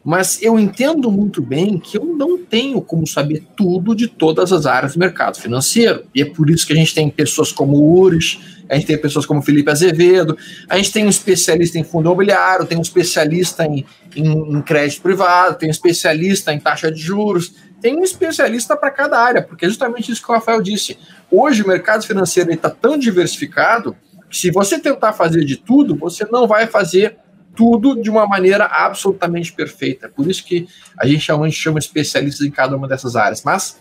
Mas 0.08 0.42
eu 0.42 0.58
entendo 0.58 1.12
muito 1.12 1.42
bem 1.42 1.78
que 1.78 1.98
eu 1.98 2.02
não 2.02 2.42
tenho 2.42 2.80
como 2.80 3.06
saber 3.06 3.46
tudo 3.54 3.94
de 3.94 4.08
todas 4.08 4.54
as 4.54 4.64
áreas 4.64 4.94
do 4.94 4.98
mercado 4.98 5.38
financeiro. 5.38 6.06
E 6.14 6.22
é 6.22 6.24
por 6.24 6.48
isso 6.48 6.66
que 6.66 6.72
a 6.72 6.76
gente 6.76 6.94
tem 6.94 7.10
pessoas 7.10 7.52
como 7.52 7.76
o 7.76 8.00
Ures, 8.00 8.40
a 8.70 8.74
gente 8.74 8.86
tem 8.86 8.96
pessoas 8.96 9.26
como 9.26 9.42
Felipe 9.42 9.70
Azevedo, 9.70 10.34
a 10.66 10.78
gente 10.78 10.92
tem 10.92 11.04
um 11.04 11.10
especialista 11.10 11.78
em 11.78 11.84
fundo 11.84 12.06
imobiliário, 12.06 12.64
tem 12.64 12.78
um 12.78 12.80
especialista 12.80 13.66
em, 13.66 13.84
em, 14.16 14.56
em 14.56 14.62
crédito 14.62 15.02
privado, 15.02 15.58
tem 15.58 15.68
um 15.68 15.70
especialista 15.70 16.54
em 16.54 16.58
taxa 16.58 16.90
de 16.90 17.02
juros, 17.02 17.52
tem 17.78 17.94
um 17.94 18.02
especialista 18.02 18.74
para 18.78 18.90
cada 18.90 19.20
área, 19.20 19.42
porque 19.42 19.66
é 19.66 19.68
justamente 19.68 20.10
isso 20.10 20.24
que 20.24 20.32
o 20.32 20.34
Rafael 20.34 20.62
disse. 20.62 20.96
Hoje 21.30 21.62
o 21.62 21.68
mercado 21.68 22.02
financeiro 22.06 22.50
está 22.50 22.70
tão 22.70 22.96
diversificado 22.96 23.94
que 24.30 24.38
se 24.38 24.50
você 24.50 24.78
tentar 24.78 25.12
fazer 25.12 25.44
de 25.44 25.58
tudo, 25.58 25.94
você 25.94 26.26
não 26.32 26.46
vai 26.46 26.66
fazer 26.66 27.18
tudo 27.58 28.00
de 28.00 28.08
uma 28.08 28.24
maneira 28.24 28.66
absolutamente 28.66 29.52
perfeita. 29.52 30.08
Por 30.08 30.30
isso 30.30 30.44
que 30.44 30.68
a 30.96 31.04
gente 31.08 31.18
chama, 31.18 31.50
chama 31.50 31.80
especialistas 31.80 32.46
em 32.46 32.52
cada 32.52 32.76
uma 32.76 32.86
dessas 32.86 33.16
áreas. 33.16 33.42
Mas, 33.42 33.80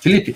Felipe, 0.00 0.34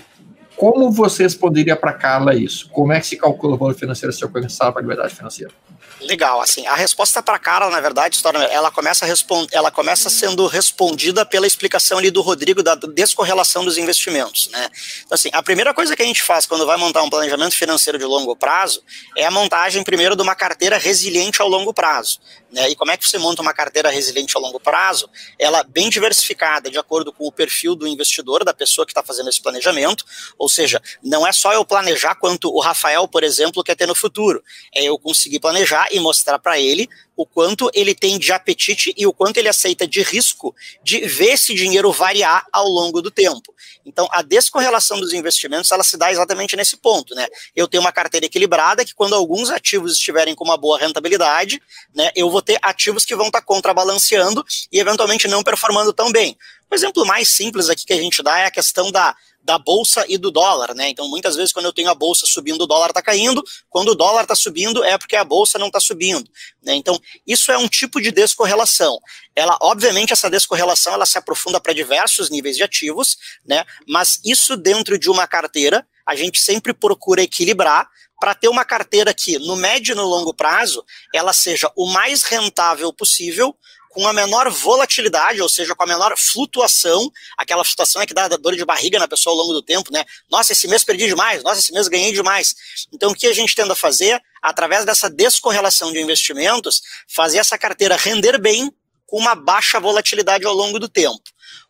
como 0.57 0.91
você 0.91 1.23
responderia 1.23 1.75
para 1.75 1.93
Carla 1.93 2.33
isso? 2.33 2.67
Como 2.69 2.91
é 2.91 2.99
que 2.99 3.05
se 3.05 3.15
calcula 3.15 3.53
o 3.53 3.57
valor 3.57 3.75
financeiro 3.75 4.11
se 4.11 4.23
alcançar 4.23 4.71
para 4.71 4.81
a 4.81 4.83
liberdade 4.83 5.13
financeira? 5.13 5.53
Legal, 6.01 6.41
assim, 6.41 6.65
a 6.67 6.75
resposta 6.75 7.21
para 7.21 7.39
Carla, 7.39 7.69
na 7.69 7.79
verdade, 7.79 8.19
ela 8.51 8.71
começa, 8.71 9.05
ela 9.51 9.71
começa 9.71 10.09
sendo 10.09 10.45
respondida 10.47 11.25
pela 11.25 11.47
explicação 11.47 11.97
ali 11.97 12.11
do 12.11 12.21
Rodrigo 12.21 12.61
da 12.61 12.75
descorrelação 12.75 13.63
dos 13.63 13.77
investimentos, 13.77 14.49
né? 14.49 14.69
Então, 15.05 15.15
assim, 15.15 15.29
a 15.33 15.41
primeira 15.41 15.73
coisa 15.73 15.95
que 15.95 16.01
a 16.01 16.05
gente 16.05 16.21
faz 16.21 16.45
quando 16.45 16.65
vai 16.65 16.77
montar 16.77 17.03
um 17.03 17.09
planejamento 17.09 17.55
financeiro 17.55 17.97
de 17.97 18.05
longo 18.05 18.35
prazo 18.35 18.83
é 19.15 19.25
a 19.25 19.31
montagem 19.31 19.83
primeiro 19.83 20.15
de 20.15 20.21
uma 20.21 20.35
carteira 20.35 20.77
resiliente 20.77 21.41
ao 21.41 21.47
longo 21.47 21.73
prazo. 21.73 22.19
Né? 22.51 22.69
E 22.69 22.75
como 22.75 22.91
é 22.91 22.97
que 22.97 23.07
você 23.07 23.17
monta 23.17 23.41
uma 23.41 23.53
carteira 23.53 23.89
resiliente 23.89 24.37
a 24.37 24.39
longo 24.39 24.59
prazo? 24.59 25.09
Ela 25.37 25.63
bem 25.63 25.89
diversificada, 25.89 26.69
de 26.69 26.77
acordo 26.77 27.11
com 27.11 27.27
o 27.27 27.31
perfil 27.31 27.75
do 27.75 27.87
investidor, 27.87 28.43
da 28.43 28.53
pessoa 28.53 28.85
que 28.85 28.91
está 28.91 29.03
fazendo 29.03 29.29
esse 29.29 29.41
planejamento. 29.41 30.05
Ou 30.37 30.46
seja, 30.47 30.81
não 31.03 31.25
é 31.25 31.31
só 31.31 31.53
eu 31.53 31.65
planejar 31.65 32.15
quanto 32.15 32.49
o 32.49 32.59
Rafael, 32.59 33.07
por 33.07 33.23
exemplo, 33.23 33.63
quer 33.63 33.75
ter 33.75 33.87
no 33.87 33.95
futuro. 33.95 34.43
É 34.73 34.83
eu 34.83 34.97
conseguir 34.97 35.39
planejar 35.39 35.87
e 35.91 35.99
mostrar 35.99 36.39
para 36.39 36.59
ele 36.59 36.89
o 37.15 37.25
quanto 37.25 37.69
ele 37.73 37.95
tem 37.95 38.19
de 38.19 38.31
apetite 38.31 38.93
e 38.95 39.07
o 39.07 39.11
quanto 39.11 39.37
ele 39.37 39.49
aceita 39.49 39.87
de 39.87 40.03
risco 40.03 40.55
de 40.83 40.99
ver 40.99 41.31
esse 41.31 41.55
dinheiro 41.55 41.91
variar 41.91 42.45
ao 42.53 42.67
longo 42.67 43.01
do 43.01 43.09
tempo. 43.09 43.53
Então, 43.83 44.07
a 44.11 44.21
descorrelação 44.21 44.99
dos 44.99 45.13
investimentos, 45.13 45.71
ela 45.71 45.83
se 45.83 45.97
dá 45.97 46.11
exatamente 46.11 46.55
nesse 46.55 46.77
ponto, 46.77 47.15
né? 47.15 47.25
Eu 47.55 47.67
tenho 47.67 47.81
uma 47.81 47.91
carteira 47.91 48.27
equilibrada 48.27 48.85
que 48.85 48.93
quando 48.93 49.15
alguns 49.15 49.49
ativos 49.49 49.93
estiverem 49.93 50.35
com 50.35 50.43
uma 50.43 50.57
boa 50.57 50.77
rentabilidade, 50.77 51.59
né, 51.95 52.11
eu 52.15 52.29
vou 52.29 52.41
ter 52.41 52.59
ativos 52.61 53.03
que 53.03 53.15
vão 53.15 53.27
estar 53.27 53.41
tá 53.41 53.45
contrabalanceando 53.45 54.45
e 54.71 54.79
eventualmente 54.79 55.27
não 55.27 55.41
performando 55.41 55.91
tão 55.91 56.11
bem. 56.11 56.37
O 56.69 56.75
exemplo 56.75 57.05
mais 57.05 57.29
simples 57.29 57.69
aqui 57.69 57.85
que 57.85 57.93
a 57.93 58.01
gente 58.01 58.21
dá 58.21 58.39
é 58.39 58.45
a 58.45 58.51
questão 58.51 58.91
da 58.91 59.15
da 59.47 59.57
bolsa 59.57 60.03
e 60.09 60.17
do 60.17 60.29
dólar, 60.29 60.75
né? 60.75 60.89
Então, 60.89 61.07
muitas 61.07 61.37
vezes, 61.37 61.53
quando 61.53 61.67
eu 61.67 61.71
tenho 61.71 61.89
a 61.89 61.95
bolsa 61.95 62.25
subindo, 62.25 62.63
o 62.63 62.67
dólar 62.67 62.89
está 62.89 63.01
caindo. 63.01 63.41
Quando 63.69 63.91
o 63.91 63.95
dólar 63.95 64.23
está 64.23 64.35
subindo, 64.35 64.83
é 64.83 64.97
porque 64.97 65.15
a 65.15 65.23
bolsa 65.23 65.57
não 65.57 65.67
está 65.67 65.79
subindo. 65.79 66.29
Né? 66.61 66.75
Então, 66.75 66.99
isso 67.25 67.49
é 67.49 67.57
um 67.57 67.65
tipo 67.65 68.01
de 68.01 68.11
descorrelação. 68.11 68.99
Ela, 69.33 69.57
obviamente, 69.61 70.11
essa 70.11 70.29
descorrelação 70.29 70.93
ela 70.93 71.05
se 71.05 71.17
aprofunda 71.17 71.61
para 71.61 71.71
diversos 71.71 72.29
níveis 72.29 72.57
de 72.57 72.63
ativos, 72.63 73.17
né? 73.45 73.63
Mas 73.87 74.19
isso 74.25 74.57
dentro 74.57 74.99
de 74.99 75.09
uma 75.09 75.25
carteira, 75.25 75.87
a 76.05 76.13
gente 76.13 76.41
sempre 76.41 76.73
procura 76.73 77.21
equilibrar 77.21 77.89
para 78.19 78.35
ter 78.35 78.49
uma 78.49 78.65
carteira 78.65 79.13
que, 79.13 79.39
no 79.39 79.55
médio 79.55 79.93
e 79.93 79.95
no 79.95 80.05
longo 80.05 80.33
prazo, 80.33 80.83
ela 81.13 81.31
seja 81.31 81.71
o 81.73 81.87
mais 81.87 82.23
rentável 82.23 82.91
possível, 82.91 83.55
com 83.97 84.07
a 84.07 84.13
menor 84.13 84.47
volatilidade, 84.51 85.41
ou 85.41 85.49
seja, 85.49 85.73
com 85.73 85.81
a 85.81 85.87
menor 85.87 86.13
flutuação, 86.15 87.11
aquela 87.35 87.65
flutuação 87.65 87.99
é 87.99 88.05
que 88.05 88.13
dá 88.13 88.27
dor 88.27 88.55
de 88.55 88.63
barriga 88.63 88.99
na 88.99 89.07
pessoa 89.07 89.33
ao 89.33 89.39
longo 89.39 89.53
do 89.53 89.61
tempo, 89.63 89.91
né? 89.91 90.05
Nossa, 90.29 90.51
esse 90.51 90.67
mês 90.67 90.83
perdi 90.83 91.07
demais, 91.07 91.41
nossa, 91.41 91.59
esse 91.59 91.73
mês 91.73 91.87
ganhei 91.87 92.11
demais. 92.11 92.53
Então, 92.93 93.09
o 93.09 93.15
que 93.15 93.25
a 93.25 93.33
gente 93.33 93.55
tende 93.55 93.71
a 93.71 93.75
fazer, 93.75 94.21
através 94.39 94.85
dessa 94.85 95.09
descorrelação 95.09 95.91
de 95.91 95.99
investimentos, 95.99 96.79
fazer 97.07 97.39
essa 97.39 97.57
carteira 97.57 97.95
render 97.95 98.37
bem 98.39 98.71
com 99.07 99.17
uma 99.17 99.33
baixa 99.33 99.79
volatilidade 99.79 100.45
ao 100.45 100.53
longo 100.53 100.77
do 100.77 100.87
tempo. 100.87 101.23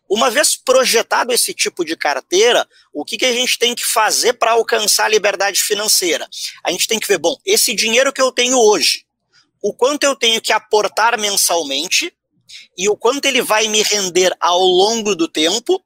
Uma 0.06 0.30
vez 0.30 0.54
projetado 0.54 1.32
esse 1.32 1.54
tipo 1.54 1.82
de 1.82 1.96
carteira, 1.96 2.68
o 2.92 3.06
que, 3.06 3.16
que 3.16 3.24
a 3.24 3.32
gente 3.32 3.58
tem 3.58 3.74
que 3.74 3.86
fazer 3.86 4.34
para 4.34 4.50
alcançar 4.50 5.06
a 5.06 5.08
liberdade 5.08 5.62
financeira? 5.62 6.28
A 6.62 6.70
gente 6.70 6.86
tem 6.86 7.00
que 7.00 7.08
ver, 7.08 7.16
bom, 7.16 7.38
esse 7.46 7.74
dinheiro 7.74 8.12
que 8.12 8.20
eu 8.20 8.30
tenho 8.30 8.58
hoje, 8.58 9.06
o 9.62 9.72
quanto 9.72 10.04
eu 10.04 10.14
tenho 10.14 10.42
que 10.42 10.52
aportar 10.52 11.18
mensalmente 11.18 12.12
e 12.76 12.88
o 12.88 12.96
quanto 12.96 13.26
ele 13.26 13.42
vai 13.42 13.68
me 13.68 13.82
render 13.82 14.34
ao 14.40 14.60
longo 14.60 15.14
do 15.14 15.28
tempo 15.28 15.82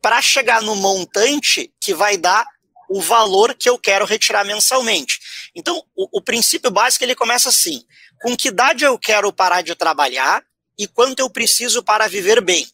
para 0.00 0.22
chegar 0.22 0.62
no 0.62 0.76
montante 0.76 1.72
que 1.80 1.94
vai 1.94 2.16
dar 2.16 2.46
o 2.88 3.00
valor 3.00 3.54
que 3.54 3.68
eu 3.68 3.78
quero 3.78 4.04
retirar 4.04 4.44
mensalmente. 4.44 5.18
Então, 5.54 5.82
o, 5.96 6.18
o, 6.18 6.22
princípio 6.22 6.70
básico 6.70 7.04
ele 7.04 7.14
começa 7.14 7.48
assim: 7.48 7.82
com 8.20 8.36
que 8.36 8.48
idade 8.48 8.84
eu 8.84 8.98
quero 8.98 9.32
parar 9.32 9.62
de 9.62 9.74
trabalhar 9.74 10.44
e 10.78 10.86
quanto 10.86 11.20
eu 11.20 11.30
preciso 11.30 11.82
para 11.82 12.06
viver 12.06 12.40
bem. 12.40 12.66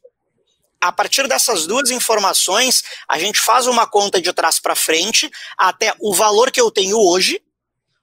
A 0.80 0.90
partir 0.90 1.28
dessas 1.28 1.66
duas 1.66 1.90
informações, 1.90 2.82
a 3.08 3.16
gente 3.16 3.38
faz 3.38 3.66
uma 3.66 3.86
conta 3.86 4.20
de 4.20 4.32
trás 4.32 4.58
para 4.58 4.74
frente 4.74 5.30
até 5.56 5.94
o 6.00 6.12
valor 6.12 6.50
que 6.50 6.60
eu 6.60 6.70
tenho 6.72 6.98
hoje, 6.98 7.40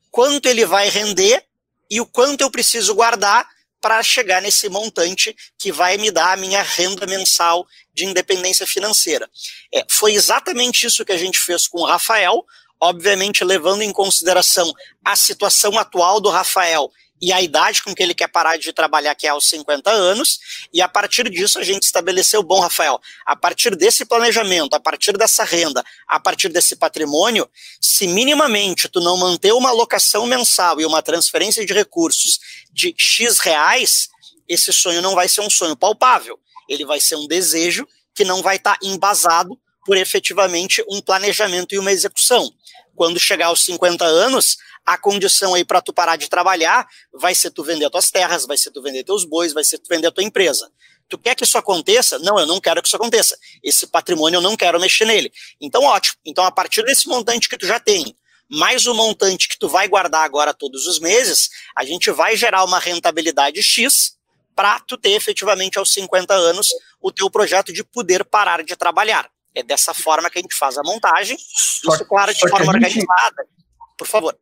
quanto 0.10 0.48
ele 0.48 0.66
vai 0.66 0.90
render 0.90 1.46
e 1.92 2.00
o 2.00 2.06
quanto 2.06 2.42
eu 2.42 2.50
preciso 2.50 2.96
guardar 2.96 3.48
para 3.82 4.02
chegar 4.04 4.42
nesse 4.42 4.70
montante 4.70 5.36
que 5.58 5.72
vai 5.72 5.98
me 5.98 6.12
dar 6.12 6.34
a 6.34 6.38
minha 6.38 6.62
renda 6.62 7.06
mensal 7.06 7.66
de 7.94 8.06
independência 8.06 8.68
financeira. 8.68 9.30
É, 9.74 9.86
foi 9.90 10.14
exatamente 10.14 10.86
isso 10.86 11.06
que 11.06 11.12
a 11.12 11.18
gente 11.18 11.40
fez 11.40 11.68
com 11.68 11.80
o 11.80 11.86
Rafael, 11.86 12.46
obviamente 12.80 13.44
levando 13.44 13.82
em 13.82 13.92
consideração 13.92 14.72
a 15.04 15.16
situação 15.16 15.78
atual 15.78 16.20
do 16.20 16.30
Rafael 16.30 16.92
e 17.22 17.34
a 17.34 17.42
idade 17.42 17.84
com 17.84 17.94
que 17.94 18.02
ele 18.02 18.14
quer 18.14 18.28
parar 18.28 18.58
de 18.58 18.72
trabalhar, 18.72 19.14
que 19.16 19.28
é 19.28 19.30
aos 19.30 19.50
50 19.50 19.92
anos, 19.92 20.40
e 20.74 20.82
a 20.82 20.88
partir 20.88 21.30
disso 21.30 21.60
a 21.60 21.64
gente 21.64 21.84
estabeleceu, 21.84 22.42
bom, 22.42 22.60
Rafael, 22.60 23.00
a 23.26 23.36
partir 23.36 23.76
desse 23.76 24.06
planejamento, 24.06 24.74
a 24.74 24.80
partir 24.80 25.18
dessa 25.18 25.44
renda, 25.44 25.84
a 26.08 26.20
partir 26.20 26.50
desse 26.50 26.76
patrimônio, 26.76 27.50
se 27.82 28.08
minimamente 28.08 28.88
tu 28.88 29.02
não 29.02 29.18
manter 29.18 29.52
uma 29.54 29.70
alocação 29.70 30.26
mensal 30.26 30.80
e 30.80 30.86
uma 30.86 31.02
transferência 31.02 31.66
de 31.66 31.74
recursos 31.74 32.40
de 32.72 32.94
X 32.98 33.40
reais, 33.40 34.10
esse 34.48 34.72
sonho 34.72 35.02
não 35.02 35.14
vai 35.14 35.28
ser 35.28 35.42
um 35.42 35.50
sonho 35.50 35.76
palpável, 35.76 36.40
ele 36.68 36.86
vai 36.86 37.00
ser 37.02 37.16
um 37.16 37.28
desejo 37.28 37.88
que 38.16 38.24
não 38.24 38.42
vai 38.42 38.56
estar 38.56 38.78
tá 38.78 38.80
embasado 38.82 39.60
por 39.86 39.98
efetivamente 39.98 40.84
um 40.90 41.02
planejamento 41.02 41.74
e 41.74 41.80
uma 41.80 41.92
execução. 41.92 42.52
Quando 42.96 43.20
chegar 43.20 43.48
aos 43.48 43.64
50 43.64 44.06
anos, 44.06 44.58
a 44.90 44.98
condição 44.98 45.54
aí 45.54 45.64
para 45.64 45.82
tu 45.82 45.94
parar 45.94 46.16
de 46.16 46.28
trabalhar 46.28 46.88
vai 47.14 47.36
ser 47.36 47.52
tu 47.52 47.64
vender 47.64 47.88
tuas 47.92 48.10
terras, 48.10 48.48
vai 48.48 48.58
ser 48.58 48.72
tu 48.72 48.82
vender 48.82 49.04
teus 49.04 49.24
bois, 49.24 49.54
vai 49.54 49.64
ser 49.64 49.78
tu 49.78 49.88
vender 49.88 50.08
a 50.08 50.12
tua 50.12 50.24
empresa. 50.24 50.68
Tu 51.08 51.16
quer 51.16 51.36
que 51.36 51.44
isso 51.44 51.60
aconteça? 51.60 52.18
Não, 52.18 52.40
eu 52.40 52.48
não 52.48 52.60
quero 52.60 52.82
que 52.82 52.88
isso 52.88 52.96
aconteça. 52.96 53.38
Esse 53.64 53.86
patrimônio 53.86 54.38
eu 54.38 54.42
não 54.42 54.58
quero 54.58 54.80
mexer 54.80 55.06
nele. 55.06 55.32
Então, 55.62 55.84
ótimo. 55.84 56.18
Então, 56.26 56.44
a 56.44 56.52
partir 56.52 56.84
desse 56.84 57.08
montante 57.08 57.48
que 57.48 57.56
tu 57.56 57.68
já 57.68 57.80
tem, 57.80 58.16
mais 58.50 58.88
o 58.88 58.96
montante 58.96 59.48
que 59.48 59.60
tu 59.60 59.70
vai 59.70 59.88
guardar 59.88 60.24
agora 60.24 60.56
todos 60.56 60.88
os 60.88 61.00
meses, 61.00 61.50
a 61.76 61.86
gente 61.86 62.10
vai 62.10 62.36
gerar 62.36 62.64
uma 62.64 62.80
rentabilidade 62.80 63.62
X 63.62 64.18
para 64.56 64.80
tu 64.80 64.98
ter 64.98 65.12
efetivamente 65.12 65.78
aos 65.78 65.94
50 65.94 66.34
anos 66.34 66.68
o 67.00 67.12
teu 67.12 67.30
projeto 67.30 67.72
de 67.72 67.84
poder 67.84 68.26
parar 68.26 68.64
de 68.64 68.76
trabalhar. 68.76 69.30
É 69.54 69.62
dessa 69.62 69.94
forma 69.94 70.32
que 70.32 70.40
a 70.40 70.42
gente 70.42 70.56
faz 70.56 70.80
a 70.80 70.84
montagem, 70.84 71.38
só, 71.40 71.94
isso, 71.94 72.06
claro, 72.06 72.34
de 72.34 72.40
forma 72.40 72.58
gente... 72.58 72.70
organizada. 72.76 73.48
Por 73.96 74.08
favor 74.08 74.36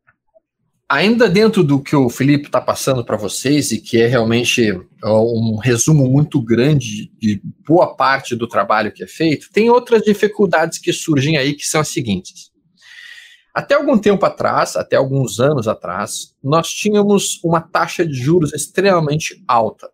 ainda 0.89 1.27
dentro 1.29 1.63
do 1.63 1.81
que 1.81 1.95
o 1.95 2.09
Felipe 2.09 2.45
está 2.45 2.61
passando 2.61 3.03
para 3.03 3.17
vocês, 3.17 3.71
e 3.71 3.81
que 3.81 4.01
é 4.01 4.07
realmente 4.07 4.71
um 5.03 5.57
resumo 5.57 6.07
muito 6.09 6.41
grande 6.41 7.11
de 7.19 7.41
boa 7.67 7.95
parte 7.95 8.35
do 8.35 8.47
trabalho 8.47 8.91
que 8.91 9.03
é 9.03 9.07
feito, 9.07 9.49
tem 9.51 9.69
outras 9.69 10.01
dificuldades 10.01 10.77
que 10.77 10.93
surgem 10.93 11.37
aí, 11.37 11.53
que 11.53 11.67
são 11.67 11.81
as 11.81 11.89
seguintes. 11.89 12.51
Até 13.53 13.73
algum 13.73 13.97
tempo 13.97 14.25
atrás, 14.25 14.75
até 14.75 14.95
alguns 14.95 15.39
anos 15.39 15.67
atrás, 15.67 16.35
nós 16.43 16.69
tínhamos 16.69 17.41
uma 17.43 17.59
taxa 17.59 18.05
de 18.05 18.13
juros 18.13 18.53
extremamente 18.53 19.43
alta. 19.47 19.89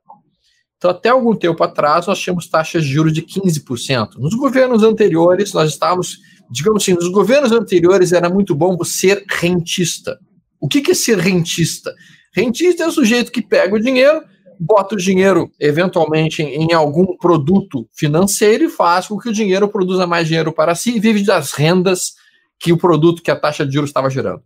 Então, 0.78 0.92
até 0.92 1.08
algum 1.08 1.34
tempo 1.34 1.64
atrás, 1.64 2.08
nós 2.08 2.20
tínhamos 2.20 2.50
taxas 2.50 2.84
de 2.84 2.90
juros 2.90 3.14
de 3.14 3.22
15%. 3.22 4.16
Nos 4.18 4.36
governos 4.36 4.84
anteriores, 4.84 5.54
nós 5.54 5.70
estávamos, 5.70 6.18
digamos 6.52 6.84
assim, 6.84 6.94
nos 6.94 7.08
governos 7.08 7.54
anteriores 7.54 8.12
era 8.12 8.30
muito 8.30 8.54
bom 8.54 8.78
ser 8.84 9.24
rentista. 9.30 10.20
O 10.64 10.68
que, 10.70 10.80
que 10.80 10.92
é 10.92 10.94
ser 10.94 11.18
rentista? 11.18 11.94
Rentista 12.34 12.84
é 12.84 12.88
o 12.88 12.92
sujeito 12.92 13.34
que 13.34 13.42
pega 13.42 13.76
o 13.76 13.80
dinheiro, 13.82 14.24
bota 14.58 14.96
o 14.96 14.98
dinheiro 14.98 15.52
eventualmente 15.60 16.42
em, 16.42 16.72
em, 16.72 16.74
algum 16.74 17.18
produto 17.18 17.86
financeiro 17.92 18.64
e 18.64 18.70
faz 18.70 19.08
com 19.08 19.20
que 19.20 19.28
o 19.28 19.34
dinheiro 19.34 19.68
produza 19.68 20.08
mais 20.08 20.26
dinheiro 20.26 20.54
para 20.54 20.74
si 20.74 20.96
e 20.96 21.02
vive 21.02 21.22
das 21.26 21.52
rendas 21.52 22.14
que 22.58 22.72
o 22.72 22.78
produto 22.78 23.22
que 23.22 23.30
a 23.30 23.36
taxa 23.36 23.66
de 23.66 23.74
juros 23.74 23.90
estava 23.90 24.10
gerando. 24.10 24.42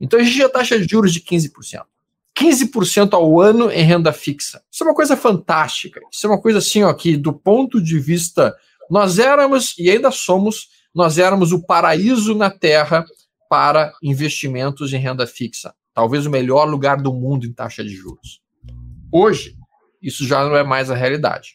Então 0.00 0.20
a 0.20 0.22
gente 0.22 0.36
tinha 0.36 0.48
taxa 0.48 0.78
de 0.78 0.86
juros 0.88 1.12
de 1.12 1.20
15%. 1.20 1.50
15% 2.38 3.14
ao 3.14 3.40
ano 3.40 3.68
em 3.68 3.82
renda 3.82 4.12
fixa. 4.12 4.62
Isso 4.70 4.84
é 4.84 4.86
uma 4.86 4.94
coisa 4.94 5.16
fantástica. 5.16 6.00
Isso 6.12 6.28
é 6.28 6.30
uma 6.30 6.40
coisa 6.40 6.58
assim, 6.58 6.84
ó, 6.84 6.92
que 6.92 7.16
do 7.16 7.32
ponto 7.32 7.82
de 7.82 7.98
vista. 7.98 8.54
Nós 8.88 9.18
éramos, 9.18 9.74
e 9.76 9.90
ainda 9.90 10.12
somos, 10.12 10.68
nós 10.94 11.18
éramos 11.18 11.50
o 11.50 11.60
paraíso 11.60 12.36
na 12.36 12.50
Terra 12.50 13.04
para 13.48 13.92
investimentos 14.02 14.92
em 14.92 14.98
renda 14.98 15.26
fixa. 15.26 15.74
Talvez 15.94 16.26
o 16.26 16.30
melhor 16.30 16.64
lugar 16.64 17.00
do 17.00 17.12
mundo 17.12 17.46
em 17.46 17.52
taxa 17.52 17.82
de 17.82 17.94
juros. 17.94 18.40
Hoje, 19.10 19.56
isso 20.02 20.26
já 20.26 20.44
não 20.44 20.56
é 20.56 20.62
mais 20.62 20.90
a 20.90 20.94
realidade. 20.94 21.54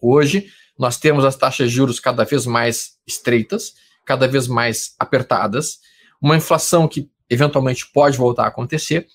Hoje, 0.00 0.46
nós 0.78 0.96
temos 0.96 1.24
as 1.24 1.36
taxas 1.36 1.68
de 1.70 1.76
juros 1.76 2.00
cada 2.00 2.24
vez 2.24 2.46
mais 2.46 2.92
estreitas, 3.06 3.74
cada 4.06 4.26
vez 4.26 4.48
mais 4.48 4.94
apertadas, 4.98 5.78
uma 6.22 6.36
inflação 6.36 6.88
que 6.88 7.10
eventualmente 7.28 7.90
pode 7.92 8.16
voltar 8.16 8.44
a 8.44 8.48
acontecer. 8.48 9.06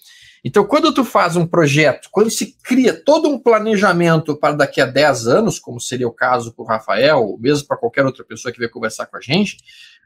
Então, 0.44 0.64
quando 0.64 0.94
tu 0.94 1.04
faz 1.04 1.36
um 1.36 1.48
projeto, 1.48 2.08
quando 2.12 2.30
se 2.30 2.56
cria 2.62 2.94
todo 2.94 3.28
um 3.28 3.40
planejamento 3.40 4.38
para 4.38 4.54
daqui 4.54 4.80
a 4.80 4.86
10 4.86 5.26
anos, 5.26 5.58
como 5.58 5.80
seria 5.82 6.08
o 6.08 6.14
caso 6.14 6.54
para 6.54 6.64
o 6.64 6.68
Rafael, 6.68 7.20
ou 7.20 7.40
mesmo 7.40 7.68
para 7.68 7.78
qualquer 7.78 8.06
outra 8.06 8.24
pessoa 8.24 8.52
que 8.52 8.60
vier 8.60 8.70
conversar 8.70 9.08
com 9.08 9.18
a 9.18 9.22
gente, 9.22 9.58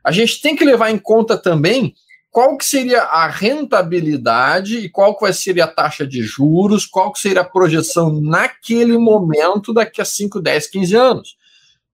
a 0.02 0.14
gente 0.14 0.42
tem 0.42 0.56
que 0.56 0.64
levar 0.64 0.92
em 0.92 0.98
conta 0.98 1.38
também 1.38 1.94
qual 2.32 2.58
que 2.58 2.66
seria 2.66 3.04
a 3.04 3.28
rentabilidade 3.28 4.78
e 4.78 4.90
qual 4.90 5.18
que 5.18 5.34
seria 5.34 5.64
a 5.64 5.68
taxa 5.68 6.06
de 6.06 6.22
juros, 6.22 6.86
qual 6.86 7.12
que 7.12 7.20
seria 7.20 7.42
a 7.42 7.50
projeção 7.50 8.22
naquele 8.22 8.98
momento 8.98 9.74
daqui 9.74 10.02
a 10.02 10.06
5, 10.06 10.40
10, 10.40 10.68
15 10.68 10.96
anos. 10.96 11.38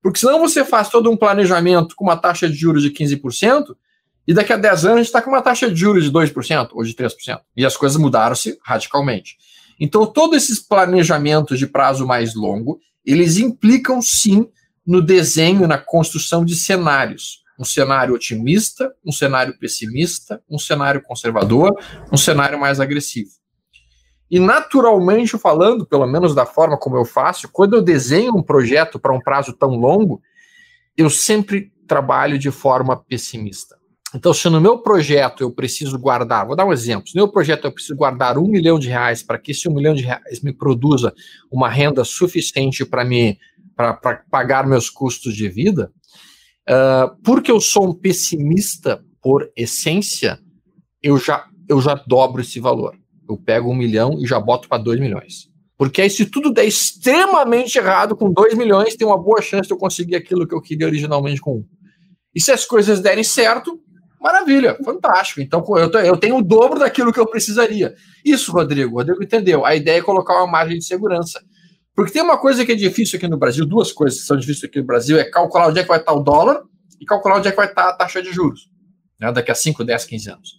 Porque 0.02 0.18
senão 0.18 0.38
você 0.38 0.64
faz 0.64 0.88
todo 0.88 1.10
um 1.10 1.16
planejamento 1.16 1.96
com 1.96 2.04
uma 2.04 2.16
taxa 2.16 2.48
de 2.48 2.54
juros 2.54 2.82
de 2.82 2.90
15% 2.90 3.74
e 4.26 4.34
daqui 4.34 4.52
a 4.52 4.56
10 4.56 4.84
anos 4.84 4.94
a 4.94 4.98
gente 4.98 5.06
está 5.06 5.22
com 5.22 5.30
uma 5.30 5.42
taxa 5.42 5.70
de 5.70 5.76
juros 5.76 6.04
de 6.04 6.12
2% 6.12 6.68
ou 6.72 6.84
de 6.84 6.94
3%. 6.94 7.40
E 7.56 7.64
as 7.64 7.76
coisas 7.76 7.96
mudaram-se 7.96 8.58
radicalmente. 8.62 9.36
Então, 9.80 10.06
todos 10.06 10.36
esses 10.36 10.58
planejamentos 10.58 11.58
de 11.58 11.66
prazo 11.66 12.06
mais 12.06 12.34
longo, 12.34 12.78
eles 13.04 13.38
implicam 13.38 14.00
sim 14.02 14.48
no 14.86 15.02
desenho, 15.02 15.66
na 15.66 15.78
construção 15.78 16.44
de 16.44 16.54
cenários 16.54 17.45
um 17.58 17.64
cenário 17.64 18.14
otimista, 18.14 18.92
um 19.04 19.12
cenário 19.12 19.58
pessimista, 19.58 20.42
um 20.48 20.58
cenário 20.58 21.02
conservador, 21.02 21.74
um 22.12 22.16
cenário 22.16 22.58
mais 22.58 22.80
agressivo. 22.80 23.30
E 24.30 24.40
naturalmente 24.40 25.38
falando, 25.38 25.86
pelo 25.86 26.06
menos 26.06 26.34
da 26.34 26.44
forma 26.44 26.76
como 26.76 26.96
eu 26.96 27.04
faço, 27.04 27.48
quando 27.50 27.74
eu 27.74 27.82
desenho 27.82 28.36
um 28.36 28.42
projeto 28.42 28.98
para 28.98 29.14
um 29.14 29.20
prazo 29.20 29.52
tão 29.52 29.70
longo, 29.70 30.20
eu 30.96 31.08
sempre 31.08 31.72
trabalho 31.86 32.38
de 32.38 32.50
forma 32.50 32.96
pessimista. 32.96 33.76
Então, 34.14 34.32
se 34.32 34.48
no 34.48 34.60
meu 34.60 34.78
projeto 34.78 35.42
eu 35.42 35.50
preciso 35.50 35.98
guardar, 35.98 36.46
vou 36.46 36.56
dar 36.56 36.64
um 36.64 36.72
exemplo, 36.72 37.08
se 37.08 37.14
no 37.14 37.22
meu 37.22 37.32
projeto 37.32 37.64
eu 37.66 37.72
preciso 37.72 37.96
guardar 37.96 38.38
um 38.38 38.46
milhão 38.46 38.78
de 38.78 38.88
reais 38.88 39.22
para 39.22 39.38
que 39.38 39.50
esse 39.50 39.68
um 39.68 39.74
milhão 39.74 39.94
de 39.94 40.02
reais 40.02 40.40
me 40.42 40.52
produza 40.52 41.12
uma 41.50 41.68
renda 41.68 42.04
suficiente 42.04 42.84
para 42.84 43.04
me 43.04 43.38
para 43.76 43.92
pagar 44.30 44.66
meus 44.66 44.88
custos 44.88 45.34
de 45.34 45.50
vida, 45.50 45.92
Uh, 46.68 47.16
porque 47.22 47.50
eu 47.50 47.60
sou 47.60 47.88
um 47.88 47.94
pessimista 47.94 49.02
por 49.22 49.50
essência, 49.56 50.38
eu 51.02 51.18
já, 51.18 51.46
eu 51.68 51.80
já 51.80 51.94
dobro 51.94 52.40
esse 52.40 52.58
valor. 52.58 52.96
Eu 53.28 53.36
pego 53.36 53.70
um 53.70 53.74
milhão 53.74 54.18
e 54.20 54.26
já 54.26 54.38
boto 54.40 54.68
para 54.68 54.82
dois 54.82 54.98
milhões. 54.98 55.48
Porque 55.76 56.00
aí, 56.00 56.10
se 56.10 56.24
tudo 56.26 56.52
der 56.52 56.64
extremamente 56.64 57.76
errado 57.76 58.16
com 58.16 58.32
dois 58.32 58.54
milhões, 58.54 58.96
tem 58.96 59.06
uma 59.06 59.20
boa 59.20 59.42
chance 59.42 59.68
de 59.68 59.74
eu 59.74 59.78
conseguir 59.78 60.16
aquilo 60.16 60.46
que 60.46 60.54
eu 60.54 60.60
queria 60.60 60.86
originalmente 60.86 61.40
com 61.40 61.58
um. 61.58 61.64
E 62.34 62.40
se 62.40 62.50
as 62.50 62.64
coisas 62.64 63.00
derem 63.00 63.24
certo, 63.24 63.78
maravilha, 64.20 64.76
fantástico. 64.84 65.40
Então 65.40 65.62
eu, 65.76 65.90
eu 66.00 66.16
tenho 66.16 66.36
o 66.36 66.42
dobro 66.42 66.78
daquilo 66.78 67.12
que 67.12 67.20
eu 67.20 67.26
precisaria. 67.26 67.94
Isso, 68.24 68.52
Rodrigo. 68.52 68.96
Rodrigo 68.96 69.22
entendeu. 69.22 69.64
A 69.64 69.76
ideia 69.76 69.98
é 69.98 70.02
colocar 70.02 70.34
uma 70.34 70.50
margem 70.50 70.78
de 70.78 70.84
segurança. 70.84 71.40
Porque 71.96 72.12
tem 72.12 72.20
uma 72.20 72.36
coisa 72.36 72.64
que 72.66 72.72
é 72.72 72.74
difícil 72.74 73.16
aqui 73.16 73.26
no 73.26 73.38
Brasil, 73.38 73.64
duas 73.64 73.90
coisas 73.90 74.20
que 74.20 74.26
são 74.26 74.36
difíceis 74.36 74.64
aqui 74.64 74.78
no 74.78 74.86
Brasil, 74.86 75.18
é 75.18 75.24
calcular 75.24 75.68
onde 75.68 75.80
é 75.80 75.82
que 75.82 75.88
vai 75.88 75.98
estar 75.98 76.12
o 76.12 76.20
dólar 76.20 76.62
e 77.00 77.06
calcular 77.06 77.38
onde 77.38 77.48
é 77.48 77.50
que 77.50 77.56
vai 77.56 77.66
estar 77.66 77.88
a 77.88 77.92
taxa 77.94 78.22
de 78.22 78.30
juros, 78.30 78.68
né, 79.18 79.32
daqui 79.32 79.50
a 79.50 79.54
5, 79.54 79.82
10, 79.82 80.04
15 80.04 80.30
anos. 80.30 80.50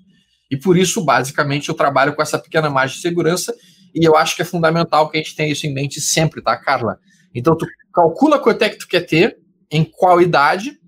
E 0.49 0.57
por 0.57 0.75
isso, 0.75 1.05
basicamente, 1.05 1.69
eu 1.69 1.75
trabalho 1.75 2.15
com 2.15 2.23
essa 2.23 2.39
pequena 2.39 2.71
margem 2.71 2.95
de 2.95 3.03
segurança 3.03 3.53
e 3.93 4.03
eu 4.03 4.17
acho 4.17 4.35
que 4.35 4.41
é 4.41 4.45
fundamental 4.45 5.09
que 5.09 5.17
a 5.17 5.21
gente 5.21 5.35
tenha 5.35 5.51
isso 5.51 5.67
em 5.67 5.73
mente 5.73 6.01
sempre, 6.01 6.41
tá, 6.41 6.57
Carla? 6.57 6.97
Então, 7.35 7.55
tu 7.55 7.67
calcula 7.93 8.39
quanto 8.39 8.63
é 8.63 8.69
que 8.69 8.77
tu 8.79 8.87
quer 8.87 9.01
ter, 9.01 9.37
em 9.69 9.83
qual 9.83 10.19
idade, 10.19 10.79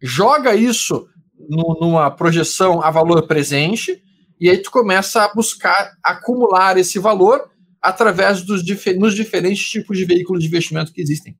joga 0.00 0.54
isso 0.54 1.08
no, 1.48 1.78
numa 1.80 2.12
projeção 2.12 2.80
a 2.80 2.92
valor 2.92 3.26
presente 3.26 4.00
e 4.40 4.48
aí 4.48 4.58
tu 4.58 4.70
começa 4.70 5.24
a 5.24 5.34
buscar 5.34 5.94
acumular 6.04 6.76
esse 6.76 6.98
valor 6.98 7.50
através 7.86 8.42
dos 8.42 8.62
nos 8.96 9.14
diferentes 9.14 9.68
tipos 9.68 9.96
de 9.96 10.04
veículos 10.04 10.42
de 10.42 10.48
investimento 10.48 10.92
que 10.92 11.00
existem. 11.00 11.36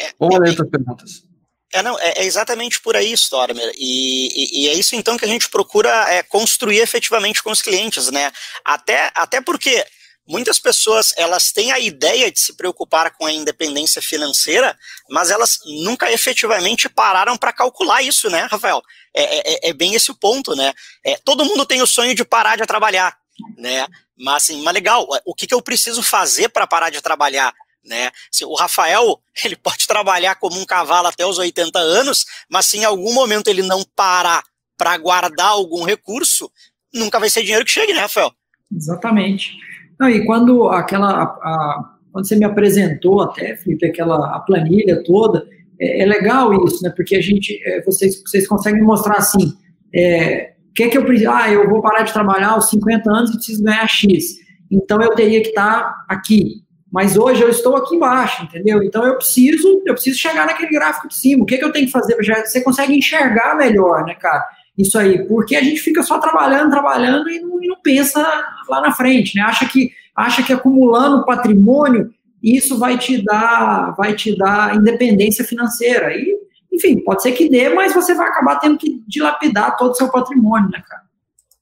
É, 0.00 0.12
Vamos 0.18 0.38
ler 0.38 0.50
outras 0.50 0.70
perguntas. 0.70 1.28
É, 1.72 1.82
não, 1.82 1.98
é, 1.98 2.12
é, 2.18 2.24
exatamente 2.24 2.80
por 2.80 2.96
aí, 2.96 3.12
Stormer. 3.12 3.70
E, 3.76 4.28
e, 4.28 4.62
e, 4.62 4.68
é 4.68 4.74
isso 4.74 4.94
então 4.94 5.18
que 5.18 5.24
a 5.24 5.28
gente 5.28 5.50
procura 5.50 5.90
é, 6.10 6.22
construir 6.22 6.78
efetivamente 6.78 7.42
com 7.42 7.50
os 7.50 7.60
clientes, 7.60 8.10
né? 8.10 8.30
Até, 8.64 9.10
até 9.14 9.40
porque 9.40 9.84
muitas 10.26 10.58
pessoas 10.58 11.12
elas 11.16 11.50
têm 11.50 11.72
a 11.72 11.78
ideia 11.78 12.30
de 12.30 12.38
se 12.38 12.56
preocupar 12.56 13.10
com 13.16 13.26
a 13.26 13.32
independência 13.32 14.00
financeira, 14.00 14.78
mas 15.10 15.30
elas 15.30 15.58
nunca 15.82 16.10
efetivamente 16.12 16.88
pararam 16.88 17.36
para 17.36 17.52
calcular 17.52 18.00
isso, 18.02 18.30
né, 18.30 18.46
Rafael? 18.50 18.80
É, 19.14 19.22
é, 19.22 19.54
é, 19.54 19.70
é, 19.70 19.72
bem 19.72 19.94
esse 19.94 20.10
o 20.10 20.14
ponto, 20.14 20.54
né? 20.54 20.72
É, 21.04 21.16
todo 21.24 21.44
mundo 21.44 21.66
tem 21.66 21.82
o 21.82 21.86
sonho 21.86 22.14
de 22.14 22.24
parar 22.24 22.56
de 22.56 22.66
trabalhar, 22.66 23.16
né? 23.56 23.86
Mas 24.16 24.44
assim, 24.44 24.62
mas 24.62 24.74
legal, 24.74 25.06
o 25.24 25.34
que, 25.34 25.46
que 25.46 25.54
eu 25.54 25.62
preciso 25.62 26.02
fazer 26.02 26.48
para 26.48 26.66
parar 26.66 26.90
de 26.90 27.00
trabalhar? 27.00 27.54
Né? 27.84 28.10
O 28.44 28.56
Rafael 28.56 29.20
ele 29.44 29.56
pode 29.56 29.86
trabalhar 29.86 30.34
como 30.36 30.58
um 30.58 30.66
cavalo 30.66 31.08
até 31.08 31.24
os 31.24 31.38
80 31.38 31.78
anos, 31.78 32.24
mas 32.50 32.66
se 32.66 32.78
em 32.78 32.84
algum 32.84 33.12
momento 33.12 33.48
ele 33.48 33.62
não 33.62 33.84
parar 33.96 34.42
para 34.76 34.96
guardar 34.96 35.48
algum 35.48 35.84
recurso, 35.84 36.50
nunca 36.94 37.18
vai 37.18 37.28
ser 37.28 37.42
dinheiro 37.42 37.64
que 37.64 37.70
chegue, 37.70 37.92
né, 37.92 38.00
Rafael? 38.00 38.32
Exatamente. 38.74 39.56
Não, 39.98 40.08
e 40.08 40.24
quando 40.24 40.68
aquela. 40.68 41.10
A, 41.10 41.24
a, 41.24 41.94
quando 42.12 42.26
você 42.26 42.36
me 42.36 42.44
apresentou 42.44 43.20
até, 43.20 43.56
Felipe, 43.56 43.86
aquela 43.86 44.34
a 44.34 44.40
planilha 44.40 45.02
toda, 45.04 45.46
é, 45.80 46.02
é 46.02 46.06
legal 46.06 46.52
isso, 46.66 46.82
né? 46.82 46.92
Porque 46.94 47.16
a 47.16 47.20
gente, 47.20 47.60
é, 47.64 47.82
vocês, 47.82 48.22
vocês 48.22 48.46
conseguem 48.46 48.82
mostrar 48.82 49.16
assim, 49.16 49.54
é, 49.94 50.52
que 50.78 50.84
é 50.84 50.88
que 50.88 50.96
eu 50.96 51.04
preciso? 51.04 51.28
Ah, 51.32 51.50
eu 51.50 51.68
vou 51.68 51.82
parar 51.82 52.04
de 52.04 52.12
trabalhar 52.12 52.50
aos 52.50 52.70
50 52.70 53.10
anos 53.10 53.30
e 53.30 53.34
preciso 53.34 53.64
ganhar 53.64 53.84
X. 53.88 54.36
Então 54.70 55.02
eu 55.02 55.12
teria 55.12 55.42
que 55.42 55.48
estar 55.48 56.04
aqui. 56.08 56.62
Mas 56.90 57.16
hoje 57.16 57.42
eu 57.42 57.48
estou 57.48 57.74
aqui 57.74 57.96
embaixo, 57.96 58.44
entendeu? 58.44 58.80
Então 58.84 59.04
eu 59.04 59.16
preciso, 59.16 59.82
eu 59.84 59.94
preciso 59.94 60.16
chegar 60.16 60.46
naquele 60.46 60.70
gráfico 60.70 61.08
de 61.08 61.16
cima. 61.16 61.42
O 61.42 61.46
que, 61.46 61.56
é 61.56 61.58
que 61.58 61.64
eu 61.64 61.72
tenho 61.72 61.86
que 61.86 61.90
fazer? 61.90 62.14
Você 62.14 62.60
consegue 62.60 62.96
enxergar 62.96 63.56
melhor, 63.56 64.04
né, 64.04 64.14
cara? 64.14 64.46
Isso 64.78 64.96
aí, 64.96 65.26
porque 65.26 65.56
a 65.56 65.62
gente 65.64 65.80
fica 65.80 66.04
só 66.04 66.20
trabalhando, 66.20 66.70
trabalhando 66.70 67.28
e 67.28 67.40
não, 67.40 67.60
e 67.60 67.66
não 67.66 67.80
pensa 67.82 68.22
lá 68.68 68.80
na 68.80 68.92
frente, 68.92 69.34
né? 69.34 69.42
Acha 69.42 69.66
que 69.66 69.90
acha 70.14 70.44
que 70.44 70.52
acumulando 70.52 71.24
patrimônio 71.24 72.12
isso 72.42 72.78
vai 72.78 72.98
te 72.98 73.22
dar, 73.22 73.94
vai 73.96 74.14
te 74.14 74.36
dar 74.36 74.76
independência 74.76 75.44
financeira. 75.44 76.14
E, 76.14 76.36
enfim, 76.72 77.02
pode 77.02 77.22
ser 77.22 77.32
que 77.32 77.48
dê, 77.48 77.68
mas 77.68 77.94
você 77.94 78.14
vai 78.14 78.28
acabar 78.28 78.56
tendo 78.56 78.78
que 78.78 79.02
dilapidar 79.06 79.76
todo 79.76 79.90
o 79.90 79.94
seu 79.94 80.10
patrimônio, 80.10 80.70
né, 80.70 80.82
cara? 80.86 81.02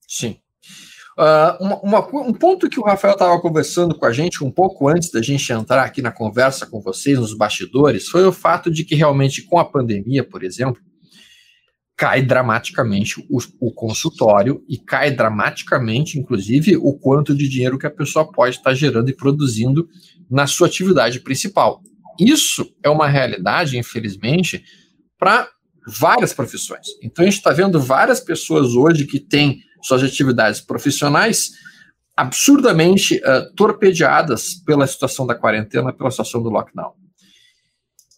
Sim. 0.06 0.36
Uh, 1.18 1.64
uma, 1.64 1.80
uma, 1.80 2.20
um 2.28 2.32
ponto 2.34 2.68
que 2.68 2.78
o 2.78 2.84
Rafael 2.84 3.14
estava 3.14 3.40
conversando 3.40 3.94
com 3.94 4.04
a 4.04 4.12
gente 4.12 4.44
um 4.44 4.50
pouco 4.50 4.86
antes 4.86 5.10
da 5.10 5.22
gente 5.22 5.50
entrar 5.50 5.82
aqui 5.82 6.02
na 6.02 6.12
conversa 6.12 6.66
com 6.66 6.78
vocês, 6.78 7.18
nos 7.18 7.32
bastidores, 7.32 8.08
foi 8.08 8.26
o 8.26 8.32
fato 8.32 8.70
de 8.70 8.84
que 8.84 8.94
realmente 8.94 9.40
com 9.42 9.58
a 9.58 9.64
pandemia, 9.64 10.22
por 10.22 10.44
exemplo, 10.44 10.82
cai 11.96 12.20
dramaticamente 12.20 13.18
o, 13.30 13.38
o, 13.58 13.72
consultório 13.72 14.62
e 14.68 14.76
cai 14.76 15.10
dramaticamente, 15.10 16.18
inclusive, 16.18 16.76
o 16.76 16.92
quanto 16.92 17.34
de 17.34 17.48
dinheiro 17.48 17.78
que 17.78 17.86
a 17.86 17.90
pessoa 17.90 18.30
pode 18.30 18.56
estar 18.56 18.74
gerando 18.74 19.08
e 19.08 19.16
produzindo 19.16 19.88
na 20.30 20.46
sua 20.46 20.66
atividade 20.66 21.20
principal. 21.20 21.82
Isso 22.18 22.74
é 22.82 22.88
uma 22.88 23.08
realidade, 23.08 23.78
infelizmente, 23.78 24.64
para 25.18 25.48
várias 25.86 26.32
profissões. 26.32 26.86
Então, 27.02 27.24
a 27.24 27.28
gente 27.28 27.38
está 27.38 27.52
vendo 27.52 27.80
várias 27.80 28.20
pessoas 28.20 28.74
hoje 28.74 29.06
que 29.06 29.20
têm 29.20 29.60
suas 29.82 30.02
atividades 30.02 30.60
profissionais 30.60 31.52
absurdamente 32.16 33.16
uh, 33.16 33.54
torpedeadas 33.54 34.54
pela 34.54 34.86
situação 34.86 35.26
da 35.26 35.34
quarentena, 35.34 35.92
pela 35.92 36.10
situação 36.10 36.42
do 36.42 36.48
lockdown. 36.48 36.92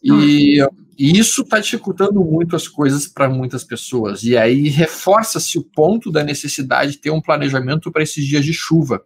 E, 0.03 0.61
e 0.97 1.19
isso 1.19 1.43
está 1.43 1.59
dificultando 1.59 2.25
muito 2.25 2.55
as 2.55 2.69
coisas 2.69 3.09
para 3.09 3.29
muitas 3.29 3.65
pessoas. 3.65 4.23
E 4.23 4.37
aí 4.37 4.69
reforça-se 4.69 5.59
o 5.59 5.65
ponto 5.65 6.13
da 6.13 6.23
necessidade 6.23 6.93
de 6.93 6.99
ter 6.99 7.11
um 7.11 7.21
planejamento 7.21 7.91
para 7.91 8.03
esses 8.03 8.25
dias 8.25 8.45
de 8.45 8.53
chuva. 8.53 9.03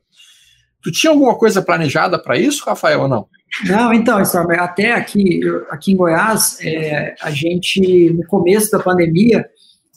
Tu 0.82 0.90
tinha 0.90 1.12
alguma 1.12 1.36
coisa 1.36 1.62
planejada 1.62 2.18
para 2.18 2.36
isso, 2.36 2.64
Rafael, 2.66 3.02
ou 3.02 3.08
não? 3.08 3.26
Não, 3.66 3.92
então, 3.92 4.18
até 4.58 4.92
aqui, 4.92 5.40
aqui 5.70 5.92
em 5.92 5.96
Goiás, 5.96 6.58
é, 6.62 7.14
a 7.20 7.30
gente, 7.30 8.10
no 8.10 8.26
começo 8.26 8.70
da 8.70 8.78
pandemia, 8.78 9.46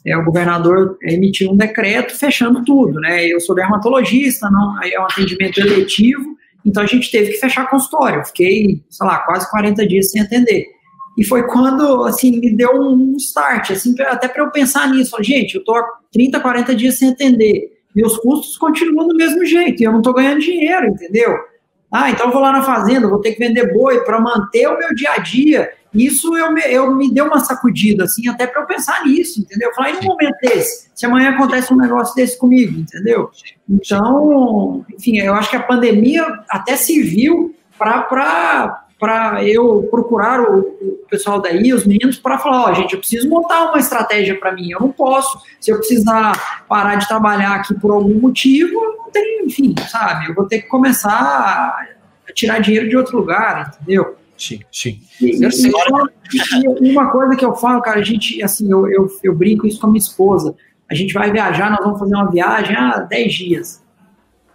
é, 0.06 0.16
o 0.16 0.24
governador 0.24 0.96
emitiu 1.02 1.50
um 1.50 1.56
decreto 1.56 2.16
fechando 2.16 2.62
tudo, 2.64 3.00
né? 3.00 3.26
Eu 3.26 3.40
sou 3.40 3.56
dermatologista, 3.56 4.48
não, 4.50 4.82
é 4.84 5.00
um 5.00 5.04
atendimento 5.04 5.58
eletivo, 5.58 6.36
então 6.64 6.82
a 6.82 6.86
gente 6.86 7.10
teve 7.10 7.32
que 7.32 7.38
fechar 7.38 7.68
consultório. 7.68 8.24
Fiquei, 8.24 8.84
sei 8.88 9.06
lá, 9.06 9.18
quase 9.20 9.50
40 9.50 9.86
dias 9.86 10.10
sem 10.10 10.22
atender. 10.22 10.66
E 11.18 11.24
foi 11.24 11.44
quando, 11.46 12.04
assim, 12.04 12.38
me 12.38 12.54
deu 12.54 12.70
um 12.72 13.16
start, 13.16 13.70
assim, 13.70 13.94
até 14.02 14.28
para 14.28 14.44
eu 14.44 14.50
pensar 14.50 14.88
nisso. 14.90 15.16
Gente, 15.22 15.54
eu 15.56 15.74
há 15.74 15.82
30, 16.12 16.40
40 16.40 16.74
dias 16.74 16.98
sem 16.98 17.10
atender. 17.10 17.75
Meus 17.96 18.18
custos 18.18 18.58
continuam 18.58 19.08
do 19.08 19.16
mesmo 19.16 19.42
jeito 19.46 19.80
e 19.80 19.84
eu 19.84 19.90
não 19.90 20.00
estou 20.00 20.12
ganhando 20.12 20.40
dinheiro, 20.40 20.88
entendeu? 20.88 21.34
Ah, 21.90 22.10
então 22.10 22.26
eu 22.26 22.32
vou 22.32 22.42
lá 22.42 22.52
na 22.52 22.62
fazenda, 22.62 23.08
vou 23.08 23.22
ter 23.22 23.32
que 23.32 23.38
vender 23.38 23.72
boi 23.72 24.04
para 24.04 24.20
manter 24.20 24.66
o 24.68 24.78
meu 24.78 24.94
dia 24.94 25.12
a 25.12 25.18
dia. 25.18 25.72
Isso 25.94 26.36
eu 26.36 26.52
me, 26.52 26.60
eu 26.60 26.94
me 26.94 27.10
deu 27.10 27.24
uma 27.24 27.40
sacudida, 27.40 28.04
assim, 28.04 28.28
até 28.28 28.46
para 28.46 28.60
eu 28.60 28.66
pensar 28.66 29.02
nisso, 29.06 29.40
entendeu? 29.40 29.72
Falar, 29.74 29.90
e 29.90 29.94
no 29.94 30.02
momento 30.02 30.36
desse? 30.42 30.90
Se 30.94 31.06
amanhã 31.06 31.30
acontece 31.30 31.72
um 31.72 31.76
negócio 31.76 32.14
desse 32.14 32.38
comigo, 32.38 32.78
entendeu? 32.78 33.30
Então, 33.66 34.84
enfim, 34.92 35.16
eu 35.16 35.32
acho 35.32 35.48
que 35.48 35.56
a 35.56 35.62
pandemia 35.62 36.22
até 36.50 36.76
serviu 36.76 37.54
para 37.78 38.85
para 38.98 39.44
eu 39.44 39.86
procurar 39.90 40.40
o, 40.40 40.60
o, 40.60 41.06
pessoal 41.08 41.40
daí, 41.40 41.72
os 41.72 41.86
meninos, 41.86 42.18
para 42.18 42.38
falar, 42.38 42.64
ó, 42.64 42.70
oh, 42.70 42.74
gente, 42.74 42.94
eu 42.94 42.98
preciso 42.98 43.28
montar 43.28 43.68
uma 43.68 43.78
estratégia 43.78 44.38
para 44.38 44.52
mim, 44.52 44.70
eu 44.70 44.80
não 44.80 44.90
posso, 44.90 45.38
se 45.60 45.70
eu 45.70 45.76
precisar 45.78 46.64
parar 46.66 46.96
de 46.96 47.06
trabalhar 47.06 47.56
aqui 47.56 47.74
por 47.74 47.90
algum 47.90 48.18
motivo, 48.18 48.72
não 48.98 49.10
tem, 49.10 49.44
enfim, 49.44 49.74
sabe, 49.88 50.28
eu 50.28 50.34
vou 50.34 50.46
ter 50.46 50.62
que 50.62 50.68
começar 50.68 51.10
a 51.10 52.32
tirar 52.32 52.58
dinheiro 52.58 52.88
de 52.88 52.96
outro 52.96 53.18
lugar, 53.18 53.72
entendeu? 53.74 54.16
Sim, 54.36 54.60
sim. 54.72 55.00
E, 55.20 55.38
e, 56.82 56.90
uma 56.90 57.10
coisa 57.10 57.36
que 57.36 57.44
eu 57.44 57.54
falo, 57.54 57.80
cara, 57.80 58.00
a 58.00 58.04
gente, 58.04 58.42
assim, 58.42 58.70
eu, 58.70 58.90
eu, 58.90 59.08
eu 59.22 59.34
brinco 59.34 59.66
isso 59.66 59.80
com 59.80 59.86
a 59.86 59.90
minha 59.90 60.00
esposa, 60.00 60.54
a 60.90 60.94
gente 60.94 61.12
vai 61.12 61.30
viajar, 61.30 61.70
nós 61.70 61.84
vamos 61.84 61.98
fazer 61.98 62.14
uma 62.14 62.30
viagem 62.30 62.76
há 62.76 62.98
10 62.98 63.34
dias, 63.34 63.84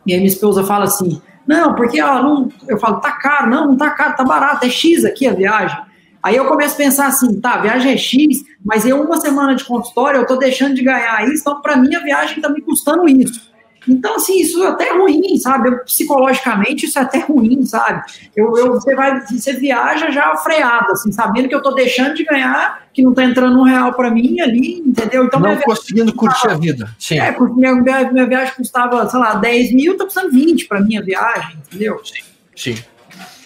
e 0.05 0.13
aí 0.13 0.19
minha 0.19 0.31
esposa 0.31 0.63
fala 0.63 0.85
assim, 0.85 1.21
não, 1.47 1.75
porque 1.75 2.01
ó, 2.01 2.21
não, 2.21 2.49
eu 2.67 2.79
falo, 2.79 2.99
tá 2.99 3.11
caro, 3.11 3.49
não, 3.49 3.67
não 3.67 3.77
tá 3.77 3.89
caro, 3.91 4.15
tá 4.15 4.23
barato, 4.23 4.65
é 4.65 4.69
X 4.69 5.05
aqui 5.05 5.27
a 5.27 5.33
viagem. 5.33 5.77
Aí 6.23 6.35
eu 6.35 6.45
começo 6.45 6.75
a 6.75 6.77
pensar 6.77 7.07
assim, 7.07 7.39
tá, 7.39 7.57
viagem 7.57 7.93
é 7.93 7.97
X, 7.97 8.43
mas 8.63 8.85
eu 8.85 9.01
uma 9.01 9.19
semana 9.19 9.55
de 9.55 9.63
consultório 9.65 10.19
eu 10.19 10.27
tô 10.27 10.35
deixando 10.35 10.75
de 10.75 10.83
ganhar 10.83 11.27
isso, 11.27 11.41
então 11.41 11.61
para 11.61 11.75
mim 11.75 11.95
a 11.95 11.99
viagem 11.99 12.39
tá 12.39 12.49
me 12.49 12.61
custando 12.61 13.09
isso. 13.09 13.50
Então, 13.88 14.15
assim, 14.15 14.39
isso 14.39 14.63
é 14.63 14.67
até 14.67 14.93
ruim, 14.93 15.38
sabe? 15.38 15.69
Eu, 15.69 15.79
psicologicamente, 15.79 16.86
isso 16.86 16.99
é 16.99 17.01
até 17.01 17.19
ruim, 17.19 17.65
sabe? 17.65 18.03
Eu, 18.36 18.55
eu, 18.55 18.73
você, 18.73 18.93
vai, 18.95 19.19
você 19.25 19.53
viaja 19.53 20.11
já 20.11 20.36
freado, 20.38 20.91
assim, 20.91 21.11
sabendo 21.11 21.49
que 21.49 21.55
eu 21.55 21.61
tô 21.61 21.71
deixando 21.71 22.13
de 22.13 22.23
ganhar, 22.23 22.84
que 22.93 23.01
não 23.01 23.13
tá 23.13 23.23
entrando 23.23 23.59
um 23.59 23.63
real 23.63 23.93
para 23.93 24.11
mim 24.11 24.39
ali, 24.39 24.79
entendeu? 24.86 25.25
Então, 25.25 25.39
não 25.39 25.57
conseguindo 25.57 26.13
curtir 26.13 26.47
a 26.47 26.55
vida. 26.55 26.89
Sim. 26.99 27.19
É, 27.19 27.32
porque 27.32 27.59
minha, 27.59 27.73
minha 28.11 28.27
viagem 28.27 28.53
custava, 28.55 29.09
sei 29.09 29.19
lá, 29.19 29.36
10 29.36 29.73
mil, 29.73 29.97
tá 29.97 30.05
custando 30.05 30.32
20 30.32 30.67
para 30.67 30.79
minha 30.79 31.01
viagem, 31.01 31.57
entendeu? 31.67 31.99
Sim. 32.03 32.21
Sim. 32.55 32.84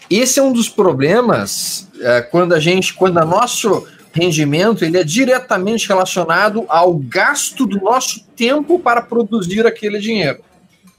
Esse 0.09 0.39
é 0.39 0.43
um 0.43 0.51
dos 0.51 0.69
problemas 0.69 1.89
é, 1.99 2.21
quando 2.21 2.53
a 2.53 2.59
gente, 2.59 2.93
quando 2.93 3.17
a 3.17 3.25
nosso 3.25 3.87
rendimento 4.15 4.85
ele 4.85 4.97
é 4.97 5.03
diretamente 5.03 5.87
relacionado 5.87 6.65
ao 6.69 6.95
gasto 6.95 7.67
do 7.67 7.81
nosso 7.81 8.23
tempo 8.35 8.79
para 8.79 9.01
produzir 9.01 9.67
aquele 9.67 9.99
dinheiro, 9.99 10.39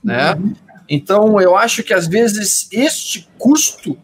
né? 0.05 0.35
Uhum. 0.35 0.55
Então 0.89 1.41
eu 1.41 1.57
acho 1.57 1.83
que 1.83 1.95
às 1.95 2.07
vezes 2.07 2.69
este 2.71 3.27
custo, 3.39 3.99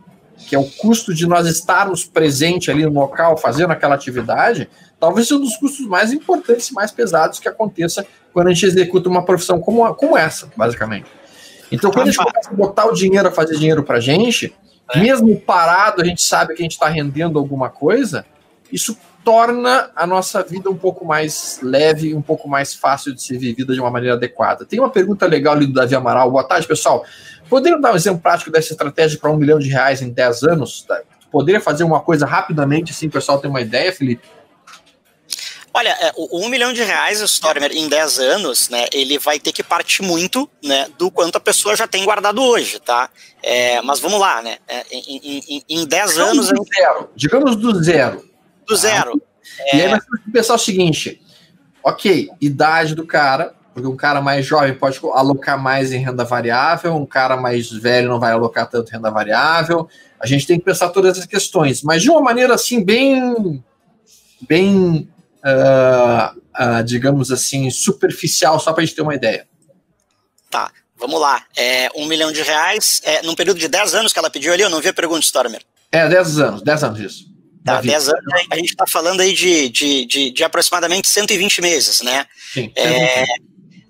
que 0.49 0.57
é 0.57 0.59
o 0.59 0.65
custo 0.65 1.15
de 1.15 1.27
nós 1.27 1.47
estarmos 1.47 2.05
presente 2.05 2.71
ali 2.71 2.85
no 2.85 2.93
local 2.93 3.37
fazendo 3.37 3.71
aquela 3.71 3.95
atividade, 3.95 4.69
talvez 4.99 5.29
seja 5.29 5.39
um 5.39 5.45
dos 5.45 5.57
custos 5.57 5.87
mais 5.87 6.11
importantes 6.13 6.69
e 6.69 6.75
mais 6.75 6.91
pesados 6.91 7.39
que 7.39 7.49
aconteça 7.49 8.07
quando 8.33 8.49
a 8.49 8.53
gente 8.53 8.65
executa 8.65 9.11
uma 9.11 9.25
profissão 9.25 9.61
como, 9.61 9.95
como 9.95 10.17
essa, 10.17 10.51
basicamente. 10.57 11.07
Então, 11.71 11.91
quando 11.91 12.09
a 12.09 12.11
gente 12.11 12.23
começa 12.23 12.51
a 12.51 12.55
botar 12.55 12.87
o 12.87 12.93
dinheiro 12.93 13.29
a 13.29 13.33
fazer 13.33 13.57
dinheiro 13.57 13.83
para 13.83 13.99
a 13.99 14.01
gente, 14.01 14.55
é. 14.95 14.99
mesmo 14.99 15.39
parado, 15.41 16.03
a 16.03 16.05
gente 16.05 16.23
sabe 16.23 16.55
que 16.55 16.63
a 16.63 16.65
gente 16.65 16.73
está 16.73 16.89
rendendo 16.89 17.39
alguma 17.39 17.69
coisa, 17.69 18.25
isso 18.73 18.97
torna 19.25 19.91
a 19.95 20.07
nossa 20.07 20.43
vida 20.43 20.69
um 20.69 20.77
pouco 20.77 21.05
mais 21.05 21.61
leve, 21.63 22.15
um 22.15 22.23
pouco 22.23 22.49
mais 22.49 22.75
fácil 22.75 23.15
de 23.15 23.23
ser 23.23 23.39
vivida 23.39 23.73
de 23.75 23.81
uma 23.81 23.91
maneira 23.91 24.17
adequada. 24.17 24.65
Tem 24.65 24.81
uma 24.81 24.91
pergunta 24.91 25.27
legal 25.27 25.55
ali 25.55 25.67
do 25.67 25.73
Davi 25.73 25.95
Amaral. 25.95 26.31
Boa 26.31 26.45
tarde, 26.45 26.67
pessoal. 26.67 27.05
Poderia 27.49 27.79
dar 27.79 27.93
um 27.93 27.97
exemplo 27.97 28.21
prático 28.21 28.51
dessa 28.51 28.73
estratégia 28.73 29.19
para 29.19 29.31
um 29.31 29.37
milhão 29.37 29.59
de 29.59 29.69
reais 29.69 30.03
em 30.03 30.11
10 30.11 30.43
anos? 30.45 30.87
Poderia 31.31 31.61
fazer 31.61 31.85
uma 31.85 32.01
coisa 32.01 32.27
rapidamente, 32.27 32.93
assim, 32.93 33.07
o 33.07 33.11
pessoal 33.11 33.39
tem 33.39 33.49
uma 33.49 33.61
ideia, 33.61 33.93
Felipe? 33.93 34.27
Olha, 35.75 35.89
é, 35.89 36.13
o 36.17 36.45
um 36.45 36.49
milhão 36.51 36.73
de 36.73 36.83
reais, 36.83 37.23
Stormer, 37.23 37.73
em 37.73 37.89
10 37.89 38.19
anos, 38.19 38.69
né, 38.69 38.87
ele 38.93 39.19
vai 39.19 39.39
ter 39.39 39.53
que 39.53 39.63
partir 39.63 40.03
muito, 40.03 40.49
né, 40.63 40.87
do 40.99 41.11
quanto 41.11 41.37
a 41.37 41.41
pessoa 41.41 41.75
já 41.75 41.87
tem 41.87 42.05
guardado 42.05 42.43
hoje, 42.43 42.79
tá? 42.79 43.09
É, 43.43 43.81
mas 43.81 43.99
vamos 43.99 44.21
lá, 44.21 44.43
né, 44.43 44.59
é, 44.69 44.85
em, 44.93 45.43
em, 45.49 45.63
em 45.67 45.87
10 45.87 46.19
anos... 46.19 46.49
Do 46.49 46.65
zero, 46.65 47.11
digamos 47.17 47.57
do 47.57 47.83
zero 47.83 48.32
do 48.67 48.77
zero. 48.77 49.21
Ah, 49.73 49.77
e 49.77 49.83
aí 49.83 49.91
nós 49.91 50.05
temos 50.05 50.25
que 50.25 50.31
pensar 50.31 50.55
o 50.55 50.59
seguinte: 50.59 51.21
ok, 51.83 52.31
idade 52.41 52.95
do 52.95 53.07
cara, 53.07 53.55
porque 53.75 53.89
um 53.89 53.97
cara 53.97 54.21
mais 54.21 54.47
jovem 54.47 54.75
pode 54.75 55.01
alocar 55.13 55.61
mais 55.61 55.93
em 55.93 55.99
renda 55.99 56.25
variável, 56.25 56.95
um 56.97 57.07
cara 57.07 57.37
mais 57.37 57.71
velho 57.71 58.09
não 58.09 58.21
vai 58.21 58.33
alocar 58.33 58.69
tanto 58.69 58.91
em 58.91 58.97
renda 58.97 59.11
variável. 59.11 59.89
A 60.21 60.27
gente 60.27 60.47
tem 60.47 60.59
que 60.59 60.65
pensar 60.65 60.91
todas 60.91 61.13
essas 61.13 61.27
questões, 61.27 61.83
mas 61.83 62.03
de 62.03 62.11
uma 62.11 62.21
maneira 62.21 62.55
assim, 62.55 62.85
bem. 62.85 63.63
bem. 64.49 65.09
Uh, 65.45 66.43
uh, 66.53 66.85
digamos 66.85 67.31
assim, 67.31 67.71
superficial, 67.71 68.59
só 68.61 68.73
para 68.73 68.83
a 68.83 68.87
gente 68.87 68.95
ter 68.95 69.03
uma 69.03 69.15
ideia. 69.15 69.47
Tá, 70.51 70.71
vamos 70.97 71.21
lá. 71.21 71.45
É, 71.57 71.89
um 71.97 72.07
milhão 72.07 72.33
de 72.33 72.43
reais, 72.43 73.01
é, 73.05 73.23
num 73.23 73.35
período 73.35 73.59
de 73.59 73.69
10 73.69 73.95
anos 73.95 74.13
que 74.13 74.19
ela 74.19 74.31
pediu 74.31 74.53
ali, 74.53 74.63
eu 74.63 74.71
não 74.71 74.81
vi 74.81 74.89
a 74.89 74.95
pergunta, 74.95 75.21
Stormer. 75.21 75.63
É, 75.91 76.09
10 76.09 76.39
anos, 76.39 76.63
10 76.63 76.85
anos 76.85 77.01
isso. 77.01 77.32
Tá, 77.65 77.81
10 77.81 78.09
anos, 78.09 78.25
a 78.51 78.57
gente 78.57 78.71
está 78.71 78.87
falando 78.89 79.21
aí 79.21 79.33
de, 79.33 79.69
de, 79.69 80.05
de, 80.05 80.31
de, 80.31 80.45
aproximadamente 80.45 81.09
120 81.09 81.61
meses, 81.61 82.01
né? 82.01 82.27
Sim. 82.53 82.73
É, 82.75 83.25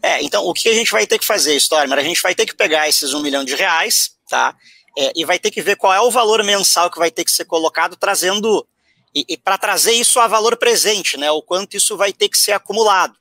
É, 0.03 0.21
então 0.23 0.45
o 0.45 0.53
que 0.53 0.69
a 0.69 0.75
gente 0.75 0.91
vai 0.91 1.07
ter 1.07 1.19
que 1.19 1.25
fazer, 1.25 1.55
Stormer? 1.57 1.99
A 1.99 2.03
gente 2.03 2.21
vai 2.21 2.35
ter 2.35 2.45
que 2.45 2.55
pegar 2.55 2.89
esses 2.89 3.15
um 3.15 3.23
milhão 3.23 3.45
de 3.45 3.55
reais, 3.55 4.11
tá? 4.29 4.55
É, 4.99 5.13
e 5.15 5.25
vai 5.25 5.39
ter 5.39 5.51
que 5.51 5.63
ver 5.63 5.77
qual 5.77 5.95
é 5.95 6.01
o 6.01 6.11
valor 6.11 6.43
mensal 6.43 6.91
que 6.91 6.99
vai 6.99 7.11
ter 7.11 7.25
que 7.25 7.31
ser 7.31 7.45
colocado, 7.45 7.97
trazendo 7.97 8.67
e, 9.15 9.25
e 9.29 9.37
para 9.37 9.57
trazer 9.57 9.93
isso 9.93 10.19
a 10.19 10.27
valor 10.27 10.57
presente, 10.57 11.17
né? 11.17 11.31
O 11.31 11.41
quanto 11.41 11.77
isso 11.77 11.97
vai 11.97 12.13
ter 12.13 12.29
que 12.29 12.37
ser 12.37 12.53
acumulado. 12.53 13.15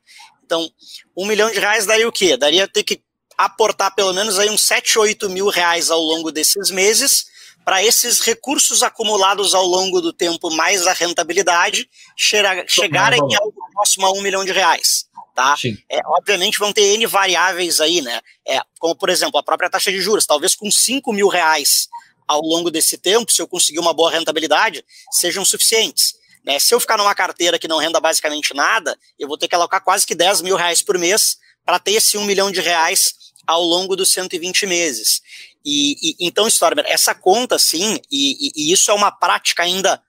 Então, 0.44 0.70
um 1.16 1.26
milhão 1.26 1.52
de 1.52 1.60
reais 1.60 1.86
daria 1.86 2.08
o 2.08 2.12
quê? 2.12 2.36
Daria 2.36 2.68
ter 2.68 2.84
que 2.84 3.02
aportar 3.38 3.94
pelo 3.94 4.14
menos 4.14 4.40
aí 4.40 4.50
uns 4.50 4.62
7, 4.62 4.98
8 4.98 5.30
mil 5.30 5.48
reais 5.50 5.92
ao 5.92 6.02
longo 6.02 6.32
desses 6.32 6.72
meses 6.72 7.26
para 7.64 7.84
esses 7.84 8.20
recursos 8.22 8.84
acumulados 8.84 9.54
ao 9.54 9.66
longo 9.66 10.02
do 10.02 10.12
tempo 10.12 10.50
mais 10.52 10.88
a 10.88 10.94
rentabilidade 10.94 11.90
chegarem 12.18 13.22
algo 13.22 13.56
próximo 13.74 14.06
a 14.06 14.12
um 14.12 14.22
milhão 14.22 14.44
de 14.44 14.52
reais. 14.52 15.06
Tá? 15.36 15.56
É, 15.90 16.00
obviamente 16.06 16.60
vão 16.60 16.74
ter 16.74 16.94
N 16.96 17.06
variáveis 17.06 17.80
aí, 17.80 18.02
né? 18.02 18.20
É, 18.46 18.62
como, 18.80 18.96
por 18.96 19.10
exemplo, 19.10 19.40
a 19.40 19.44
própria 19.44 19.70
taxa 19.70 19.92
de 19.92 20.02
juros. 20.02 20.26
Talvez 20.26 20.56
com 20.56 20.70
5 20.70 21.14
mil 21.14 21.28
reais 21.28 21.88
ao 22.28 22.42
longo 22.42 22.70
desse 22.70 22.98
tempo, 22.98 23.32
se 23.32 23.42
eu 23.42 23.48
conseguir 23.48 23.80
uma 23.80 23.94
boa 23.94 24.12
rentabilidade, 24.12 24.84
sejam 25.12 25.46
suficientes. 25.46 26.16
Né? 26.46 26.60
Se 26.60 26.74
eu 26.74 26.80
ficar 26.80 26.98
numa 26.98 27.16
carteira 27.16 27.60
que 27.60 27.68
não 27.68 27.78
renda 27.78 28.00
basicamente 28.00 28.54
nada, 28.54 28.98
eu 29.18 29.28
vou 29.28 29.38
ter 29.38 29.48
que 29.48 29.56
alocar 29.56 29.84
quase 29.84 30.06
que 30.06 30.16
10 30.16 30.42
mil 30.42 30.56
reais 30.56 30.82
por 30.82 30.98
mês 30.98 31.38
para 31.66 31.80
ter 31.80 31.94
esse 31.94 32.18
1 32.18 32.26
milhão 32.26 32.52
de 32.52 32.60
reais 32.60 33.14
ao 33.46 33.62
longo 33.62 33.96
dos 33.96 34.10
120 34.10 34.66
meses. 34.66 35.22
E, 35.64 35.96
e 36.02 36.28
então, 36.28 36.48
Stormer, 36.48 36.86
essa 36.88 37.14
conta, 37.14 37.58
sim, 37.60 38.00
e, 38.12 38.52
e, 38.56 38.72
isso 38.72 38.90
é 38.90 38.94
uma 38.94 39.12
prática 39.12 39.64
ainda 39.64 40.02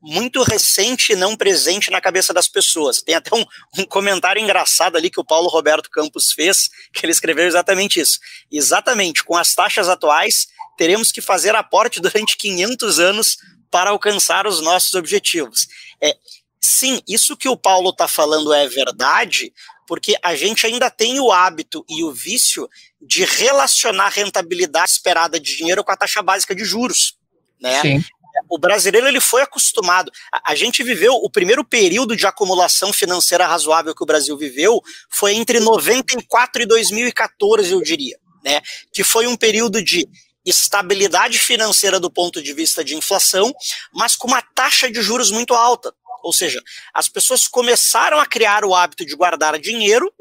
muito 0.00 0.42
recente 0.42 1.12
e 1.12 1.16
não 1.16 1.36
presente 1.36 1.90
na 1.90 2.00
cabeça 2.00 2.32
das 2.32 2.48
pessoas. 2.48 3.02
Tem 3.02 3.14
até 3.14 3.34
um, 3.34 3.44
um, 3.78 3.84
comentário 3.84 4.40
engraçado 4.40 4.96
ali 4.96 5.10
que 5.10 5.20
o 5.20 5.24
Paulo 5.24 5.48
Roberto 5.48 5.90
Campos 5.90 6.32
fez, 6.32 6.68
que 6.92 7.04
ele 7.04 7.12
escreveu 7.12 7.46
exatamente 7.46 8.00
isso. 8.00 8.18
Exatamente, 8.50 9.24
com 9.24 9.36
as 9.36 9.54
taxas 9.54 9.88
atuais, 9.88 10.48
teremos 10.76 11.10
que 11.10 11.20
fazer 11.20 11.54
aporte 11.54 12.00
durante 12.00 12.36
500 12.36 12.98
anos 13.00 13.36
para 13.70 13.90
alcançar 13.90 14.46
os 14.46 14.60
nossos 14.60 14.94
objetivos. 14.94 15.66
É, 16.00 16.16
sim, 16.60 17.02
isso 17.08 17.36
que 17.36 17.48
o 17.48 17.56
Paulo 17.56 17.90
está 17.90 18.06
falando 18.06 18.52
é 18.52 18.68
verdade, 18.68 19.52
porque 19.88 20.16
a 20.22 20.36
gente 20.36 20.66
ainda 20.66 20.90
tem 20.90 21.18
o 21.18 21.32
hábito 21.32 21.82
e 21.88 22.04
o 22.04 22.12
vício 22.12 22.68
de 23.00 23.24
relacionar 23.24 24.04
a 24.04 24.10
rentabilidade 24.10 24.90
esperada 24.90 25.40
de 25.40 25.56
dinheiro 25.56 25.82
com 25.82 25.90
a 25.90 25.96
taxa 25.96 26.20
básica 26.22 26.54
de 26.54 26.62
juros, 26.62 27.16
né? 27.58 27.80
Sim. 27.80 28.04
O 28.50 28.58
brasileiro 28.58 29.08
ele 29.08 29.18
foi 29.18 29.40
acostumado. 29.40 30.12
A, 30.30 30.52
a, 30.52 30.54
gente 30.54 30.84
viveu 30.84 31.14
o 31.14 31.30
primeiro 31.30 31.64
período 31.64 32.14
de 32.14 32.26
acumulação 32.26 32.92
financeira 32.92 33.46
razoável 33.46 33.94
que 33.94 34.02
o 34.02 34.06
Brasil 34.06 34.36
viveu 34.36 34.80
foi 35.10 35.32
entre 35.32 35.58
94 35.58 36.62
e 36.62 36.66
2014, 36.66 37.72
eu 37.72 37.80
diria, 37.80 38.18
né? 38.44 38.60
Que 38.92 39.02
foi 39.02 39.26
um 39.26 39.36
período 39.36 39.82
de 39.82 40.06
estabilidade 40.44 41.38
financeira 41.38 41.98
do 41.98 42.10
ponto 42.10 42.42
de 42.42 42.52
vista 42.52 42.84
de 42.84 42.94
inflação, 42.94 43.52
mas 43.92 44.16
com 44.16 44.28
uma 44.28 44.42
taxa 44.42 44.90
de 44.90 45.00
juros 45.00 45.30
muito 45.30 45.54
alta. 45.54 45.94
Ou 46.28 46.32
seja, 46.32 46.62
as 46.92 47.08
pessoas 47.08 47.48
começaram 47.48 48.20
a 48.20 48.26
criar 48.26 48.62
o 48.62 48.74
hábito 48.74 49.06
de 49.06 49.16
guardar 49.16 49.58
dinheiro 49.58 50.12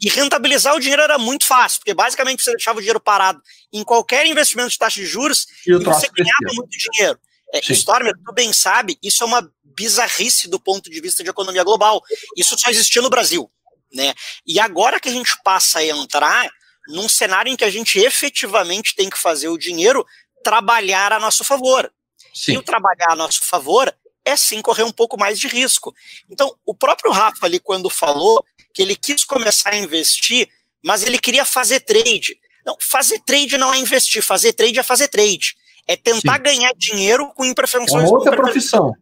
e 0.00 0.08
rentabilizar 0.08 0.74
o 0.74 0.80
dinheiro 0.80 1.02
era 1.02 1.18
muito 1.18 1.44
fácil, 1.44 1.80
porque 1.80 1.92
basicamente 1.92 2.42
você 2.42 2.52
deixava 2.52 2.78
o 2.78 2.80
dinheiro 2.80 2.98
parado 2.98 3.42
em 3.70 3.84
qualquer 3.84 4.24
investimento 4.24 4.70
de 4.70 4.78
taxa 4.78 4.98
de 4.98 5.04
juros 5.04 5.46
e, 5.66 5.72
e 5.72 5.76
você 5.76 6.08
ganhava 6.08 6.54
muito 6.54 6.70
dinheiro. 6.70 7.20
É, 7.52 7.60
Stormer, 7.74 8.14
tu 8.24 8.32
bem 8.32 8.54
sabe, 8.54 8.98
isso 9.02 9.22
é 9.22 9.26
uma 9.26 9.52
bizarrice 9.62 10.48
do 10.48 10.58
ponto 10.58 10.88
de 10.88 10.98
vista 10.98 11.22
de 11.22 11.28
economia 11.28 11.62
global. 11.62 12.00
Isso 12.34 12.58
só 12.58 12.70
existia 12.70 13.02
no 13.02 13.10
Brasil. 13.10 13.52
Né? 13.92 14.14
E 14.46 14.58
agora 14.58 14.98
que 14.98 15.10
a 15.10 15.12
gente 15.12 15.36
passa 15.44 15.80
a 15.80 15.84
entrar 15.84 16.48
num 16.88 17.06
cenário 17.06 17.52
em 17.52 17.56
que 17.56 17.64
a 17.64 17.70
gente 17.70 17.98
efetivamente 17.98 18.96
tem 18.96 19.10
que 19.10 19.18
fazer 19.18 19.48
o 19.48 19.58
dinheiro 19.58 20.06
trabalhar 20.42 21.12
a 21.12 21.20
nosso 21.20 21.44
favor. 21.44 21.92
Sim. 22.32 22.52
E 22.52 22.56
o 22.56 22.62
trabalhar 22.62 23.10
a 23.10 23.16
nosso 23.16 23.42
favor 23.42 23.94
é 24.30 24.36
sim 24.36 24.62
correr 24.62 24.84
um 24.84 24.92
pouco 24.92 25.18
mais 25.18 25.38
de 25.38 25.48
risco. 25.48 25.94
Então, 26.30 26.54
o 26.64 26.74
próprio 26.74 27.12
Rafa 27.12 27.46
ali, 27.46 27.58
quando 27.58 27.90
falou 27.90 28.44
que 28.72 28.82
ele 28.82 28.96
quis 28.96 29.24
começar 29.24 29.74
a 29.74 29.76
investir, 29.76 30.48
mas 30.82 31.02
ele 31.02 31.18
queria 31.18 31.44
fazer 31.44 31.80
trade. 31.80 32.38
Não, 32.64 32.76
fazer 32.80 33.20
trade 33.20 33.58
não 33.58 33.72
é 33.72 33.78
investir, 33.78 34.22
fazer 34.22 34.52
trade 34.52 34.78
é 34.78 34.82
fazer 34.82 35.08
trade. 35.08 35.56
É 35.86 35.96
tentar 35.96 36.36
sim. 36.36 36.42
ganhar 36.42 36.72
dinheiro 36.76 37.32
com 37.34 37.44
imperfeições. 37.44 38.04
É 38.04 38.06
uma 38.06 38.10
outra 38.10 38.36
profissão. 38.36 38.92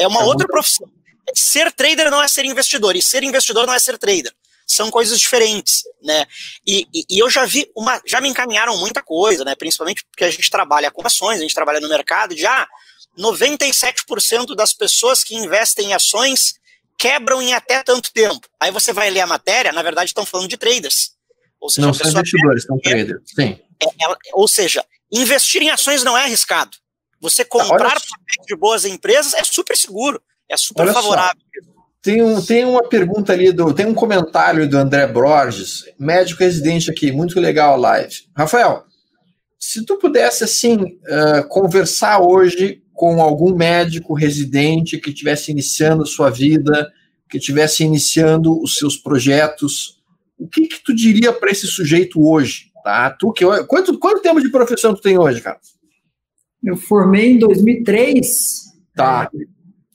É 0.00 0.06
uma 0.06 0.20
é 0.20 0.24
outra 0.24 0.46
profissão. 0.46 0.88
Ser 1.34 1.72
trader 1.72 2.10
não 2.10 2.22
é 2.22 2.28
ser 2.28 2.44
investidor, 2.44 2.94
e 2.96 3.02
ser 3.02 3.22
investidor 3.22 3.66
não 3.66 3.74
é 3.74 3.78
ser 3.78 3.96
trader. 3.96 4.32
São 4.66 4.90
coisas 4.90 5.18
diferentes, 5.20 5.82
né? 6.02 6.26
E, 6.66 6.86
e, 6.92 7.04
e 7.10 7.18
eu 7.18 7.28
já 7.28 7.44
vi 7.44 7.70
uma. 7.76 8.00
Já 8.06 8.20
me 8.20 8.28
encaminharam 8.28 8.76
muita 8.78 9.02
coisa, 9.02 9.44
né? 9.44 9.54
Principalmente 9.54 10.04
porque 10.10 10.24
a 10.24 10.30
gente 10.30 10.50
trabalha 10.50 10.90
com 10.90 11.06
ações, 11.06 11.38
a 11.38 11.42
gente 11.42 11.54
trabalha 11.54 11.80
no 11.80 11.88
mercado, 11.88 12.34
de 12.34 12.46
ah, 12.46 12.66
97% 13.18 14.54
das 14.54 14.72
pessoas 14.72 15.22
que 15.22 15.34
investem 15.34 15.88
em 15.88 15.94
ações 15.94 16.54
quebram 16.98 17.42
em 17.42 17.52
até 17.52 17.82
tanto 17.82 18.12
tempo. 18.12 18.46
Aí 18.60 18.70
você 18.70 18.92
vai 18.92 19.10
ler 19.10 19.20
a 19.20 19.26
matéria, 19.26 19.72
na 19.72 19.82
verdade 19.82 20.10
estão 20.10 20.26
falando 20.26 20.48
de 20.48 20.56
traders. 20.56 21.12
Ou 21.60 21.70
seja, 21.70 21.86
não 21.86 21.94
são 21.94 22.10
investidores, 22.10 22.64
são 22.64 22.78
traders. 22.78 23.22
Sim. 23.26 23.58
É, 23.82 23.86
é, 23.86 24.16
ou 24.32 24.46
seja, 24.46 24.84
investir 25.10 25.62
em 25.62 25.70
ações 25.70 26.04
não 26.04 26.16
é 26.16 26.24
arriscado. 26.24 26.76
Você 27.20 27.44
comprar 27.44 27.96
de 28.46 28.56
boas 28.56 28.84
empresas 28.84 29.32
é 29.34 29.42
super 29.44 29.76
seguro, 29.76 30.20
é 30.48 30.56
super 30.56 30.82
Olha 30.82 30.92
favorável. 30.92 31.40
Só. 31.64 31.74
Tem, 32.02 32.22
um, 32.22 32.44
tem 32.44 32.66
uma 32.66 32.86
pergunta 32.86 33.32
ali, 33.32 33.50
do, 33.50 33.72
tem 33.72 33.86
um 33.86 33.94
comentário 33.94 34.68
do 34.68 34.76
André 34.76 35.06
Borges, 35.06 35.84
médico 35.98 36.40
residente 36.40 36.90
aqui, 36.90 37.10
muito 37.10 37.40
legal 37.40 37.72
a 37.72 37.76
live. 37.76 38.14
Rafael, 38.36 38.84
se 39.58 39.86
tu 39.86 39.96
pudesse, 39.96 40.44
assim, 40.44 40.76
uh, 40.76 41.48
conversar 41.48 42.20
hoje 42.20 42.83
com 42.94 43.20
algum 43.20 43.54
médico 43.54 44.14
residente 44.14 44.98
que 44.98 45.10
estivesse 45.10 45.50
iniciando 45.50 46.06
sua 46.06 46.30
vida, 46.30 46.90
que 47.28 47.38
estivesse 47.38 47.82
iniciando 47.82 48.58
os 48.62 48.76
seus 48.76 48.96
projetos, 48.96 50.00
o 50.38 50.46
que, 50.48 50.66
que 50.68 50.82
tu 50.82 50.94
diria 50.94 51.32
para 51.32 51.50
esse 51.50 51.66
sujeito 51.66 52.24
hoje? 52.26 52.70
Tá? 52.82 53.10
Tu 53.10 53.32
que, 53.32 53.44
quanto, 53.66 53.98
quanto 53.98 54.22
tempo 54.22 54.40
de 54.40 54.50
profissão 54.50 54.94
tu 54.94 55.00
tem 55.00 55.18
hoje, 55.18 55.40
cara? 55.40 55.58
Eu 56.62 56.76
formei 56.76 57.32
em 57.32 57.38
2003. 57.38 58.72
Tá. 58.94 59.28
É, 59.34 59.38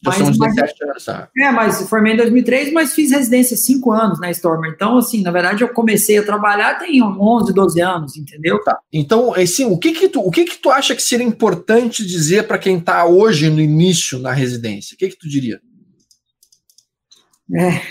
já 0.03 0.11
são 0.11 0.31
17 0.31 0.83
anos. 0.83 1.05
Tá? 1.05 1.29
É, 1.37 1.51
mas 1.51 1.87
formei 1.89 2.13
em 2.13 2.17
2003, 2.17 2.71
mas 2.71 2.93
fiz 2.93 3.11
residência 3.11 3.57
5 3.57 3.91
anos 3.91 4.19
na 4.19 4.31
Stormer. 4.31 4.71
Então, 4.73 4.97
assim, 4.97 5.21
na 5.21 5.31
verdade, 5.31 5.63
eu 5.63 5.69
comecei 5.69 6.17
a 6.17 6.23
trabalhar 6.23 6.79
tem 6.79 7.03
11, 7.03 7.53
12 7.53 7.81
anos, 7.81 8.17
entendeu? 8.17 8.63
Tá. 8.63 8.77
Então, 8.91 9.33
assim, 9.33 9.65
o 9.65 9.77
que 9.77 9.91
que 9.91 10.09
tu, 10.09 10.21
o 10.21 10.31
que 10.31 10.45
que 10.45 10.57
tu 10.57 10.69
acha 10.69 10.95
que 10.95 11.01
seria 11.01 11.25
importante 11.25 12.05
dizer 12.05 12.47
para 12.47 12.57
quem 12.57 12.77
está 12.77 13.05
hoje 13.05 13.49
no 13.49 13.59
início 13.59 14.19
na 14.19 14.31
residência? 14.31 14.95
O 14.95 14.97
que 14.97 15.09
que 15.09 15.17
tu 15.17 15.27
diria? 15.27 15.59
É, 17.53 17.81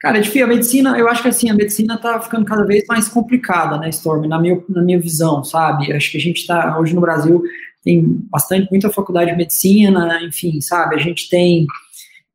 Cara, 0.00 0.18
enfim, 0.20 0.42
a 0.42 0.46
medicina, 0.46 0.96
eu 0.96 1.08
acho 1.08 1.22
que 1.22 1.28
assim, 1.28 1.50
a 1.50 1.54
medicina 1.54 1.94
está 1.94 2.20
ficando 2.20 2.44
cada 2.44 2.64
vez 2.64 2.84
mais 2.88 3.08
complicada, 3.08 3.78
né, 3.78 3.88
Storm, 3.88 4.28
na 4.28 4.38
minha, 4.38 4.62
na 4.68 4.80
minha 4.80 5.00
visão, 5.00 5.42
sabe? 5.42 5.92
Acho 5.92 6.12
que 6.12 6.16
a 6.16 6.20
gente 6.20 6.36
está, 6.36 6.78
hoje 6.78 6.94
no 6.94 7.00
Brasil, 7.00 7.42
tem 7.88 8.02
bastante, 8.30 8.68
muita 8.70 8.90
faculdade 8.90 9.30
de 9.30 9.36
medicina, 9.36 10.20
enfim, 10.22 10.60
sabe? 10.60 10.96
A 10.96 10.98
gente 10.98 11.30
tem, 11.30 11.66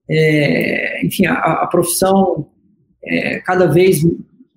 é, 0.09 1.05
enfim, 1.05 1.27
a, 1.27 1.35
a 1.35 1.67
profissão 1.67 2.47
é, 3.03 3.39
cada 3.41 3.67
vez 3.67 4.03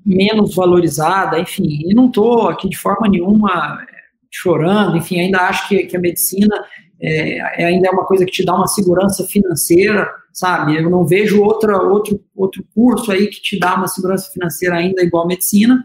menos 0.05 0.55
valorizada, 0.55 1.38
enfim, 1.38 1.82
e 1.84 1.94
não 1.94 2.07
estou 2.07 2.49
aqui 2.49 2.66
de 2.66 2.78
forma 2.78 3.07
nenhuma 3.09 3.78
é, 3.82 3.94
chorando, 4.30 4.97
enfim, 4.97 5.20
ainda 5.20 5.40
acho 5.40 5.68
que, 5.68 5.84
que 5.84 5.99
a 5.99 6.01
medicina 6.01 6.64
é, 6.99 7.62
é, 7.62 7.64
ainda 7.66 7.88
é 7.88 7.90
uma 7.90 8.07
coisa 8.07 8.24
que 8.24 8.32
te 8.32 8.42
dá 8.42 8.55
uma 8.55 8.66
segurança 8.66 9.22
financeira, 9.26 10.09
sabe? 10.32 10.76
Eu 10.76 10.88
não 10.88 11.05
vejo 11.05 11.42
outra, 11.42 11.76
outro, 11.76 12.18
outro 12.34 12.64
curso 12.74 13.12
aí 13.12 13.26
que 13.26 13.42
te 13.42 13.59
dá 13.59 13.74
uma 13.74 13.88
segurança 13.88 14.30
financeira 14.32 14.76
ainda 14.76 15.03
igual 15.03 15.24
a 15.24 15.28
medicina, 15.28 15.78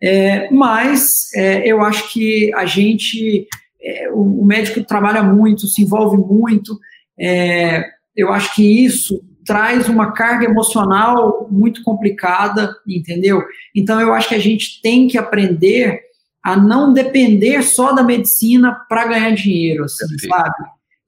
é, 0.00 0.48
mas 0.52 1.34
é, 1.34 1.66
eu 1.66 1.80
acho 1.80 2.12
que 2.12 2.54
a 2.54 2.64
gente 2.64 3.48
é, 3.86 4.10
o, 4.10 4.44
médico 4.44 4.82
trabalha 4.84 5.22
muito, 5.22 5.68
se 5.68 5.82
envolve 5.82 6.16
muito. 6.16 6.78
É, 7.18 7.84
eu 8.16 8.32
acho 8.32 8.54
que 8.54 8.84
isso 8.84 9.22
traz 9.44 9.88
uma 9.88 10.10
carga 10.10 10.44
emocional 10.44 11.46
muito 11.50 11.82
complicada, 11.84 12.74
entendeu? 12.86 13.42
Então 13.74 14.00
eu 14.00 14.12
acho 14.12 14.28
que 14.28 14.34
a 14.34 14.40
gente 14.40 14.82
tem 14.82 15.06
que 15.06 15.16
aprender 15.16 16.00
a 16.42 16.56
não 16.56 16.92
depender 16.92 17.62
só 17.62 17.92
da 17.92 18.02
medicina 18.02 18.72
para 18.88 19.06
ganhar 19.06 19.30
dinheiro, 19.30 19.84
assim, 19.84 20.06
Perfeito. 20.08 20.34
sabe? 20.34 20.54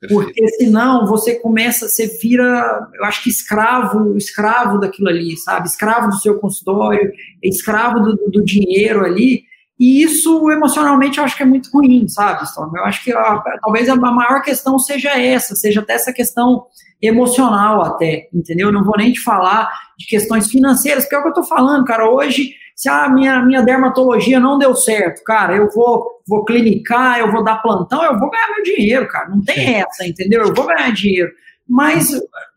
Perfeito. 0.01 0.25
Porque 0.25 0.49
senão 0.51 1.07
você 1.07 1.35
começa, 1.41 1.89
você 1.89 2.07
vira, 2.21 2.89
eu 2.95 3.05
acho 3.05 3.25
que 3.25 3.31
escravo, 3.31 4.17
escravo 4.17 4.79
daquilo 4.79 5.09
ali, 5.09 5.37
sabe? 5.37 5.67
Escravo 5.67 6.09
do 6.09 6.19
seu 6.21 6.39
consultório, 6.39 7.13
escravo 7.43 7.99
do, 8.01 8.31
do 8.31 8.45
dinheiro 8.45 9.05
ali, 9.05 9.43
e 9.79 10.03
isso, 10.03 10.51
emocionalmente, 10.51 11.19
eu 11.19 11.25
acho 11.25 11.37
que 11.37 11.43
é 11.43 11.47
muito 11.47 11.71
ruim, 11.73 12.09
sabe, 12.09 12.43
Storm? 12.45 12.77
Eu 12.77 12.85
acho 12.85 13.03
que 13.05 13.13
a, 13.13 13.43
talvez 13.63 13.89
a 13.89 13.95
maior 13.95 14.43
questão 14.43 14.79
seja 14.79 15.11
essa, 15.11 15.55
seja 15.55 15.81
até 15.81 15.95
essa 15.95 16.13
questão 16.13 16.67
emocional 17.01 17.83
até, 17.83 18.29
entendeu? 18.35 18.73
Não 18.73 18.85
vou 18.85 18.97
nem 18.99 19.13
te 19.13 19.21
falar 19.21 19.71
de 19.97 20.07
questões 20.07 20.49
financeiras, 20.49 21.05
porque 21.05 21.15
é 21.15 21.19
o 21.19 21.23
que 21.23 21.29
eu 21.29 21.35
tô 21.35 21.45
falando, 21.45 21.85
cara. 21.85 22.11
Hoje, 22.11 22.55
se 22.75 22.89
a 22.89 23.09
minha, 23.09 23.41
minha 23.43 23.63
dermatologia 23.63 24.41
não 24.41 24.59
deu 24.59 24.75
certo, 24.75 25.23
cara, 25.23 25.55
eu 25.55 25.69
vou, 25.71 26.23
vou 26.27 26.45
clinicar, 26.45 27.21
eu 27.21 27.31
vou 27.31 27.45
dar 27.45 27.63
plantão, 27.63 28.05
eu 28.05 28.19
vou 28.19 28.31
ganhar 28.31 28.49
meu 28.49 28.65
dinheiro, 28.65 29.07
cara. 29.07 29.29
Não 29.29 29.43
tem 29.43 29.77
essa, 29.77 30.05
entendeu? 30.05 30.43
Eu 30.43 30.55
vou 30.55 30.67
ganhar 30.67 30.93
dinheiro. 30.93 31.31
Mas 31.69 32.11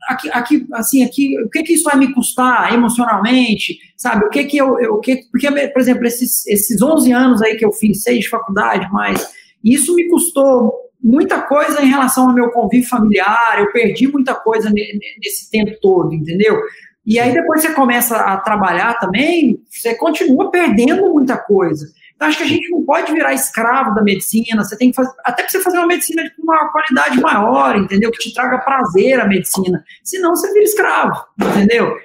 aqui, 0.08 0.30
aqui, 0.32 0.68
assim, 0.74 1.04
aqui, 1.04 1.42
o 1.42 1.50
que 1.50 1.64
que 1.64 1.74
isso 1.74 1.84
vai 1.84 1.98
me 1.98 2.14
custar 2.14 2.74
emocionalmente, 2.74 3.78
sabe? 3.98 4.26
O 4.26 4.30
que 4.30 4.46
que 4.46 4.58
eu, 4.58 4.80
eu 4.80 5.00
que, 5.00 5.24
porque, 5.32 5.52
por 5.70 5.82
exemplo, 5.82 6.06
esses, 6.06 6.48
esses 6.48 6.82
11 6.82 7.12
anos 7.12 7.42
aí 7.42 7.58
que 7.58 7.66
eu 7.66 7.74
fiz, 7.74 8.04
seis 8.04 8.22
de 8.22 8.30
faculdade, 8.30 8.88
mas 8.92 9.28
isso 9.64 9.94
me 9.96 10.10
custou 10.10 10.74
muita 11.04 11.42
coisa 11.42 11.82
em 11.82 11.90
relação 11.90 12.30
ao 12.30 12.36
meu 12.36 12.52
convívio 12.52 12.88
familiar, 12.88 13.60
eu 13.60 13.72
perdi 13.72 14.08
muita 14.08 14.36
coisa 14.36 14.70
nesse 14.70 15.50
tempo 15.50 15.76
todo, 15.82 16.14
entendeu? 16.14 16.62
E 17.06 17.20
aí 17.20 17.34
depois 17.34 17.62
você 17.62 17.74
começa 17.74 18.16
a 18.16 18.38
trabalhar 18.38 18.94
também, 19.00 19.60
você 19.70 19.96
continua 19.96 20.52
perdendo 20.52 21.12
muita 21.12 21.38
coisa. 21.38 21.88
Então 22.22 22.30
acho 22.30 22.38
que 22.38 22.44
a 22.44 22.48
gente 22.48 22.70
não 22.70 22.84
pode 22.84 23.12
virar 23.12 23.34
escravo 23.34 23.96
da 23.96 24.04
medicina, 24.04 24.64
você 24.64 24.78
tem 24.78 24.92
que 24.92 24.96
fazer, 24.96 25.12
até 25.26 25.42
para 25.42 25.50
você 25.50 25.60
fazer 25.60 25.80
uma 25.80 25.88
medicina 25.88 26.22
com 26.38 26.44
uma 26.44 26.72
qualidade 26.72 27.20
maior, 27.20 27.76
entendeu? 27.76 28.12
Que 28.12 28.20
te 28.20 28.32
traga 28.32 28.60
prazer 28.60 29.20
a 29.20 29.28
medicina. 29.28 29.84
Senão 30.04 30.36
você 30.36 30.54
vira 30.54 30.64
escravo, 30.64 31.20
entendeu? 31.42 31.98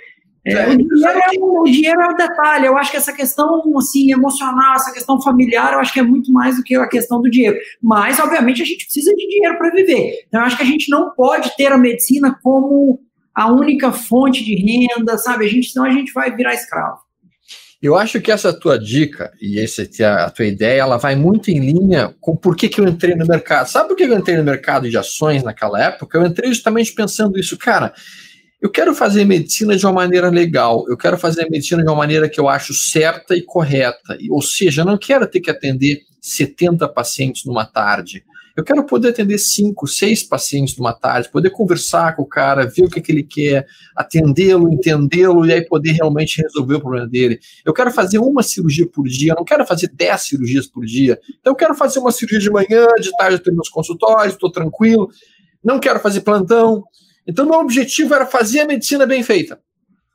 É, 0.43 0.69
o, 0.69 0.79
dinheiro 0.79 1.19
é, 1.19 1.39
o, 1.39 1.65
dinheiro 1.65 2.01
é 2.01 2.09
o 2.09 2.17
detalhe. 2.17 2.65
Eu 2.65 2.79
acho 2.79 2.91
que 2.91 2.97
essa 2.97 3.13
questão 3.13 3.63
assim, 3.77 4.11
emocional, 4.11 4.77
essa 4.77 4.91
questão 4.91 5.21
familiar, 5.21 5.75
eu 5.75 5.81
acho 5.81 5.93
que 5.93 6.01
é 6.01 6.03
muito 6.03 6.33
mais 6.33 6.57
do 6.57 6.63
que 6.63 6.75
a 6.77 6.89
questão 6.89 7.21
do 7.21 7.29
dinheiro. 7.29 7.59
Mas, 7.83 8.19
obviamente, 8.19 8.63
a 8.63 8.65
gente 8.65 8.87
precisa 8.87 9.15
de 9.15 9.29
dinheiro 9.29 9.59
para 9.59 9.69
viver. 9.69 10.25
Então, 10.29 10.41
eu 10.41 10.47
acho 10.47 10.57
que 10.57 10.63
a 10.63 10.67
gente 10.67 10.91
não 10.91 11.11
pode 11.11 11.55
ter 11.59 11.71
a 11.71 11.77
medicina 11.77 12.39
como 12.43 13.01
a 13.35 13.53
única 13.53 13.93
fonte 13.93 14.43
de 14.43 14.55
renda, 14.55 15.19
sabe? 15.19 15.45
A 15.45 15.49
gente, 15.49 15.73
senão 15.73 15.85
a 15.85 15.91
gente 15.91 16.11
vai 16.15 16.35
virar 16.35 16.55
escravo. 16.55 17.06
Eu 17.87 17.97
acho 17.97 18.21
que 18.21 18.31
essa 18.31 18.53
tua 18.53 18.79
dica 18.79 19.33
e 19.41 19.61
essa 19.61 19.83
a 20.25 20.31
tua 20.31 20.47
ideia, 20.47 20.81
ela 20.81 20.97
vai 20.97 21.15
muito 21.15 21.51
em 21.51 21.59
linha 21.59 22.15
com 22.21 22.37
por 22.37 22.57
que, 22.57 22.69
que 22.69 22.81
eu 22.81 22.87
entrei 22.87 23.15
no 23.15 23.27
mercado. 23.27 23.69
Sabe 23.69 23.89
por 23.89 23.97
que 23.97 24.05
eu 24.05 24.17
entrei 24.17 24.37
no 24.37 24.45
mercado 24.45 24.89
de 24.89 24.97
ações 24.97 25.43
naquela 25.43 25.83
época? 25.83 26.19
Eu 26.19 26.27
entrei 26.27 26.51
justamente 26.51 26.93
pensando 26.93 27.39
isso, 27.39 27.57
cara 27.57 27.93
eu 28.61 28.71
quero 28.71 28.95
fazer 28.95 29.25
medicina 29.25 29.77
de 29.77 29.85
uma 29.85 29.93
maneira 29.93 30.31
legal, 30.31 30.85
eu 30.89 30.97
quero 30.97 31.19
fazer 31.19 31.49
medicina 31.51 31.83
de 31.83 31.89
uma 31.89 31.97
maneira 31.97 32.29
que 32.29 32.41
eu 32.41 32.49
acho 32.49 32.73
certa 32.73 33.37
e 33.37 33.43
correta. 33.43 34.17
Ou 34.31 34.43
seja, 34.43 34.83
eu 34.83 34.87
não 34.87 34.97
quero 34.97 35.27
ter 35.27 35.41
que 35.41 35.51
atender 35.51 36.01
70 36.21 36.89
pacientes 36.89 37.45
numa 37.45 37.65
tarde. 37.65 38.25
Eu 38.57 38.65
quero 38.65 38.85
poder 38.85 39.11
atender 39.11 39.39
5, 39.39 39.87
6 39.87 40.23
pacientes 40.23 40.77
numa 40.77 40.93
tarde, 40.95 41.31
poder 41.31 41.51
conversar 41.51 42.17
com 42.17 42.23
o 42.23 42.27
cara, 42.27 42.67
ver 42.67 42.85
o 42.85 42.89
que, 42.89 43.01
que 43.01 43.13
ele 43.13 43.23
quer, 43.23 43.67
atendê-lo, 43.95 44.73
entendê-lo 44.73 45.45
e 45.45 45.53
aí 45.53 45.65
poder 45.65 45.93
realmente 45.93 46.41
resolver 46.41 46.77
o 46.77 46.81
problema 46.81 47.07
dele. 47.07 47.39
Eu 47.65 47.75
quero 47.75 47.91
fazer 47.91 48.19
uma 48.19 48.43
cirurgia 48.43 48.89
por 48.89 49.07
dia, 49.07 49.33
eu 49.33 49.37
não 49.37 49.45
quero 49.45 49.67
fazer 49.67 49.91
10 49.93 50.23
cirurgias 50.23 50.67
por 50.67 50.87
dia. 50.87 51.21
Então 51.41 51.53
eu 51.53 51.57
quero 51.57 51.75
fazer 51.75 51.99
uma 51.99 52.11
cirurgia 52.11 52.41
de 52.41 52.51
manhã, 52.51 52.87
de 52.99 53.15
tarde 53.19 53.37
eu 53.37 53.43
tenho 53.43 53.57
meus 53.57 53.69
consultórios, 53.69 54.35
estou 54.35 54.51
tranquilo. 54.51 55.11
Não 55.63 55.79
quero 55.79 56.01
fazer 56.01 56.23
plantão, 56.23 56.85
então, 57.27 57.45
meu 57.45 57.59
objetivo 57.59 58.15
era 58.15 58.25
fazer 58.25 58.61
a 58.61 58.67
medicina 58.67 59.05
bem 59.05 59.23
feita. 59.23 59.59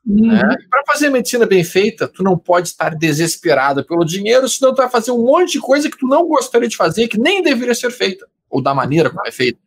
Uhum. 0.06 0.28
Né? 0.28 0.56
Para 0.70 0.84
fazer 0.88 1.10
medicina 1.10 1.46
bem 1.46 1.64
feita, 1.64 2.08
tu 2.08 2.24
não 2.24 2.38
pode 2.38 2.70
estar 2.70 2.96
desesperado 2.96 3.86
pelo 3.86 4.04
dinheiro, 4.04 4.48
senão 4.50 4.74
tu 4.74 4.78
vai 4.78 4.90
fazer 4.90 5.12
um 5.12 5.24
monte 5.24 5.54
de 5.54 5.60
coisa 5.60 5.90
que 5.90 5.98
tu 5.98 6.08
não 6.08 6.28
gostaria 6.28 6.68
de 6.68 6.76
fazer, 6.76 7.08
que 7.08 7.20
nem 7.20 7.44
deveria 7.44 7.76
ser 7.76 7.92
feita, 7.92 8.28
ou 8.50 8.62
da 8.62 8.74
maneira 8.74 9.10
como 9.10 9.26
é 9.26 9.32
feita. 9.32 9.60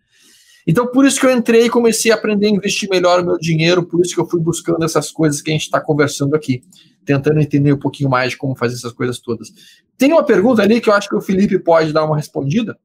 Então, 0.66 0.87
por 0.87 1.05
isso 1.05 1.20
que 1.20 1.26
eu 1.26 1.30
entrei 1.30 1.66
e 1.66 1.70
comecei 1.70 2.11
a 2.11 2.14
aprender 2.14 2.47
a 2.47 2.51
investir 2.51 2.89
melhor 2.89 3.20
o 3.20 3.24
meu 3.24 3.39
dinheiro, 3.39 3.85
por 3.85 4.01
isso 4.01 4.14
que 4.14 4.20
eu 4.20 4.26
fui 4.26 4.41
buscando 4.41 4.82
essas 4.85 5.11
coisas 5.11 5.43
que 5.43 5.51
a 5.51 5.53
gente 5.53 5.64
está 5.64 5.80
conversando 5.80 6.35
aqui, 6.35 6.62
tentando 7.05 7.39
entender 7.39 7.72
um 7.72 7.78
pouquinho 7.78 8.09
mais 8.09 8.30
de 8.30 8.39
como 8.39 8.57
fazer 8.57 8.74
essas 8.74 8.93
coisas 8.93 9.20
todas. 9.20 9.53
Tem 9.97 10.11
uma 10.11 10.24
pergunta 10.24 10.62
ali 10.62 10.80
que 10.80 10.89
eu 10.89 10.95
acho 10.95 11.09
que 11.09 11.14
o 11.14 11.20
Felipe 11.20 11.59
pode 11.59 11.93
dar 11.93 12.05
uma 12.05 12.16
respondida, 12.16 12.78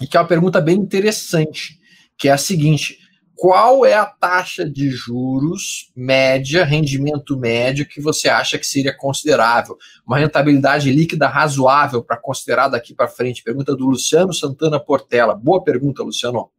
e 0.00 0.06
que 0.06 0.16
é 0.16 0.20
uma 0.20 0.26
pergunta 0.26 0.60
bem 0.60 0.76
interessante, 0.76 1.78
que 2.18 2.28
é 2.28 2.32
a 2.32 2.38
seguinte: 2.38 2.98
qual 3.36 3.84
é 3.84 3.94
a 3.94 4.06
taxa 4.06 4.64
de 4.64 4.90
juros 4.90 5.90
média, 5.94 6.64
rendimento 6.64 7.36
médio, 7.36 7.86
que 7.86 8.00
você 8.00 8.28
acha 8.28 8.58
que 8.58 8.66
seria 8.66 8.96
considerável? 8.96 9.76
Uma 10.06 10.18
rentabilidade 10.18 10.90
líquida 10.90 11.26
razoável 11.26 12.02
para 12.02 12.16
considerar 12.16 12.68
daqui 12.68 12.94
para 12.94 13.08
frente? 13.08 13.42
Pergunta 13.42 13.74
do 13.74 13.86
Luciano 13.86 14.32
Santana 14.32 14.78
Portela. 14.78 15.34
Boa 15.34 15.62
pergunta, 15.62 16.02
Luciano. 16.02 16.50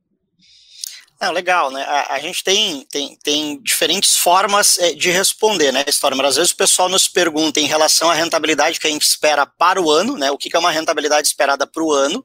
Não, 1.20 1.32
legal, 1.32 1.72
né? 1.72 1.82
A, 1.82 2.16
a, 2.16 2.20
gente 2.20 2.44
tem, 2.44 2.86
tem, 2.92 3.18
tem 3.24 3.62
diferentes 3.64 4.18
formas 4.18 4.78
é, 4.78 4.94
de 4.94 5.10
responder, 5.12 5.72
né, 5.72 5.86
História? 5.88 6.16
Mas 6.16 6.28
às 6.28 6.36
vezes 6.36 6.52
o 6.52 6.58
pessoal 6.58 6.90
nos 6.90 7.08
pergunta 7.08 7.60
em 7.60 7.66
relação 7.66 8.12
à 8.12 8.14
rentabilidade 8.14 8.80
que 8.80 8.88
a 8.88 8.90
gente 8.90 9.04
espera 9.04 9.46
para 9.46 9.82
o 9.82 9.90
ano, 9.90 10.18
né? 10.18 10.30
O 10.30 10.38
que, 10.38 10.50
que 10.50 10.58
é 10.58 10.60
uma 10.60 10.72
rentabilidade 10.72 11.28
esperada 11.28 11.66
para 11.66 11.82
o 11.82 11.92
ano? 11.92 12.24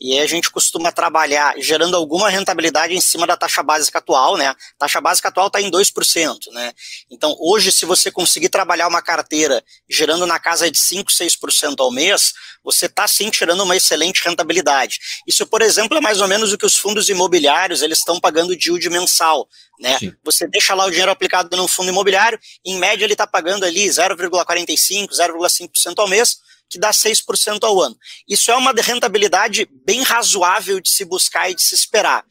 E 0.00 0.14
aí 0.14 0.20
a 0.20 0.26
gente 0.26 0.50
costuma 0.50 0.90
trabalhar 0.90 1.54
gerando 1.58 1.96
alguma 1.96 2.28
rentabilidade 2.28 2.94
em 2.94 3.00
cima 3.00 3.26
da 3.26 3.36
taxa 3.36 3.62
básica 3.62 3.98
atual, 3.98 4.36
né? 4.36 4.48
A 4.48 4.56
taxa 4.78 5.00
básica 5.00 5.28
atual 5.28 5.48
está 5.48 5.60
em 5.60 5.70
2%, 5.70 6.52
né? 6.52 6.72
Então, 7.10 7.36
hoje, 7.38 7.70
se 7.70 7.84
você 7.84 8.10
conseguir 8.10 8.48
trabalhar 8.48 8.88
uma 8.88 9.02
carteira 9.02 9.62
gerando 9.88 10.26
na 10.26 10.38
casa 10.38 10.70
de 10.70 10.78
5, 10.78 11.10
6% 11.10 11.74
ao 11.80 11.90
mês, 11.90 12.32
você 12.62 12.86
está 12.86 13.06
sim 13.06 13.30
tirando 13.30 13.62
uma 13.62 13.76
excelente 13.76 14.22
rentabilidade. 14.24 14.98
Isso, 15.26 15.46
por 15.46 15.62
exemplo, 15.62 15.96
é 15.96 16.00
mais 16.00 16.20
ou 16.20 16.28
menos 16.28 16.52
o 16.52 16.58
que 16.58 16.66
os 16.66 16.76
fundos 16.76 17.08
imobiliários 17.08 17.82
eles 17.82 17.98
estão 17.98 18.20
pagando 18.20 18.56
de 18.56 18.70
yield 18.70 18.88
mensal. 18.90 19.48
Né? 19.78 19.98
Você 20.24 20.46
deixa 20.46 20.74
lá 20.74 20.84
o 20.84 20.90
dinheiro 20.90 21.10
aplicado 21.10 21.56
no 21.56 21.66
fundo 21.66 21.88
imobiliário, 21.88 22.38
em 22.64 22.78
média 22.78 23.04
ele 23.04 23.14
está 23.14 23.26
pagando 23.26 23.64
ali 23.64 23.86
0,45%, 23.86 25.08
0,5% 25.10 25.98
ao 25.98 26.08
mês 26.08 26.38
que 26.70 26.78
dá 26.78 26.92
6% 26.92 27.64
ao 27.64 27.80
ano. 27.82 27.98
Isso 28.28 28.50
é 28.52 28.54
uma 28.54 28.72
rentabilidade 28.72 29.68
bem 29.84 30.02
razoável 30.02 30.80
de 30.80 30.88
se 30.88 31.04
buscar 31.04 31.50
e 31.50 31.54
de 31.54 31.62
se 31.62 31.74
esperar. 31.74 32.24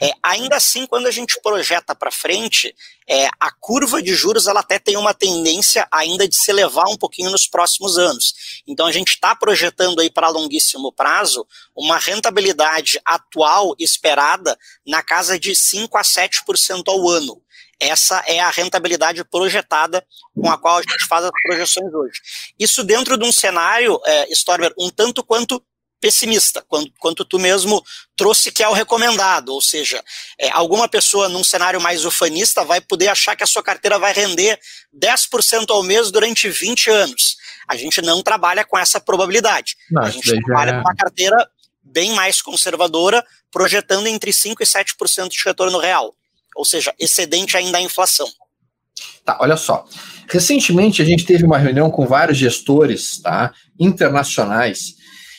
É, 0.00 0.10
ainda 0.22 0.56
assim, 0.56 0.86
quando 0.86 1.06
a 1.06 1.10
gente 1.10 1.38
projeta 1.42 1.94
para 1.94 2.10
frente, 2.10 2.74
é, 3.06 3.28
a 3.38 3.50
curva 3.52 4.02
de 4.02 4.14
juros 4.14 4.46
ela 4.46 4.60
até 4.60 4.78
tem 4.78 4.96
uma 4.96 5.12
tendência 5.12 5.86
ainda 5.92 6.26
de 6.26 6.34
se 6.34 6.50
elevar 6.50 6.88
um 6.88 6.96
pouquinho 6.96 7.30
nos 7.30 7.46
próximos 7.46 7.98
anos. 7.98 8.62
Então 8.66 8.86
a 8.86 8.92
gente 8.92 9.10
está 9.10 9.36
projetando 9.36 10.00
aí 10.00 10.10
para 10.10 10.30
longuíssimo 10.30 10.90
prazo 10.90 11.46
uma 11.76 11.98
rentabilidade 11.98 12.98
atual 13.04 13.74
esperada 13.78 14.58
na 14.86 15.02
casa 15.02 15.38
de 15.38 15.54
5 15.54 15.98
a 15.98 16.02
7% 16.02 16.82
ao 16.88 17.08
ano. 17.10 17.41
Essa 17.82 18.22
é 18.28 18.38
a 18.38 18.48
rentabilidade 18.48 19.24
projetada 19.24 20.06
com 20.40 20.48
a 20.48 20.56
qual 20.56 20.78
a 20.78 20.82
gente 20.82 21.04
faz 21.08 21.24
as 21.24 21.32
projeções 21.42 21.92
hoje. 21.92 22.20
Isso 22.56 22.84
dentro 22.84 23.18
de 23.18 23.24
um 23.24 23.32
cenário, 23.32 24.00
é, 24.06 24.32
Stormer, 24.32 24.72
um 24.78 24.88
tanto 24.88 25.24
quanto 25.24 25.60
pessimista, 26.00 26.64
quanto, 26.68 26.92
quanto 27.00 27.24
tu 27.24 27.40
mesmo 27.40 27.82
trouxe 28.16 28.52
que 28.52 28.62
é 28.62 28.68
o 28.68 28.72
recomendado, 28.72 29.48
ou 29.48 29.60
seja, 29.60 30.00
é, 30.38 30.48
alguma 30.50 30.88
pessoa 30.88 31.28
num 31.28 31.42
cenário 31.42 31.80
mais 31.80 32.04
ufanista 32.04 32.64
vai 32.64 32.80
poder 32.80 33.08
achar 33.08 33.34
que 33.34 33.42
a 33.42 33.48
sua 33.48 33.64
carteira 33.64 33.98
vai 33.98 34.12
render 34.12 34.60
10% 34.96 35.70
ao 35.70 35.82
mês 35.82 36.12
durante 36.12 36.48
20 36.48 36.88
anos. 36.88 37.36
A 37.66 37.74
gente 37.74 38.00
não 38.00 38.22
trabalha 38.22 38.64
com 38.64 38.78
essa 38.78 39.00
probabilidade. 39.00 39.76
a 39.98 40.08
gente 40.08 40.40
trabalha 40.44 40.70
é... 40.70 40.74
com 40.74 40.80
uma 40.80 40.94
carteira 40.94 41.50
bem 41.82 42.12
mais 42.12 42.40
conservadora, 42.40 43.24
projetando 43.50 44.06
entre 44.06 44.30
5% 44.30 44.56
e 44.60 44.64
7% 44.64 45.28
de 45.28 45.42
retorno 45.44 45.78
real 45.78 46.14
ou 46.56 46.64
seja, 46.64 46.94
excedente 46.98 47.56
ainda 47.56 47.78
à 47.78 47.82
inflação. 47.82 48.28
Tá, 49.24 49.38
olha 49.40 49.56
só. 49.56 49.84
Recentemente 50.28 51.02
a 51.02 51.04
gente 51.04 51.24
teve 51.24 51.44
uma 51.44 51.58
reunião 51.58 51.90
com 51.90 52.06
vários 52.06 52.38
gestores 52.38 53.20
tá, 53.20 53.52
internacionais, 53.78 54.94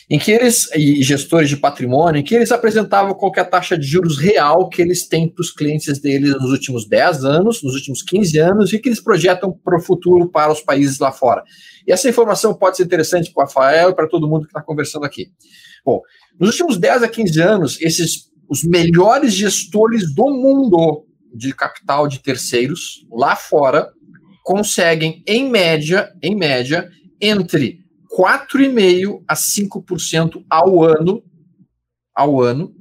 em 0.08 0.18
que 0.18 0.30
eles, 0.30 0.70
e 0.74 1.02
gestores 1.02 1.48
de 1.48 1.56
patrimônio, 1.56 2.20
em 2.20 2.22
que 2.24 2.34
eles 2.34 2.52
apresentavam 2.52 3.14
qual 3.14 3.32
é 3.36 3.40
a 3.40 3.44
taxa 3.44 3.76
de 3.76 3.86
juros 3.86 4.18
real 4.18 4.68
que 4.68 4.82
eles 4.82 5.06
têm 5.06 5.28
para 5.28 5.40
os 5.40 5.50
clientes 5.50 5.98
deles 5.98 6.32
nos 6.34 6.50
últimos 6.50 6.86
10 6.86 7.24
anos, 7.24 7.62
nos 7.62 7.74
últimos 7.74 8.02
15 8.02 8.38
anos, 8.38 8.72
e 8.72 8.78
que 8.78 8.88
eles 8.88 9.00
projetam 9.00 9.52
para 9.52 9.78
o 9.78 9.80
futuro 9.80 10.30
para 10.30 10.52
os 10.52 10.60
países 10.60 10.98
lá 10.98 11.10
fora. 11.10 11.42
E 11.86 11.92
essa 11.92 12.08
informação 12.08 12.54
pode 12.54 12.76
ser 12.76 12.84
interessante 12.84 13.32
para 13.32 13.44
o 13.44 13.46
Rafael 13.46 13.90
e 13.90 13.94
para 13.94 14.08
todo 14.08 14.28
mundo 14.28 14.42
que 14.42 14.48
está 14.48 14.62
conversando 14.62 15.04
aqui. 15.04 15.30
Bom, 15.84 16.00
nos 16.38 16.50
últimos 16.50 16.78
10 16.78 17.02
a 17.02 17.08
15 17.08 17.40
anos, 17.40 17.80
esses 17.80 18.30
os 18.48 18.62
melhores 18.62 19.32
gestores 19.32 20.14
do 20.14 20.24
mundo 20.24 21.03
de 21.34 21.52
capital 21.52 22.06
de 22.06 22.20
terceiros 22.20 23.06
lá 23.10 23.34
fora 23.34 23.92
conseguem, 24.44 25.22
em 25.26 25.50
média, 25.50 26.12
em 26.22 26.36
média, 26.36 26.90
entre 27.20 27.80
4,5% 28.16 29.22
a 29.26 29.34
5% 29.34 30.44
ao 30.48 30.84
ano, 30.84 31.22
ao 32.14 32.40
ano 32.40 32.72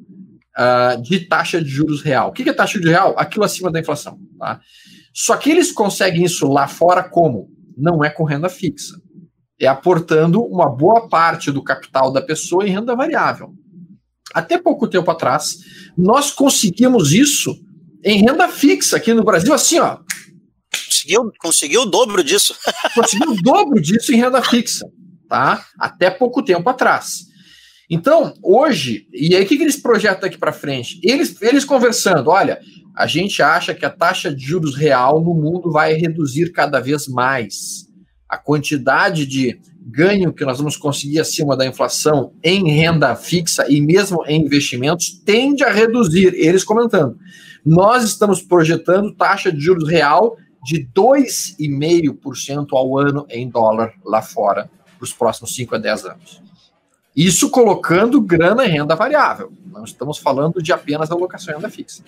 uh, 0.57 1.01
de 1.01 1.21
taxa 1.21 1.61
de 1.63 1.69
juros 1.69 2.01
real. 2.01 2.29
O 2.29 2.31
que 2.33 2.47
é 2.47 2.53
taxa 2.53 2.79
de 2.79 2.87
real? 2.87 3.15
Aquilo 3.17 3.45
acima 3.45 3.71
da 3.71 3.79
inflação. 3.79 4.19
Tá? 4.37 4.59
Só 5.13 5.37
que 5.37 5.49
eles 5.49 5.71
conseguem 5.71 6.25
isso 6.25 6.47
lá 6.47 6.67
fora 6.67 7.03
como? 7.03 7.49
Não 7.77 8.03
é 8.03 8.09
com 8.09 8.23
renda 8.23 8.49
fixa. 8.49 9.01
É 9.59 9.65
aportando 9.65 10.43
uma 10.43 10.69
boa 10.69 11.07
parte 11.07 11.51
do 11.51 11.63
capital 11.63 12.11
da 12.11 12.21
pessoa 12.21 12.67
em 12.67 12.71
renda 12.71 12.95
variável. 12.95 13.53
Até 14.33 14.57
pouco 14.57 14.87
tempo 14.87 15.09
atrás, 15.09 15.59
nós 15.97 16.31
conseguimos 16.31 17.11
isso 17.11 17.55
em 18.03 18.19
renda 18.19 18.47
fixa 18.47 18.97
aqui 18.97 19.13
no 19.13 19.23
Brasil, 19.23 19.53
assim, 19.53 19.79
ó. 19.79 19.99
Conseguiu, 20.85 21.31
conseguiu 21.39 21.81
o 21.81 21.85
dobro 21.85 22.23
disso. 22.23 22.55
conseguiu 22.95 23.31
o 23.31 23.41
dobro 23.41 23.81
disso 23.81 24.13
em 24.13 24.17
renda 24.17 24.41
fixa, 24.41 24.85
tá? 25.29 25.65
Até 25.79 26.09
pouco 26.09 26.43
tempo 26.43 26.69
atrás. 26.69 27.25
Então, 27.89 28.33
hoje, 28.41 29.07
e 29.13 29.35
aí 29.35 29.43
o 29.43 29.47
que, 29.47 29.57
que 29.57 29.63
eles 29.63 29.81
projetam 29.81 30.21
daqui 30.21 30.37
para 30.37 30.51
frente? 30.51 30.99
Eles, 31.03 31.39
eles 31.41 31.65
conversando, 31.65 32.29
olha, 32.29 32.59
a 32.95 33.05
gente 33.07 33.41
acha 33.41 33.73
que 33.73 33.85
a 33.85 33.89
taxa 33.89 34.33
de 34.33 34.43
juros 34.43 34.75
real 34.75 35.21
no 35.21 35.33
mundo 35.33 35.71
vai 35.71 35.93
reduzir 35.93 36.51
cada 36.51 36.79
vez 36.79 37.07
mais. 37.07 37.87
A 38.29 38.37
quantidade 38.37 39.25
de 39.25 39.59
ganho 39.85 40.33
que 40.33 40.45
nós 40.45 40.57
vamos 40.57 40.77
conseguir 40.77 41.19
acima 41.19 41.57
da 41.57 41.65
inflação 41.65 42.33
em 42.43 42.71
renda 42.71 43.15
fixa 43.15 43.65
e 43.69 43.81
mesmo 43.81 44.23
em 44.25 44.41
investimentos 44.41 45.21
tende 45.25 45.63
a 45.63 45.71
reduzir. 45.71 46.33
Eles 46.33 46.63
comentando. 46.63 47.17
Nós 47.65 48.03
estamos 48.03 48.41
projetando 48.41 49.13
taxa 49.13 49.51
de 49.51 49.59
juros 49.59 49.87
real 49.87 50.37
de 50.63 50.87
2,5% 50.95 52.67
ao 52.71 52.97
ano 52.97 53.25
em 53.29 53.49
dólar 53.49 53.93
lá 54.03 54.21
fora 54.21 54.69
para 54.97 55.03
os 55.03 55.13
próximos 55.13 55.55
5 55.55 55.75
a 55.75 55.77
10 55.77 56.05
anos. 56.05 56.41
Isso 57.15 57.49
colocando 57.49 58.19
grana 58.21 58.65
em 58.65 58.69
renda 58.69 58.95
variável. 58.95 59.51
Não 59.65 59.83
estamos 59.83 60.17
falando 60.17 60.61
de 60.61 60.73
apenas 60.73 61.11
alocação 61.11 61.53
em 61.53 61.57
renda 61.57 61.69
fixa. 61.69 62.03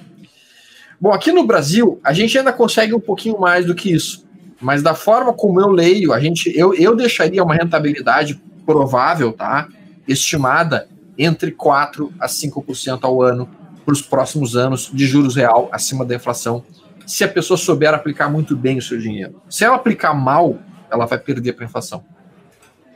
Bom, 0.99 1.11
aqui 1.11 1.31
no 1.31 1.45
Brasil, 1.45 1.99
a 2.03 2.13
gente 2.13 2.37
ainda 2.37 2.53
consegue 2.53 2.93
um 2.93 2.99
pouquinho 2.99 3.39
mais 3.39 3.65
do 3.65 3.75
que 3.75 3.91
isso. 3.91 4.25
Mas 4.61 4.81
da 4.81 4.95
forma 4.95 5.33
como 5.33 5.59
eu 5.59 5.67
leio, 5.67 6.13
a 6.13 6.19
gente, 6.19 6.51
eu, 6.57 6.73
eu 6.73 6.95
deixaria 6.95 7.43
uma 7.43 7.53
rentabilidade 7.53 8.41
provável, 8.65 9.33
tá? 9.33 9.67
Estimada 10.07 10.87
entre 11.17 11.51
4 11.51 12.13
a 12.19 12.27
5% 12.27 12.99
ao 13.03 13.21
ano 13.21 13.49
para 13.85 13.93
os 13.93 14.01
próximos 14.01 14.55
anos 14.55 14.89
de 14.91 15.05
juros 15.05 15.35
real 15.35 15.69
acima 15.71 16.03
da 16.03 16.15
inflação, 16.15 16.63
se 17.05 17.23
a 17.23 17.27
pessoa 17.27 17.57
souber 17.57 17.93
aplicar 17.93 18.29
muito 18.29 18.57
bem 18.57 18.77
o 18.77 18.81
seu 18.81 18.97
dinheiro. 18.97 19.41
Se 19.47 19.63
ela 19.63 19.75
aplicar 19.75 20.13
mal, 20.13 20.57
ela 20.89 21.05
vai 21.05 21.19
perder 21.19 21.53
para 21.53 21.65
a 21.65 21.67
inflação. 21.67 22.03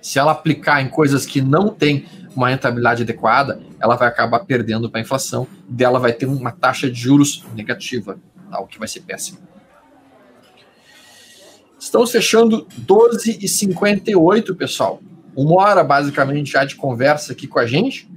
Se 0.01 0.17
ela 0.17 0.31
aplicar 0.31 0.81
em 0.81 0.89
coisas 0.89 1.25
que 1.25 1.41
não 1.41 1.69
têm 1.69 2.05
uma 2.35 2.49
rentabilidade 2.49 3.03
adequada, 3.03 3.59
ela 3.79 3.95
vai 3.95 4.07
acabar 4.07 4.39
perdendo 4.39 4.89
para 4.89 4.99
a 4.99 5.03
inflação, 5.03 5.47
dela 5.67 5.99
vai 5.99 6.13
ter 6.13 6.25
uma 6.25 6.51
taxa 6.51 6.89
de 6.89 6.99
juros 6.99 7.43
negativa, 7.53 8.17
tá? 8.49 8.59
o 8.59 8.67
que 8.67 8.79
vai 8.79 8.87
ser 8.87 9.01
péssimo. 9.01 9.39
Estamos 11.77 12.11
fechando 12.11 12.67
12 12.77 13.39
e 13.41 13.47
58 13.47 14.55
pessoal. 14.55 15.01
Uma 15.35 15.61
hora 15.61 15.83
basicamente 15.83 16.51
já 16.51 16.65
de 16.65 16.75
conversa 16.75 17.31
aqui 17.31 17.47
com 17.47 17.59
a 17.59 17.65
gente, 17.65 18.09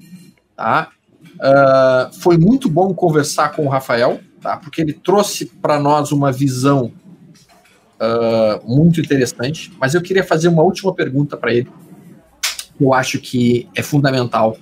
tá? 0.57 0.91
Uh, 1.35 2.13
foi 2.21 2.37
muito 2.37 2.69
bom 2.69 2.95
conversar 2.95 3.51
com 3.53 3.67
o 3.67 3.69
Rafael, 3.69 4.21
tá? 4.41 4.57
Porque 4.57 4.81
ele 4.81 4.93
trouxe 4.93 5.47
para 5.47 5.79
nós 5.79 6.13
uma 6.13 6.31
visão 6.31 6.93
uh, 7.99 8.65
muito 8.65 9.01
interessante. 9.01 9.73
Mas 9.79 9.95
eu 9.95 10.03
queria 10.03 10.23
fazer 10.23 10.49
uma 10.49 10.63
última 10.63 10.95
pergunta 10.95 11.37
para 11.37 11.53
ele. 11.53 11.71
Eu 12.81 12.93
acho 12.93 13.19
que 13.19 13.69
é 13.75 13.83
fundamental 13.83 14.57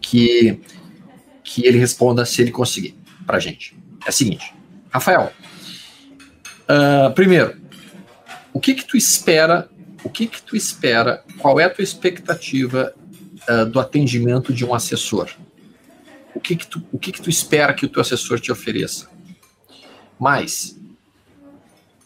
que, 0.00 0.60
que 1.42 1.66
ele 1.66 1.78
responda 1.78 2.24
se 2.24 2.42
ele 2.42 2.50
conseguir 2.50 2.96
para 3.26 3.38
a 3.38 3.40
gente. 3.40 3.76
É 4.06 4.10
o 4.10 4.12
seguinte, 4.12 4.54
Rafael. 4.90 5.32
Uh, 6.62 7.12
primeiro, 7.14 7.56
o 8.52 8.60
que 8.60 8.74
que 8.74 8.84
tu 8.84 8.96
espera? 8.96 9.68
O 10.02 10.10
que 10.10 10.26
que 10.26 10.42
tu 10.42 10.56
espera? 10.56 11.24
Qual 11.38 11.58
é 11.58 11.64
a 11.64 11.70
tua 11.70 11.82
expectativa 11.82 12.94
do 13.70 13.78
atendimento 13.78 14.54
de 14.54 14.64
um 14.64 14.74
assessor? 14.74 15.28
O 16.34 16.40
que 16.40 16.56
que 16.56 16.66
tu, 16.66 16.82
o 16.92 16.98
que 16.98 17.12
que 17.12 17.22
tu 17.22 17.30
espera 17.30 17.72
que 17.72 17.86
o 17.86 17.88
teu 17.88 18.00
assessor 18.00 18.40
te 18.40 18.50
ofereça? 18.50 19.08
Mais, 20.18 20.76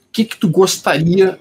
o 0.08 0.12
que 0.12 0.24
que 0.24 0.36
tu 0.36 0.48
gostaria? 0.48 1.38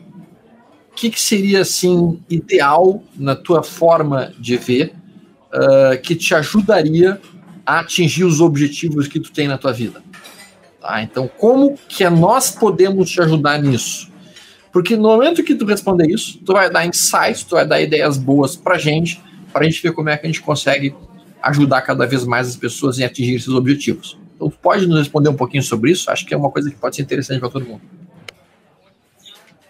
O 0.92 0.96
que 0.96 1.10
que 1.10 1.22
seria 1.22 1.62
assim 1.62 2.22
ideal 2.30 3.04
na 3.16 3.36
tua 3.36 3.62
forma 3.62 4.34
de 4.40 4.58
ver 4.58 4.94
uh, 5.54 6.02
que 6.02 6.16
te 6.16 6.34
ajudaria 6.34 7.22
a 7.66 7.80
atingir 7.80 8.24
os 8.24 8.42
objetivos 8.42 9.08
que 9.08 9.20
tu 9.20 9.32
tem 9.32 9.48
na 9.48 9.58
tua 9.58 9.74
vida? 9.74 10.04
Tá? 10.82 11.02
Então, 11.02 11.28
como 11.28 11.78
que 11.88 12.08
nós 12.10 12.50
podemos 12.52 13.10
te 13.10 13.22
ajudar 13.22 13.62
nisso? 13.62 14.10
Porque 14.72 14.96
no 14.96 15.10
momento 15.10 15.44
que 15.44 15.56
tu 15.56 15.66
responder 15.66 16.10
isso, 16.10 16.40
tu 16.46 16.54
vai 16.54 16.70
dar 16.70 16.86
insights, 16.86 17.44
tu 17.44 17.56
vai 17.56 17.66
dar 17.66 17.82
ideias 17.82 18.18
boas 18.18 18.56
pra 18.56 18.78
gente, 18.78 19.22
para 19.52 19.66
a 19.66 19.70
gente 19.70 19.82
ver 19.82 19.92
como 19.92 20.10
é 20.10 20.18
que 20.18 20.26
a 20.26 20.30
gente 20.30 20.42
consegue 20.42 20.94
ajudar 21.48 21.82
cada 21.82 22.06
vez 22.06 22.26
mais 22.26 22.48
as 22.48 22.56
pessoas 22.56 23.00
em 23.00 23.04
atingir 23.04 23.36
esses 23.36 23.50
objetivos. 23.50 24.18
Então, 24.36 24.50
pode 24.50 24.86
nos 24.88 25.00
responder 25.00 25.30
um 25.30 25.36
pouquinho 25.36 25.64
sobre 25.64 25.92
isso? 25.92 26.10
Acho 26.12 26.26
que 26.26 26.34
é 26.34 26.38
uma 26.38 26.52
coisa 26.52 26.70
que 26.70 26.76
pode 26.76 26.96
ser 26.96 27.02
interessante 27.02 27.40
para 27.40 27.50
todo 27.50 27.66
mundo. 27.66 27.82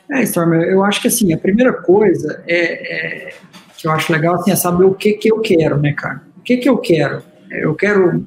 É, 0.10 0.24
Stormer, 0.24 0.62
eu 0.70 0.84
acho 0.84 1.02
que 1.02 1.08
assim, 1.08 1.34
a 1.34 1.38
primeira 1.38 1.74
coisa 1.74 2.44
é, 2.48 3.28
é, 3.28 3.34
que 3.78 3.88
eu 3.88 3.92
acho 3.92 4.12
legal 4.12 4.36
assim, 4.36 4.52
é 4.52 4.56
saber 4.56 4.86
o 4.86 4.94
que 4.94 5.14
que 5.14 5.32
eu 5.32 5.40
quero, 5.40 5.78
né, 5.78 5.94
cara? 5.94 6.22
O 6.38 6.42
que 6.42 6.58
que 6.58 6.70
eu 6.70 6.78
quero? 6.78 7.22
Eu 7.52 7.76
quero, 7.76 8.26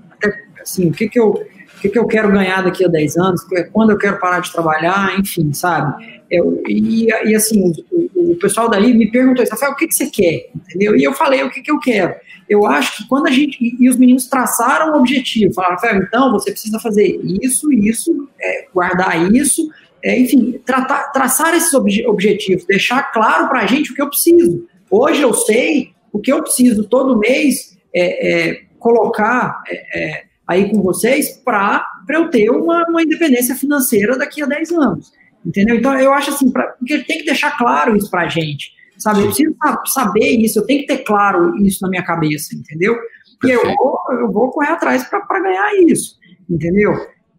assim, 0.61 0.91
o 0.91 0.93
que 0.93 1.09
que 1.09 1.19
eu, 1.19 1.43
o 1.81 1.83
que 1.83 1.89
que 1.89 1.99
eu 1.99 2.07
quero 2.07 2.31
ganhar 2.31 2.63
daqui 2.63 2.85
a 2.85 2.89
10 2.89 3.17
anos? 3.17 3.41
Quando 3.73 3.91
eu 3.91 3.97
quero 3.97 4.21
parar 4.21 4.41
de 4.41 4.53
trabalhar, 4.53 5.19
enfim, 5.19 5.51
sabe? 5.55 6.23
Eu, 6.31 6.63
e, 6.69 7.07
e, 7.07 7.35
assim, 7.35 7.73
o, 7.91 8.33
o, 8.33 8.37
pessoal 8.37 8.69
daí 8.69 8.93
me 8.93 9.11
perguntou 9.11 9.43
Rafael, 9.51 9.73
o 9.73 9.77
que, 9.77 9.87
que 9.89 9.95
você 9.95 10.11
quer? 10.11 10.51
Entendeu? 10.55 10.95
E 10.95 11.03
eu 11.03 11.15
falei 11.15 11.43
o 11.43 11.49
que, 11.51 11.63
que 11.63 11.71
eu 11.71 11.81
quero. 11.81 12.15
Eu 12.47 12.67
acho 12.67 12.99
que 12.99 13.09
quando 13.09 13.29
a 13.29 13.31
gente. 13.31 13.57
E 13.81 13.89
os 13.89 13.97
meninos 13.97 14.27
traçaram 14.27 14.93
o 14.93 14.99
objetivo, 14.99 15.55
falaram, 15.55 15.77
Rafael, 15.77 16.03
então 16.03 16.31
você 16.31 16.51
precisa 16.51 16.79
fazer 16.79 17.19
isso, 17.43 17.73
isso, 17.73 18.29
é, 18.39 18.67
guardar 18.75 19.33
isso, 19.33 19.67
é, 20.05 20.21
enfim, 20.21 20.61
tratar, 20.67 21.11
traçar 21.13 21.55
esses 21.55 21.73
obje, 21.73 22.07
objetivos, 22.07 22.67
deixar 22.67 23.11
claro 23.11 23.49
para 23.49 23.61
a 23.61 23.67
gente 23.67 23.91
o 23.91 23.95
que 23.95 24.03
eu 24.03 24.09
preciso. 24.09 24.69
Hoje 24.91 25.23
eu 25.23 25.33
sei 25.33 25.93
o 26.13 26.19
que 26.19 26.31
eu 26.31 26.43
preciso 26.43 26.85
todo 26.85 27.19
mês 27.19 27.75
é, 27.95 28.51
é 28.51 28.63
colocar 28.79 29.63
é, 29.67 29.99
é, 29.99 30.30
aí 30.51 30.69
com 30.69 30.83
vocês 30.83 31.41
para 31.45 31.87
eu 32.09 32.29
ter 32.29 32.51
uma, 32.51 32.85
uma 32.89 33.03
independência 33.03 33.55
financeira 33.55 34.19
daqui 34.19 34.43
a 34.43 34.47
10 34.47 34.73
anos. 34.73 35.13
Entendeu? 35.47 35.77
Então, 35.77 35.97
eu 35.99 36.13
acho 36.13 36.31
assim, 36.31 36.51
pra, 36.51 36.67
porque 36.73 36.99
tem 37.05 37.19
que 37.19 37.25
deixar 37.25 37.57
claro 37.57 37.97
isso 37.97 38.11
pra 38.11 38.29
gente, 38.29 38.73
sabe? 38.99 39.21
Eu 39.21 39.27
preciso 39.27 39.57
saber 39.87 40.29
isso, 40.29 40.59
eu 40.59 40.67
tenho 40.67 40.81
que 40.81 40.89
ter 40.89 40.99
claro 41.05 41.57
isso 41.65 41.79
na 41.83 41.89
minha 41.89 42.05
cabeça, 42.05 42.55
entendeu? 42.55 42.99
E 43.45 43.51
eu 43.51 43.63
vou, 43.63 43.99
eu 44.11 44.33
vou 44.33 44.51
correr 44.51 44.73
atrás 44.73 45.05
para 45.05 45.41
ganhar 45.41 45.73
isso, 45.87 46.19
entendeu? 46.51 46.93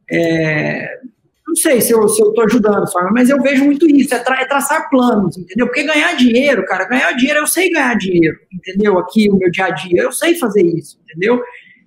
É, 0.10 1.00
não 1.48 1.56
sei 1.56 1.82
se 1.82 1.92
eu 1.92 2.06
estou 2.06 2.46
ajudando, 2.46 2.86
mas 3.12 3.30
eu 3.30 3.42
vejo 3.42 3.66
muito 3.66 3.86
isso, 3.86 4.16
é, 4.16 4.20
tra 4.20 4.42
é, 4.42 4.46
traçar 4.46 4.90
planos, 4.90 5.38
entendeu? 5.38 5.68
Porque 5.68 5.84
ganhar 5.84 6.16
dinheiro, 6.16 6.66
cara, 6.66 6.86
ganhar 6.86 7.12
dinheiro, 7.12 7.42
eu 7.42 7.48
sei 7.48 7.70
ganhar 7.70 7.96
dinheiro, 7.98 8.38
entendeu? 8.52 8.98
Aqui, 8.98 9.30
o 9.30 9.36
meu 9.36 9.52
dia 9.52 9.66
a 9.66 9.70
dia, 9.70 10.02
eu 10.02 10.12
sei 10.12 10.36
fazer 10.36 10.66
isso, 10.66 10.98
entendeu? 11.04 11.42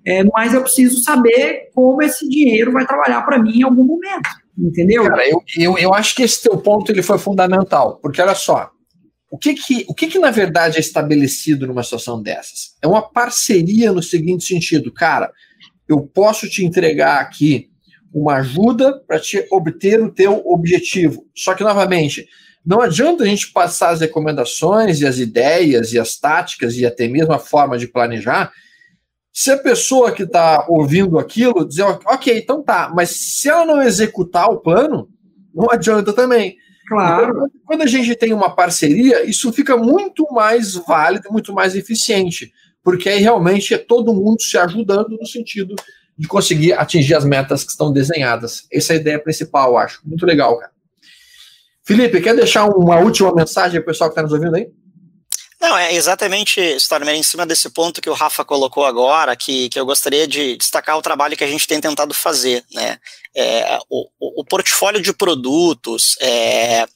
É, 0.06 0.22
mas 0.24 0.52
eu 0.52 0.62
preciso 0.62 1.02
saber 1.02 1.70
como 1.74 2.02
esse 2.02 2.28
dinheiro 2.28 2.72
vai 2.72 2.86
trabalhar 2.86 3.22
para 3.22 3.38
mim 3.38 3.60
em 3.60 3.62
algum 3.62 3.84
momento. 3.84 4.28
Entendeu? 4.56 5.04
Cara, 5.04 5.28
eu, 5.28 5.42
eu, 5.58 5.78
eu 5.78 5.94
acho 5.94 6.14
que 6.14 6.22
esse 6.22 6.42
teu 6.42 6.58
ponto 6.58 6.92
ele 6.92 7.02
foi 7.02 7.18
fundamental, 7.18 7.98
porque 8.00 8.20
olha 8.20 8.34
só, 8.34 8.70
o 9.30 9.38
que 9.38 9.54
que, 9.54 9.84
o 9.88 9.94
que 9.94 10.06
que 10.06 10.18
na 10.18 10.30
verdade 10.30 10.76
é 10.76 10.80
estabelecido 10.80 11.66
numa 11.66 11.82
situação 11.82 12.22
dessas? 12.22 12.76
É 12.80 12.86
uma 12.86 13.02
parceria 13.02 13.92
no 13.92 14.02
seguinte 14.02 14.44
sentido, 14.44 14.92
cara, 14.92 15.32
eu 15.88 16.02
posso 16.02 16.48
te 16.48 16.64
entregar 16.64 17.20
aqui 17.20 17.68
uma 18.12 18.36
ajuda 18.36 19.02
para 19.06 19.18
te 19.18 19.44
obter 19.50 20.00
o 20.00 20.10
teu 20.10 20.40
objetivo. 20.46 21.26
Só 21.34 21.52
que, 21.54 21.64
novamente, 21.64 22.28
não 22.64 22.80
adianta 22.80 23.24
a 23.24 23.26
gente 23.26 23.52
passar 23.52 23.90
as 23.90 24.00
recomendações 24.00 25.00
e 25.00 25.06
as 25.06 25.18
ideias 25.18 25.92
e 25.92 25.98
as 25.98 26.16
táticas 26.16 26.76
e 26.76 26.86
até 26.86 27.08
mesmo 27.08 27.32
a 27.32 27.38
forma 27.38 27.76
de 27.76 27.88
planejar 27.88 28.52
se 29.36 29.50
a 29.50 29.58
pessoa 29.58 30.12
que 30.12 30.22
está 30.22 30.64
ouvindo 30.68 31.18
aquilo 31.18 31.66
dizer, 31.66 31.82
ok, 31.82 32.38
então 32.38 32.62
tá, 32.62 32.92
mas 32.94 33.10
se 33.10 33.48
ela 33.48 33.66
não 33.66 33.82
executar 33.82 34.48
o 34.48 34.60
plano, 34.60 35.08
não 35.52 35.68
adianta 35.68 36.12
também. 36.12 36.56
Claro. 36.86 37.30
Então, 37.30 37.50
quando 37.66 37.82
a 37.82 37.86
gente 37.86 38.14
tem 38.14 38.32
uma 38.32 38.54
parceria, 38.54 39.28
isso 39.28 39.52
fica 39.52 39.76
muito 39.76 40.24
mais 40.30 40.74
válido, 40.74 41.32
muito 41.32 41.52
mais 41.52 41.74
eficiente, 41.74 42.52
porque 42.80 43.08
aí 43.08 43.18
realmente 43.18 43.74
é 43.74 43.78
todo 43.78 44.14
mundo 44.14 44.40
se 44.40 44.56
ajudando 44.56 45.18
no 45.18 45.26
sentido 45.26 45.74
de 46.16 46.28
conseguir 46.28 46.74
atingir 46.74 47.14
as 47.16 47.24
metas 47.24 47.64
que 47.64 47.72
estão 47.72 47.92
desenhadas. 47.92 48.68
Essa 48.72 48.92
é 48.92 48.96
a 48.98 49.00
ideia 49.00 49.18
principal, 49.18 49.76
acho. 49.76 50.00
Muito 50.06 50.24
legal, 50.24 50.56
cara. 50.60 50.70
Felipe, 51.82 52.20
quer 52.20 52.36
deixar 52.36 52.66
uma 52.68 53.00
última 53.00 53.34
mensagem 53.34 53.80
para 53.80 53.82
o 53.82 53.86
pessoal 53.86 54.10
que 54.10 54.12
está 54.12 54.22
nos 54.22 54.32
ouvindo 54.32 54.54
aí? 54.54 54.68
Não, 55.64 55.78
é 55.78 55.94
exatamente, 55.94 56.60
Stormer, 56.76 57.14
em 57.14 57.22
cima 57.22 57.46
desse 57.46 57.70
ponto 57.70 58.02
que 58.02 58.10
o 58.10 58.12
Rafa 58.12 58.44
colocou 58.44 58.84
agora, 58.84 59.34
que, 59.34 59.70
que 59.70 59.80
eu 59.80 59.86
gostaria 59.86 60.28
de 60.28 60.58
destacar 60.58 60.98
o 60.98 61.02
trabalho 61.02 61.38
que 61.38 61.42
a 61.42 61.46
gente 61.46 61.66
tem 61.66 61.80
tentado 61.80 62.12
fazer, 62.12 62.62
né? 62.70 62.98
É, 63.34 63.78
o, 63.88 64.06
o, 64.20 64.44
portfólio 64.44 65.00
de 65.00 65.12
produtos, 65.14 66.16
é, 66.20 66.86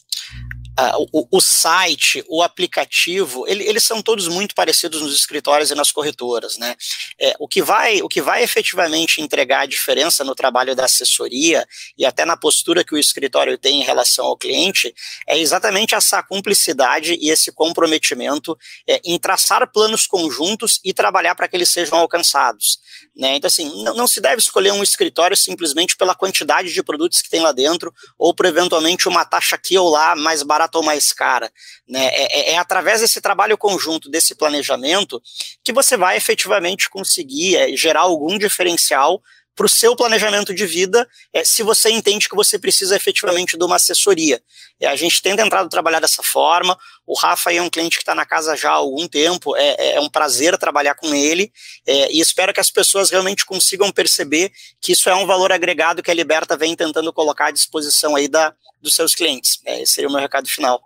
Uh, 0.79 1.09
o, 1.11 1.39
o, 1.39 1.41
site, 1.41 2.25
o 2.29 2.41
aplicativo, 2.41 3.45
ele, 3.49 3.65
eles 3.65 3.83
são 3.83 4.01
todos 4.01 4.29
muito 4.29 4.55
parecidos 4.55 5.03
nos 5.03 5.13
escritórios 5.13 5.73
e 5.73 5.75
nas 5.75 5.91
corretoras, 5.91 6.57
né? 6.57 6.77
É, 7.19 7.35
o, 7.41 7.49
que 7.49 7.61
vai, 7.61 8.01
o 8.01 8.09
que 8.09 8.23
vai 8.23 8.45
efetivamente 8.45 9.21
entregar 9.21 9.63
a 9.63 9.67
diferença 9.67 10.23
no 10.23 10.37
trabalho 10.37 10.77
da 10.77 10.85
assessoria 10.85 11.67
e 11.97 12.07
até 12.07 12.25
na 12.25 12.37
postura 12.37 12.85
que 12.85 12.95
o 12.95 12.99
escritório 12.99 13.59
tem 13.59 13.81
em 13.81 13.85
relação 13.85 14.27
ao 14.27 14.37
cliente 14.37 14.95
é 15.27 15.37
exatamente 15.37 15.97
essa 15.97 16.23
cumplicidade 16.23 17.19
e 17.21 17.29
esse 17.29 17.51
comprometimento 17.51 18.57
é, 18.87 19.01
em 19.05 19.19
traçar 19.19 19.69
planos 19.73 20.07
conjuntos 20.07 20.79
e 20.85 20.95
trabalhar 20.95 21.35
para 21.35 21.49
que 21.49 21.57
eles 21.57 21.71
sejam 21.71 21.99
alcançados. 21.99 22.79
Né? 23.17 23.35
Então, 23.35 23.49
assim, 23.49 23.83
não, 23.83 23.95
não 23.95 24.07
se 24.07 24.21
deve 24.21 24.41
escolher 24.41 24.73
um 24.73 24.83
escritório 24.85 25.37
simplesmente 25.37 25.97
pela 25.97 26.15
quantidade 26.15 26.73
de 26.73 26.83
produtos 26.85 27.21
que 27.21 27.29
tem 27.29 27.41
lá 27.41 27.51
dentro 27.51 27.93
ou 28.17 28.33
por 28.33 28.47
eventualmente 28.47 29.09
uma 29.09 29.25
taxa 29.25 29.57
aqui 29.57 29.77
ou 29.77 29.89
lá 29.89 30.15
mais 30.15 30.45
barata 30.45 30.68
ou 30.77 30.83
mais 30.83 31.13
cara. 31.13 31.51
Né? 31.89 32.07
É, 32.07 32.51
é, 32.51 32.53
é 32.53 32.59
através 32.59 33.01
desse 33.01 33.21
trabalho 33.21 33.57
conjunto, 33.57 34.11
desse 34.11 34.35
planejamento, 34.35 35.21
que 35.65 35.73
você 35.73 35.97
vai 35.97 36.17
efetivamente 36.17 36.91
conseguir 36.91 37.57
é, 37.57 37.77
gerar 37.77 38.01
algum 38.01 38.39
diferencial 38.39 39.23
para 39.59 39.67
o 39.67 39.69
seu 39.69 39.97
planejamento 39.97 40.55
de 40.55 40.65
vida, 40.65 41.05
é, 41.33 41.43
se 41.43 41.65
você 41.65 41.91
entende 41.91 42.29
que 42.29 42.37
você 42.37 42.57
precisa 42.57 42.95
efetivamente 42.95 43.59
de 43.59 43.65
uma 43.65 43.75
assessoria. 43.75 44.41
É, 44.79 44.87
a 44.87 44.95
gente 44.95 45.21
tem 45.21 45.35
tentado 45.35 45.69
trabalhar 45.69 45.99
dessa 45.99 46.23
forma. 46.23 46.79
O 47.05 47.19
Rafa 47.19 47.53
é 47.53 47.61
um 47.61 47.69
cliente 47.69 47.97
que 47.97 48.03
está 48.03 48.15
na 48.15 48.25
casa 48.25 48.57
já 48.57 48.71
há 48.71 48.75
algum 48.75 49.09
tempo, 49.09 49.57
é, 49.57 49.75
é, 49.77 49.95
é 49.97 50.01
um 50.01 50.09
prazer 50.09 50.57
trabalhar 50.57 50.95
com 50.95 51.13
ele 51.13 51.53
é, 51.85 52.13
e 52.13 52.21
espero 52.21 52.55
que 52.55 52.61
as 52.61 52.71
pessoas 52.71 53.11
realmente 53.11 53.45
consigam 53.45 53.91
perceber 53.91 54.53
que 54.81 54.93
isso 54.93 55.11
é 55.11 55.15
um 55.17 55.27
valor 55.27 55.51
agregado 55.51 56.05
que 56.05 56.11
a 56.13 56.15
Liberta 56.15 56.57
vem 56.57 56.77
tentando 56.77 57.13
colocar 57.13 57.47
à 57.47 57.51
disposição 57.51 58.15
aí 58.15 58.29
da, 58.29 58.55
dos 58.81 58.95
seus 58.95 59.13
clientes. 59.13 59.59
Esse 59.67 59.95
seria 59.95 60.09
o 60.09 60.13
meu 60.13 60.21
recado 60.21 60.49
final. 60.49 60.81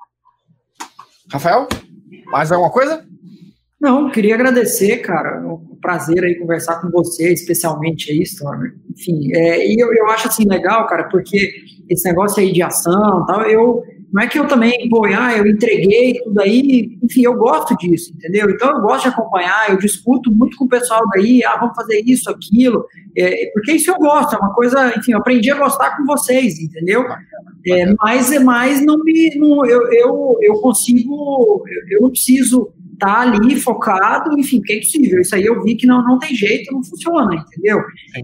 Rafael, 1.30 1.68
mais 2.28 2.50
alguma 2.50 2.72
coisa? 2.72 3.06
Não, 3.82 4.12
queria 4.12 4.36
agradecer, 4.36 4.98
cara. 4.98 5.40
Um 5.44 5.76
prazer 5.80 6.22
aí 6.22 6.36
conversar 6.36 6.80
com 6.80 6.88
você, 6.88 7.32
especialmente 7.32 8.12
aí, 8.12 8.22
Stormer. 8.22 8.76
Enfim, 8.92 9.34
é, 9.34 9.66
e 9.66 9.76
eu, 9.76 9.92
eu 9.92 10.06
acho 10.06 10.28
assim 10.28 10.44
legal, 10.46 10.86
cara, 10.86 11.08
porque 11.08 11.52
esse 11.90 12.08
negócio 12.08 12.40
aí 12.40 12.52
de 12.52 12.62
ação 12.62 13.26
tal, 13.26 13.42
eu. 13.42 13.82
Não 14.12 14.22
é 14.22 14.26
que 14.26 14.38
eu 14.38 14.46
também, 14.46 14.90
pô, 14.90 15.06
ah, 15.06 15.34
eu 15.34 15.46
entreguei 15.46 16.20
tudo 16.22 16.38
aí, 16.38 16.98
enfim, 17.02 17.22
eu 17.22 17.34
gosto 17.34 17.74
disso, 17.78 18.12
entendeu? 18.14 18.50
Então 18.50 18.70
eu 18.70 18.82
gosto 18.82 19.04
de 19.04 19.08
acompanhar, 19.08 19.70
eu 19.70 19.78
discuto 19.78 20.30
muito 20.30 20.54
com 20.58 20.66
o 20.66 20.68
pessoal 20.68 21.00
daí, 21.14 21.42
ah, 21.42 21.56
vamos 21.56 21.74
fazer 21.74 22.02
isso, 22.04 22.28
aquilo, 22.28 22.84
é, 23.16 23.50
porque 23.54 23.72
isso 23.72 23.90
eu 23.90 23.96
gosto, 23.96 24.36
é 24.36 24.38
uma 24.38 24.52
coisa, 24.52 24.92
enfim, 24.98 25.12
eu 25.12 25.18
aprendi 25.18 25.50
a 25.50 25.56
gostar 25.56 25.96
com 25.96 26.04
vocês, 26.04 26.60
entendeu? 26.60 27.06
É, 27.66 27.94
mas, 27.98 28.42
mas 28.44 28.84
não 28.84 28.98
me, 28.98 29.34
não, 29.34 29.64
eu, 29.64 29.90
eu, 29.90 30.36
eu 30.42 30.54
consigo, 30.60 31.64
eu, 31.66 31.96
eu 31.96 32.02
não 32.02 32.10
preciso 32.10 32.70
tá 33.02 33.20
ali 33.20 33.56
focado, 33.56 34.38
enfim, 34.38 34.60
que 34.60 34.72
é 34.72 34.76
impossível. 34.76 35.20
Isso 35.20 35.34
aí 35.34 35.44
eu 35.44 35.62
vi 35.62 35.74
que 35.74 35.86
não, 35.86 36.02
não 36.04 36.18
tem 36.18 36.34
jeito, 36.34 36.72
não 36.72 36.84
funciona, 36.84 37.34
entendeu? 37.34 37.80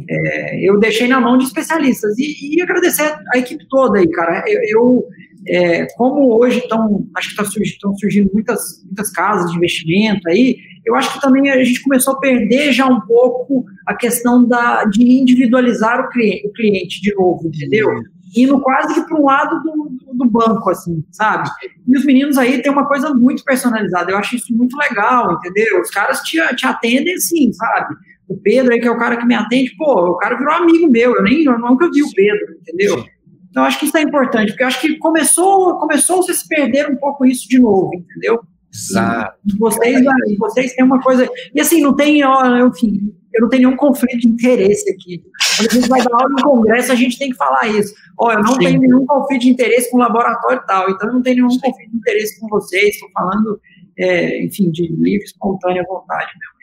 É, 0.08 0.68
eu 0.68 0.78
deixei 0.78 1.08
na 1.08 1.20
mão 1.20 1.36
de 1.36 1.44
especialistas. 1.44 2.16
E, 2.18 2.56
e 2.56 2.62
agradecer 2.62 3.12
a 3.34 3.38
equipe 3.38 3.66
toda 3.68 3.98
aí, 3.98 4.08
cara. 4.08 4.44
Eu, 4.46 4.60
eu 4.62 5.04
é, 5.48 5.86
como 5.96 6.38
hoje 6.38 6.58
estão, 6.58 7.06
acho 7.16 7.30
que 7.30 7.36
tá 7.36 7.42
estão 7.42 7.94
surgindo 7.96 8.30
muitas, 8.32 8.84
muitas 8.84 9.10
casas 9.10 9.50
de 9.50 9.56
investimento 9.56 10.28
aí, 10.28 10.56
eu 10.86 10.94
acho 10.94 11.12
que 11.14 11.20
também 11.20 11.50
a 11.50 11.62
gente 11.64 11.82
começou 11.82 12.14
a 12.14 12.18
perder 12.18 12.72
já 12.72 12.86
um 12.86 13.00
pouco 13.00 13.64
a 13.86 13.94
questão 13.94 14.46
da, 14.46 14.84
de 14.84 15.02
individualizar 15.02 16.00
o 16.00 16.08
cliente, 16.08 16.46
o 16.46 16.52
cliente 16.52 17.00
de 17.02 17.14
novo, 17.14 17.46
entendeu? 17.46 17.88
Indo 18.36 18.60
quase 18.60 18.94
que 18.94 19.08
para 19.08 19.18
um 19.18 19.24
lado 19.24 19.62
do, 19.62 20.14
do, 20.14 20.24
banco, 20.24 20.70
assim, 20.70 21.04
sabe? 21.10 21.48
E 21.86 21.96
os 21.96 22.04
meninos 22.04 22.36
aí 22.36 22.60
têm 22.62 22.70
uma 22.70 22.86
coisa 22.86 23.12
muito 23.14 23.44
personalizada, 23.44 24.10
eu 24.10 24.18
acho 24.18 24.36
isso 24.36 24.54
muito 24.54 24.76
legal, 24.76 25.32
entendeu? 25.32 25.80
Os 25.80 25.90
caras 25.90 26.20
te, 26.20 26.38
te 26.56 26.66
atendem 26.66 27.14
assim, 27.14 27.52
sabe? 27.52 27.94
O 28.28 28.36
Pedro 28.36 28.72
aí, 28.72 28.80
que 28.80 28.86
é 28.86 28.90
o 28.90 28.98
cara 28.98 29.16
que 29.16 29.26
me 29.26 29.34
atende, 29.34 29.74
pô, 29.76 30.10
o 30.10 30.16
cara 30.18 30.36
virou 30.36 30.52
amigo 30.52 30.90
meu, 30.90 31.16
eu 31.16 31.22
nem 31.22 31.44
eu 31.44 31.58
nunca 31.58 31.90
vi 31.90 32.02
o 32.02 32.12
Pedro, 32.14 32.56
entendeu? 32.60 33.04
Então, 33.50 33.64
acho 33.64 33.78
que 33.78 33.86
isso 33.86 33.96
é 33.96 34.02
importante, 34.02 34.50
porque 34.50 34.62
eu 34.62 34.68
acho 34.68 34.80
que 34.80 34.98
começou, 34.98 35.78
começou 35.78 36.20
a 36.20 36.34
se 36.34 36.46
perder 36.46 36.90
um 36.90 36.96
pouco 36.96 37.24
isso 37.24 37.48
de 37.48 37.58
novo, 37.58 37.90
entendeu? 37.94 38.42
Exato. 38.90 39.38
Vocês, 39.58 40.00
vocês 40.38 40.74
têm 40.74 40.84
uma 40.84 41.00
coisa. 41.00 41.28
E 41.54 41.60
assim, 41.60 41.82
não 41.82 41.94
tem, 41.94 42.24
ó, 42.24 42.66
enfim, 42.66 43.12
eu 43.34 43.42
não 43.42 43.48
tenho 43.48 43.64
nenhum 43.64 43.76
conflito 43.76 44.18
de 44.18 44.28
interesse 44.28 44.90
aqui. 44.90 45.22
Quando 45.56 45.70
a 45.70 45.74
gente 45.74 45.88
vai 45.88 46.02
dar 46.02 46.14
aula 46.14 46.28
no 46.28 46.42
congresso, 46.42 46.92
a 46.92 46.94
gente 46.94 47.18
tem 47.18 47.30
que 47.30 47.36
falar 47.36 47.68
isso. 47.68 47.92
Ó, 48.18 48.32
eu 48.32 48.42
não 48.42 48.52
Sim. 48.54 48.58
tenho 48.58 48.80
nenhum 48.80 49.04
conflito 49.06 49.42
de 49.42 49.50
interesse 49.50 49.90
com 49.90 49.96
o 49.96 50.00
laboratório 50.00 50.60
e 50.62 50.66
tal, 50.66 50.90
então 50.90 51.08
eu 51.08 51.14
não 51.14 51.22
tenho 51.22 51.36
nenhum 51.36 51.50
Sim. 51.50 51.60
conflito 51.60 51.90
de 51.90 51.96
interesse 51.96 52.40
com 52.40 52.48
vocês, 52.48 52.94
estou 52.94 53.08
falando, 53.12 53.60
é, 53.98 54.44
enfim, 54.44 54.70
de 54.70 54.86
livre, 54.88 55.24
espontânea 55.24 55.84
vontade 55.88 56.30
meu. 56.38 56.58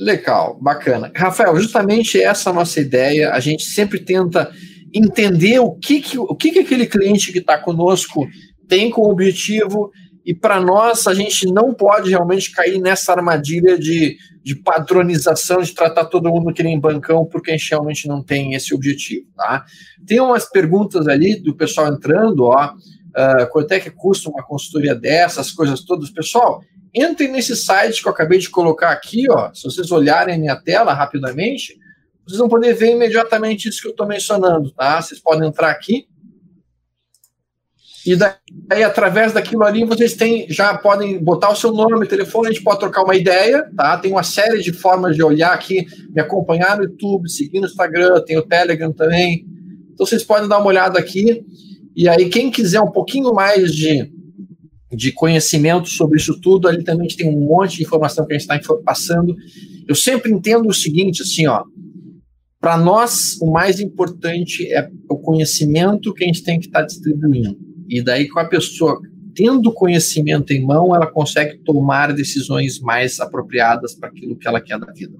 Legal, 0.00 0.58
bacana. 0.58 1.12
Rafael, 1.14 1.54
justamente 1.56 2.20
essa 2.22 2.48
é 2.48 2.52
a 2.52 2.54
nossa 2.54 2.80
ideia, 2.80 3.32
a 3.32 3.40
gente 3.40 3.64
sempre 3.64 4.00
tenta 4.00 4.50
entender 4.94 5.58
o 5.58 5.72
que, 5.72 6.00
que, 6.00 6.18
o 6.18 6.34
que, 6.34 6.52
que 6.52 6.60
aquele 6.60 6.86
cliente 6.86 7.30
que 7.32 7.38
está 7.38 7.58
conosco 7.58 8.26
tem 8.66 8.90
como 8.90 9.10
objetivo 9.10 9.90
e 10.24 10.34
para 10.34 10.60
nós, 10.60 11.06
a 11.06 11.14
gente 11.14 11.46
não 11.46 11.72
pode 11.72 12.10
realmente 12.10 12.52
cair 12.52 12.78
nessa 12.78 13.12
armadilha 13.12 13.78
de, 13.78 14.16
de 14.42 14.54
padronização, 14.54 15.62
de 15.62 15.74
tratar 15.74 16.06
todo 16.06 16.28
mundo 16.28 16.52
que 16.52 16.62
nem 16.62 16.78
bancão, 16.78 17.24
porque 17.24 17.50
a 17.50 17.56
gente 17.56 17.70
realmente 17.70 18.06
não 18.06 18.22
tem 18.22 18.54
esse 18.54 18.74
objetivo. 18.74 19.26
Tá? 19.34 19.64
Tem 20.06 20.20
umas 20.20 20.44
perguntas 20.44 21.08
ali 21.08 21.40
do 21.40 21.56
pessoal 21.56 21.88
entrando, 21.88 22.44
ó. 22.44 22.74
Uh, 23.10 23.50
quanto 23.50 23.72
é 23.72 23.80
que 23.80 23.90
custa 23.90 24.30
uma 24.30 24.44
consultoria 24.44 24.94
dessas, 24.94 25.50
coisas 25.50 25.82
todas. 25.82 26.10
Pessoal, 26.10 26.62
entrem 26.94 27.32
nesse 27.32 27.56
site 27.56 28.02
que 28.02 28.08
eu 28.08 28.12
acabei 28.12 28.38
de 28.38 28.50
colocar 28.50 28.90
aqui, 28.90 29.26
ó. 29.30 29.52
Se 29.54 29.64
vocês 29.64 29.90
olharem 29.90 30.34
a 30.34 30.38
minha 30.38 30.56
tela 30.56 30.92
rapidamente, 30.92 31.76
vocês 32.24 32.38
vão 32.38 32.48
poder 32.48 32.74
ver 32.74 32.92
imediatamente 32.92 33.68
isso 33.68 33.80
que 33.80 33.88
eu 33.88 33.92
estou 33.92 34.06
mencionando, 34.06 34.70
tá? 34.70 35.00
Vocês 35.00 35.18
podem 35.18 35.48
entrar 35.48 35.70
aqui 35.70 36.06
e 38.04 38.16
daí, 38.16 38.82
através 38.82 39.32
daquilo 39.32 39.62
ali, 39.62 39.84
vocês 39.84 40.14
têm, 40.14 40.46
já 40.48 40.76
podem 40.76 41.22
botar 41.22 41.50
o 41.50 41.56
seu 41.56 41.70
nome, 41.70 42.06
telefone, 42.06 42.48
a 42.48 42.52
gente 42.52 42.62
pode 42.62 42.80
trocar 42.80 43.04
uma 43.04 43.14
ideia, 43.14 43.70
tá? 43.76 43.98
Tem 43.98 44.10
uma 44.10 44.22
série 44.22 44.62
de 44.62 44.72
formas 44.72 45.14
de 45.14 45.22
olhar 45.22 45.52
aqui, 45.52 45.86
me 46.08 46.20
acompanhar 46.20 46.78
no 46.78 46.84
YouTube, 46.84 47.30
seguir 47.30 47.60
no 47.60 47.66
Instagram, 47.66 48.22
tem 48.24 48.38
o 48.38 48.42
Telegram 48.42 48.90
também. 48.92 49.44
Então 49.92 50.06
vocês 50.06 50.24
podem 50.24 50.48
dar 50.48 50.58
uma 50.58 50.68
olhada 50.68 50.98
aqui. 50.98 51.44
E 51.94 52.08
aí, 52.08 52.30
quem 52.30 52.50
quiser 52.50 52.80
um 52.80 52.90
pouquinho 52.90 53.34
mais 53.34 53.74
de, 53.74 54.10
de 54.90 55.12
conhecimento 55.12 55.88
sobre 55.88 56.18
isso 56.18 56.40
tudo, 56.40 56.68
ali 56.68 56.82
também 56.82 57.06
tem 57.08 57.28
um 57.28 57.38
monte 57.38 57.76
de 57.76 57.82
informação 57.82 58.26
que 58.26 58.32
a 58.32 58.38
gente 58.38 58.50
está 58.50 58.74
passando. 58.82 59.36
Eu 59.86 59.94
sempre 59.94 60.32
entendo 60.32 60.66
o 60.68 60.74
seguinte, 60.74 61.20
assim, 61.20 61.46
ó. 61.46 61.64
Para 62.58 62.78
nós, 62.78 63.38
o 63.40 63.50
mais 63.50 63.78
importante 63.80 64.70
é 64.72 64.88
o 65.08 65.18
conhecimento 65.18 66.14
que 66.14 66.24
a 66.24 66.26
gente 66.26 66.42
tem 66.42 66.58
que 66.58 66.66
estar 66.66 66.80
tá 66.80 66.86
distribuindo 66.86 67.59
e 67.90 68.02
daí, 68.02 68.28
com 68.28 68.38
a 68.38 68.44
pessoa 68.44 69.00
tendo 69.34 69.72
conhecimento 69.72 70.52
em 70.52 70.64
mão, 70.64 70.94
ela 70.94 71.06
consegue 71.06 71.58
tomar 71.58 72.12
decisões 72.12 72.80
mais 72.80 73.20
apropriadas 73.20 73.94
para 73.94 74.08
aquilo 74.08 74.36
que 74.36 74.46
ela 74.46 74.60
quer 74.60 74.78
da 74.78 74.92
vida. 74.92 75.16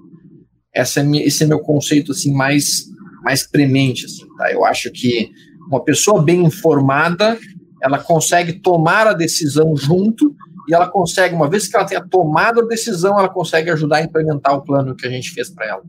Essa 0.73 1.01
é 1.01 1.03
minha, 1.03 1.25
esse 1.25 1.43
é 1.43 1.47
meu 1.47 1.59
conceito 1.59 2.11
assim 2.11 2.33
mais 2.33 2.85
mais 3.23 3.43
premente 3.43 4.05
assim, 4.05 4.25
tá? 4.35 4.51
Eu 4.51 4.65
acho 4.65 4.89
que 4.91 5.29
uma 5.67 5.83
pessoa 5.83 6.21
bem 6.23 6.43
informada, 6.43 7.37
ela 7.81 7.99
consegue 7.99 8.53
tomar 8.53 9.05
a 9.05 9.13
decisão 9.13 9.75
junto 9.75 10.35
e 10.67 10.73
ela 10.73 10.87
consegue, 10.87 11.35
uma 11.35 11.49
vez 11.49 11.67
que 11.67 11.75
ela 11.75 11.85
tenha 11.85 12.07
tomado 12.07 12.61
a 12.61 12.65
decisão, 12.65 13.17
ela 13.19 13.29
consegue 13.29 13.69
ajudar 13.69 13.97
a 13.97 14.03
implementar 14.03 14.55
o 14.55 14.61
plano 14.61 14.95
que 14.95 15.05
a 15.05 15.09
gente 15.09 15.31
fez 15.31 15.49
para 15.49 15.67
ela. 15.67 15.83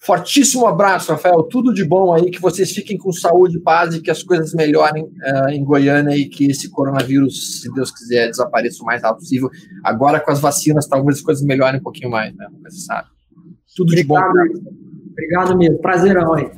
Fortíssimo 0.00 0.66
abraço, 0.66 1.10
Rafael. 1.10 1.42
Tudo 1.42 1.74
de 1.74 1.84
bom 1.84 2.14
aí, 2.14 2.30
que 2.30 2.40
vocês 2.40 2.70
fiquem 2.70 2.96
com 2.96 3.12
saúde, 3.12 3.58
paz 3.58 3.94
e 3.94 4.00
que 4.00 4.10
as 4.10 4.22
coisas 4.22 4.54
melhorem 4.54 5.04
uh, 5.04 5.48
em 5.50 5.64
Goiânia 5.64 6.16
e 6.16 6.26
que 6.26 6.50
esse 6.50 6.70
coronavírus, 6.70 7.60
se 7.60 7.72
Deus 7.72 7.90
quiser, 7.90 8.28
desapareça 8.28 8.82
o 8.82 8.86
mais 8.86 9.02
rápido 9.02 9.20
possível. 9.20 9.50
Agora 9.84 10.20
com 10.20 10.30
as 10.30 10.40
vacinas, 10.40 10.86
talvez 10.86 11.18
as 11.18 11.22
coisas 11.22 11.44
melhorem 11.44 11.80
um 11.80 11.82
pouquinho 11.82 12.10
mais, 12.10 12.34
né? 12.34 12.46
Se 12.68 12.84
sabe. 12.84 13.08
Tudo 13.76 13.88
Obrigado, 13.88 14.32
de 14.32 14.60
bom. 14.60 14.70
Obrigado 15.10 15.58
mesmo. 15.58 15.78
Prazerão 15.78 16.34
aí. 16.34 16.48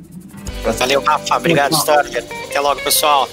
Valeu, 0.77 1.01
Rafa. 1.01 1.37
Obrigado, 1.37 1.73
História. 1.73 2.23
Até 2.47 2.59
logo, 2.59 2.81
pessoal. 2.81 3.27